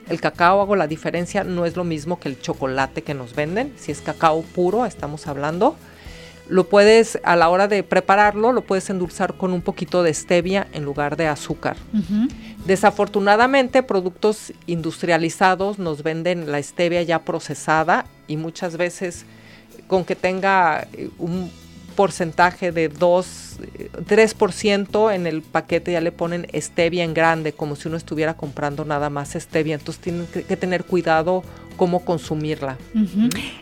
El 0.09 0.19
cacao, 0.19 0.59
hago 0.59 0.75
la 0.75 0.87
diferencia, 0.87 1.45
no 1.45 1.65
es 1.65 1.77
lo 1.77 1.85
mismo 1.85 2.19
que 2.19 2.27
el 2.27 2.41
chocolate 2.41 3.01
que 3.01 3.13
nos 3.13 3.33
venden. 3.33 3.71
Si 3.77 3.93
es 3.93 4.01
cacao 4.01 4.41
puro, 4.41 4.85
estamos 4.85 5.25
hablando. 5.25 5.77
Lo 6.49 6.67
puedes, 6.67 7.17
a 7.23 7.37
la 7.37 7.47
hora 7.47 7.69
de 7.69 7.81
prepararlo, 7.83 8.51
lo 8.51 8.63
puedes 8.63 8.89
endulzar 8.89 9.35
con 9.35 9.53
un 9.53 9.61
poquito 9.61 10.03
de 10.03 10.13
stevia 10.13 10.67
en 10.73 10.83
lugar 10.83 11.15
de 11.15 11.27
azúcar. 11.27 11.77
Desafortunadamente, 12.65 13.83
productos 13.83 14.51
industrializados 14.67 15.79
nos 15.79 16.03
venden 16.03 16.51
la 16.51 16.61
stevia 16.61 17.03
ya 17.03 17.19
procesada 17.19 18.03
y 18.27 18.35
muchas 18.35 18.75
veces 18.75 19.25
con 19.91 20.05
que 20.05 20.15
tenga 20.15 20.87
eh, 20.93 21.09
un 21.19 21.51
porcentaje 21.97 22.71
de 22.71 22.87
2, 22.87 23.59
3% 24.07 25.11
eh, 25.11 25.15
en 25.15 25.27
el 25.27 25.41
paquete 25.41 25.91
ya 25.91 25.99
le 25.99 26.13
ponen 26.13 26.47
stevia 26.55 27.03
en 27.03 27.13
grande, 27.13 27.51
como 27.51 27.75
si 27.75 27.89
uno 27.89 27.97
estuviera 27.97 28.35
comprando 28.35 28.85
nada 28.85 29.09
más 29.09 29.33
stevia. 29.33 29.75
Entonces 29.75 30.01
tienen 30.01 30.27
que, 30.27 30.55
tener 30.55 30.85
cuidado 30.85 31.43
cómo 31.75 32.05
consumirla. 32.05 32.77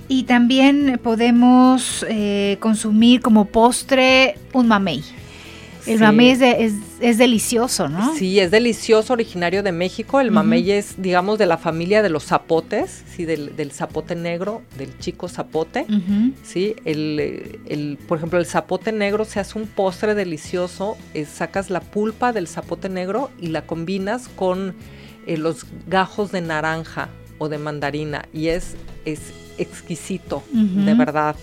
Y 0.08 0.24
también 0.26 1.00
podemos 1.02 2.06
eh, 2.08 2.58
consumir 2.60 3.22
como 3.22 3.46
postre 3.46 4.38
un 4.54 4.68
mamey. 4.68 5.04
El 5.94 6.00
mamey 6.00 6.30
es, 6.30 6.74
es, 7.00 7.18
delicioso, 7.18 7.90
¿no? 7.90 8.16
Sí, 8.16 8.40
es 8.40 8.52
delicioso, 8.52 9.14
originario 9.14 9.64
de 9.64 9.72
México. 9.72 10.20
El 10.20 10.32
mamey 10.32 10.72
es, 10.72 11.02
digamos, 11.02 11.40
de 11.40 11.46
la 11.46 11.58
familia 11.58 12.02
de 12.02 12.10
los 12.10 12.26
zapotes, 12.26 13.04
sí, 13.16 13.26
del, 13.26 13.72
zapote 13.72 14.16
negro, 14.16 14.62
del 14.78 14.98
chico 15.00 15.28
zapote. 15.28 15.86
Sí, 16.44 16.76
el, 16.86 17.60
el, 17.68 17.98
por 18.08 18.18
ejemplo, 18.18 18.40
el 18.40 18.46
zapote 18.46 18.92
negro 18.92 19.26
se 19.26 19.40
hace 19.40 19.58
un 19.58 19.68
postre 19.68 20.16
delicioso. 20.16 20.98
sacas 21.26 21.70
la 21.70 21.82
pulpa 21.82 22.34
del 22.34 22.48
zapote 22.48 22.90
negro 22.90 23.32
y 23.40 23.48
la 23.48 23.64
combinas 23.64 24.28
con 24.28 24.76
eh, 25.30 25.38
los 25.38 25.66
gajos 25.88 26.32
de 26.32 26.42
naranja 26.42 27.10
o 27.38 27.50
de 27.50 27.58
mandarina 27.58 28.26
y 28.34 28.48
es, 28.48 28.76
es 29.06 29.20
exquisito, 29.58 30.44
de 30.52 30.94
verdad. 30.94 31.36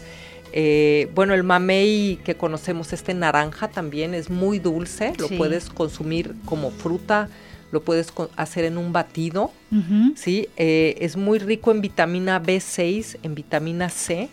Eh, 0.53 1.11
bueno, 1.14 1.34
el 1.34 1.42
mamey 1.42 2.18
que 2.24 2.36
conocemos, 2.36 2.92
este 2.92 3.14
naranja 3.14 3.68
también 3.68 4.14
es 4.14 4.30
muy 4.30 4.59
dulce, 4.59 5.12
lo 5.18 5.28
puedes 5.28 5.68
consumir 5.68 6.34
como 6.44 6.70
fruta, 6.70 7.28
lo 7.72 7.82
puedes 7.82 8.12
hacer 8.36 8.64
en 8.64 8.78
un 8.78 8.92
batido, 8.92 9.51
¿sí? 10.14 10.49
Eh, 10.57 10.97
es 11.01 11.16
muy 11.16 11.38
rico 11.38 11.72
en 11.72 11.80
vitamina 11.80 12.42
B6, 12.42 13.18
en 13.22 13.34
vitamina 13.34 13.88
C, 13.88 14.28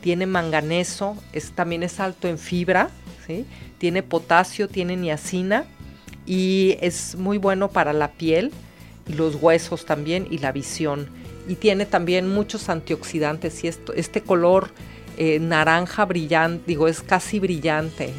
tiene 0.00 0.26
manganeso, 0.26 1.16
es, 1.32 1.52
también 1.52 1.82
es 1.82 2.00
alto 2.00 2.28
en 2.28 2.38
fibra, 2.38 2.90
¿sí? 3.26 3.46
Tiene 3.78 4.02
potasio, 4.02 4.68
tiene 4.68 4.96
niacina 4.96 5.64
y 6.26 6.76
es 6.80 7.14
muy 7.14 7.38
bueno 7.38 7.70
para 7.70 7.92
la 7.92 8.12
piel 8.12 8.50
y 9.08 9.14
los 9.14 9.36
huesos 9.36 9.86
también 9.86 10.26
y 10.30 10.38
la 10.38 10.52
visión. 10.52 11.08
Y 11.48 11.56
tiene 11.56 11.86
también 11.86 12.28
muchos 12.28 12.68
antioxidantes 12.68 13.64
y 13.64 13.68
esto, 13.68 13.92
este 13.94 14.22
color 14.22 14.70
eh, 15.16 15.38
naranja 15.40 16.04
brillante, 16.04 16.64
digo, 16.66 16.88
es 16.88 17.02
casi 17.02 17.38
brillante, 17.38 18.12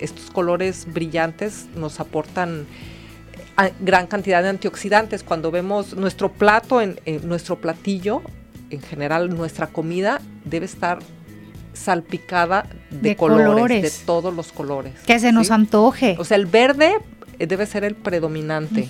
estos 0.00 0.30
colores 0.30 0.86
brillantes 0.92 1.66
nos 1.76 2.00
aportan 2.00 2.66
eh, 3.62 3.72
gran 3.80 4.06
cantidad 4.06 4.42
de 4.42 4.48
antioxidantes. 4.48 5.22
Cuando 5.22 5.50
vemos 5.50 5.94
nuestro 5.94 6.32
plato, 6.32 6.80
en, 6.80 6.98
nuestro 7.24 7.60
platillo, 7.60 8.22
en 8.70 8.80
general 8.80 9.30
nuestra 9.30 9.68
comida 9.68 10.20
debe 10.44 10.66
estar 10.66 10.98
salpicada 11.74 12.66
de, 12.90 13.16
colores, 13.16 13.82
de 13.82 14.04
todos 14.04 14.34
los 14.34 14.52
colores. 14.52 14.94
Que 15.06 15.18
se 15.18 15.32
nos 15.32 15.50
antoje. 15.50 16.16
O 16.18 16.24
sea, 16.24 16.36
el 16.36 16.46
verde 16.46 16.96
debe 17.38 17.66
ser 17.66 17.84
el 17.84 17.94
predominante 17.94 18.88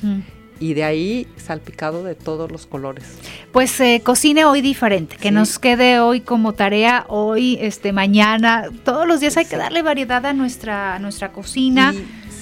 y 0.60 0.74
de 0.74 0.84
ahí 0.84 1.26
salpicado 1.36 2.02
de 2.04 2.14
todos 2.14 2.50
los 2.50 2.66
colores. 2.66 3.04
Pues 3.52 3.78
eh, 3.80 4.02
cocine 4.04 4.44
hoy 4.44 4.60
diferente, 4.60 5.16
que 5.16 5.30
nos 5.30 5.58
quede 5.58 6.00
hoy 6.00 6.20
como 6.20 6.54
tarea, 6.54 7.04
hoy, 7.08 7.58
este, 7.60 7.92
mañana, 7.92 8.68
todos 8.84 9.06
los 9.06 9.20
días 9.20 9.36
hay 9.36 9.46
que 9.46 9.56
darle 9.56 9.82
variedad 9.82 10.24
a 10.26 10.32
nuestra, 10.32 10.98
nuestra 10.98 11.32
cocina. 11.32 11.92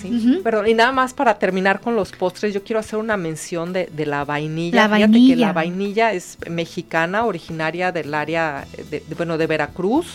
sí, 0.01 0.41
pero 0.43 0.67
y 0.67 0.75
nada 0.75 0.93
más 0.93 1.15
para 1.15 1.39
terminar 1.39 1.81
con 1.81 1.97
los 1.97 2.13
postres, 2.13 2.55
yo 2.55 2.63
quiero 2.63 2.81
hacer 2.81 2.99
una 2.99 3.17
mención 3.17 3.73
de, 3.73 3.89
la 4.07 4.25
vainilla. 4.25 4.83
La 4.83 4.89
vainilla. 4.89 5.35
que 5.35 5.41
la 5.41 5.53
vainilla 5.53 6.13
es 6.13 6.39
mexicana, 6.49 7.25
originaria 7.25 7.93
del 7.93 8.15
área, 8.15 8.67
de, 8.91 9.03
bueno, 9.17 9.39
de 9.39 9.47
Veracruz, 9.47 10.15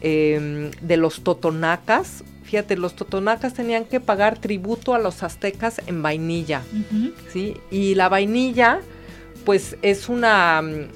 em, 0.00 0.70
de 0.80 0.96
los 0.96 1.22
totonacas, 1.22 2.24
Fíjate, 2.50 2.76
los 2.76 2.96
totonacas 2.96 3.54
tenían 3.54 3.84
que 3.84 4.00
pagar 4.00 4.36
tributo 4.36 4.92
a 4.92 4.98
los 4.98 5.22
aztecas 5.22 5.80
en 5.86 6.02
vainilla, 6.02 6.62
¿sí? 7.32 7.54
Y 7.70 7.94
la 7.94 8.08
vainilla, 8.08 8.80
pues 9.44 9.76
es 9.82 10.08
una, 10.08 10.60
mm, 10.60 10.88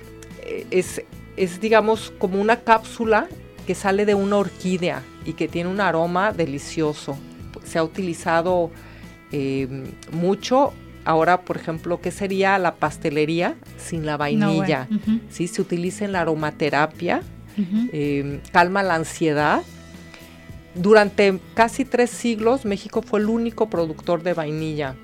es, 0.72 1.02
es 1.36 1.60
digamos 1.60 2.12
como 2.18 2.40
una 2.40 2.62
cápsula 2.62 3.28
que 3.68 3.76
sale 3.76 4.04
de 4.04 4.16
una 4.16 4.38
orquídea 4.38 5.04
y 5.24 5.34
que 5.34 5.46
tiene 5.46 5.70
un 5.70 5.80
aroma 5.80 6.32
delicioso. 6.32 7.16
Se 7.62 7.78
ha 7.78 7.84
utilizado 7.84 8.72
eh, 9.30 9.68
mucho. 10.10 10.72
Ahora, 11.04 11.42
por 11.42 11.56
ejemplo, 11.56 12.00
¿qué 12.00 12.10
sería 12.10 12.58
la 12.58 12.74
pastelería 12.74 13.54
sin 13.78 14.06
la 14.06 14.16
vainilla? 14.16 14.88
¿Sí? 15.28 15.46
Se 15.46 15.62
utiliza 15.62 16.04
en 16.04 16.10
la 16.10 16.22
aromaterapia, 16.22 17.22
eh, 17.92 18.40
calma 18.50 18.82
la 18.82 18.96
ansiedad 18.96 19.62
durante 20.74 21.38
casi 21.54 21.84
tres 21.84 22.10
siglos 22.10 22.64
México 22.64 23.02
fue 23.02 23.20
el 23.20 23.26
único 23.26 23.70
productor 23.70 24.22
de 24.22 24.34
vainilla 24.34 24.96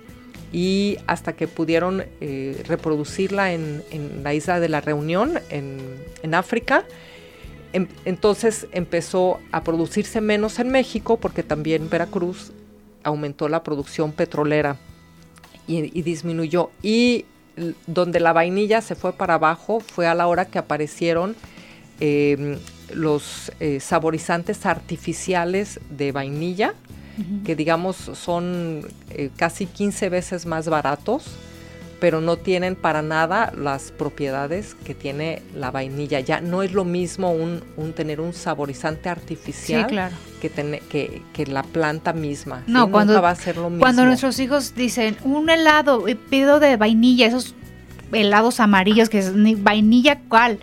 y 0.52 0.98
hasta 1.06 1.34
que 1.34 1.46
pudieron 1.46 2.04
eh, 2.20 2.62
reproducirla 2.66 3.52
en, 3.52 3.82
la 4.22 4.34
isla 4.34 4.58
de 4.58 4.68
la 4.68 4.80
Reunión, 4.80 5.38
en, 5.48 6.34
África, 6.34 6.84
em, 7.72 7.86
entonces 8.04 8.66
empezó 8.72 9.38
a 9.52 9.62
producirse 9.62 10.20
menos 10.20 10.58
en 10.58 10.70
México 10.70 11.18
porque 11.18 11.42
también 11.42 11.88
Veracruz 11.88 12.52
aumentó 13.04 13.48
la 13.48 13.62
producción 13.62 14.12
petrolera 14.12 14.76
y, 15.66 16.02
disminuyó. 16.02 16.70
Y 16.82 17.26
donde 17.86 18.18
la 18.18 18.32
vainilla 18.32 18.80
se 18.80 18.96
fue 18.96 19.12
para 19.12 19.34
abajo 19.34 19.80
fue 19.80 20.06
a 20.06 20.14
la 20.14 20.26
hora 20.26 20.46
que 20.46 20.58
aparecieron 20.58 21.36
em, 22.00 22.58
los 22.94 23.52
eh, 23.60 23.80
saborizantes 23.80 24.66
artificiales 24.66 25.80
de 25.90 26.12
vainilla, 26.12 26.74
que 27.44 27.54
digamos 27.54 27.96
son 27.96 28.80
eh, 29.10 29.28
casi 29.36 29.66
15 29.66 30.08
veces 30.08 30.46
más 30.46 30.68
baratos, 30.68 31.36
pero 32.00 32.22
no 32.22 32.36
tienen 32.36 32.76
para 32.76 33.02
nada 33.02 33.52
las 33.56 33.92
propiedades 33.92 34.74
que 34.74 34.94
tiene 34.94 35.42
la 35.54 35.70
vainilla. 35.70 36.20
Ya 36.20 36.40
no 36.40 36.62
es 36.62 36.72
lo 36.72 36.84
mismo 36.84 37.32
un, 37.32 37.62
tener 37.94 38.20
un 38.22 38.32
saborizante 38.32 39.10
artificial 39.10 40.10
que, 40.40 41.22
que, 41.32 41.46
la 41.46 41.62
planta 41.62 42.14
misma. 42.14 42.62
No, 42.66 42.90
cuando, 42.90 43.20
va 43.20 43.30
a 43.30 43.34
ser 43.34 43.58
lo 43.58 43.68
mismo. 43.68 43.80
Cuando 43.80 44.06
nuestros 44.06 44.38
hijos 44.38 44.74
dicen 44.74 45.16
un 45.22 45.50
helado, 45.50 46.08
eh, 46.08 46.16
pido 46.16 46.58
de 46.58 46.78
vainilla, 46.78 47.26
esos 47.26 47.54
helados 48.12 48.60
amarillos, 48.60 49.08
que 49.08 49.18
es 49.18 49.32
vainilla 49.62 50.20
cuál, 50.28 50.58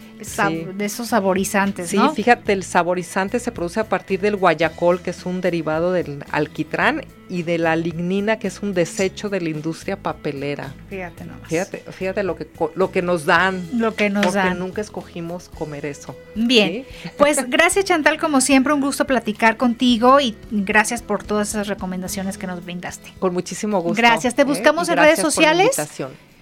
de 0.76 0.86
esos 0.86 1.10
saborizantes. 1.10 1.90
Sí, 1.90 2.00
fíjate, 2.16 2.54
el 2.54 2.64
saborizante 2.64 3.40
se 3.40 3.52
produce 3.52 3.80
a 3.80 3.90
partir 3.90 4.20
del 4.20 4.36
guayacol, 4.36 5.02
que 5.02 5.12
es 5.12 5.26
un 5.26 5.42
derivado 5.42 5.92
del 5.92 6.24
alquitrán, 6.32 7.04
y 7.30 7.44
de 7.44 7.58
la 7.58 7.76
lignina, 7.76 8.40
que 8.40 8.48
es 8.48 8.62
un 8.62 8.74
desecho 8.74 9.30
de 9.30 9.42
la 9.42 9.50
industria 9.50 9.98
papelera. 9.98 10.74
Fíjate 10.90 11.26
nomás. 11.26 11.48
Fíjate, 11.48 11.80
fíjate 11.92 12.24
lo 12.24 12.36
que, 12.36 12.48
lo 12.76 12.92
que 12.92 13.02
nos 13.02 13.26
dan. 13.26 13.68
Lo 13.74 13.96
que 13.96 14.10
nos 14.10 14.26
porque 14.26 14.40
dan. 14.40 14.60
nunca 14.60 14.82
escogimos 14.82 15.50
comer 15.50 15.86
eso. 15.86 16.16
Bien, 16.36 16.86
pues 17.18 17.38
gracias 17.50 17.86
Chantal, 17.86 18.20
como 18.20 18.42
siempre, 18.42 18.74
un 18.74 18.82
gusto 18.82 19.06
platicar 19.06 19.58
contigo 19.58 20.20
y 20.20 20.36
gracias 20.52 21.02
por 21.02 21.24
todas 21.24 21.50
esas 21.50 21.68
recomendaciones 21.68 22.38
que 22.38 22.48
nos 22.48 22.64
brindaste. 22.64 23.14
Con 23.20 23.34
muchísimo 23.34 23.80
gusto. 23.82 23.98
Gracias, 23.98 24.36
te 24.36 24.44
¿eh? 24.44 24.46
buscamos 24.46 24.90
en 24.90 24.98
redes 24.98 25.20
sociales. 25.20 25.72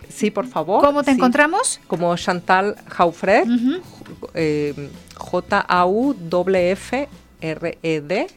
Sí, 0.10 0.32
por 0.32 0.48
favor. 0.48 0.84
¿Cómo 0.84 1.04
te 1.04 1.12
encontramos? 1.12 1.80
Como 1.88 2.16
Chantal 2.18 2.76
Jaufred, 2.88 3.48
eh, 4.34 4.90
J-A-U-F-R-E-D. 7.42 8.28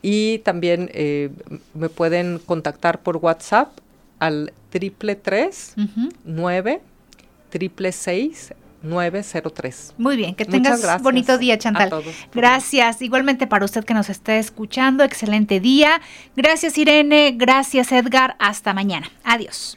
Y 0.00 0.38
también 0.38 0.90
eh, 0.94 1.30
me 1.74 1.88
pueden 1.88 2.38
contactar 2.38 3.00
por 3.02 3.16
WhatsApp 3.16 3.72
al 4.20 4.52
triple 4.70 5.16
tres 5.16 5.74
nueve 6.24 6.80
triple 7.50 7.90
seis 7.92 8.52
903. 8.82 9.94
Muy 9.98 10.16
bien, 10.16 10.34
que 10.36 10.44
tengas 10.44 11.02
bonito 11.02 11.36
día, 11.36 11.58
Chantal. 11.58 11.90
gracias, 12.32 13.02
igualmente 13.02 13.48
para 13.48 13.64
usted 13.64 13.84
que 13.84 13.92
nos 13.94 14.08
esté 14.08 14.38
escuchando, 14.38 15.02
excelente 15.02 15.58
día. 15.58 16.00
Gracias, 16.36 16.78
Irene, 16.78 17.34
gracias, 17.36 17.90
Edgar, 17.90 18.36
hasta 18.38 18.72
mañana. 18.74 19.10
Adiós. 19.24 19.76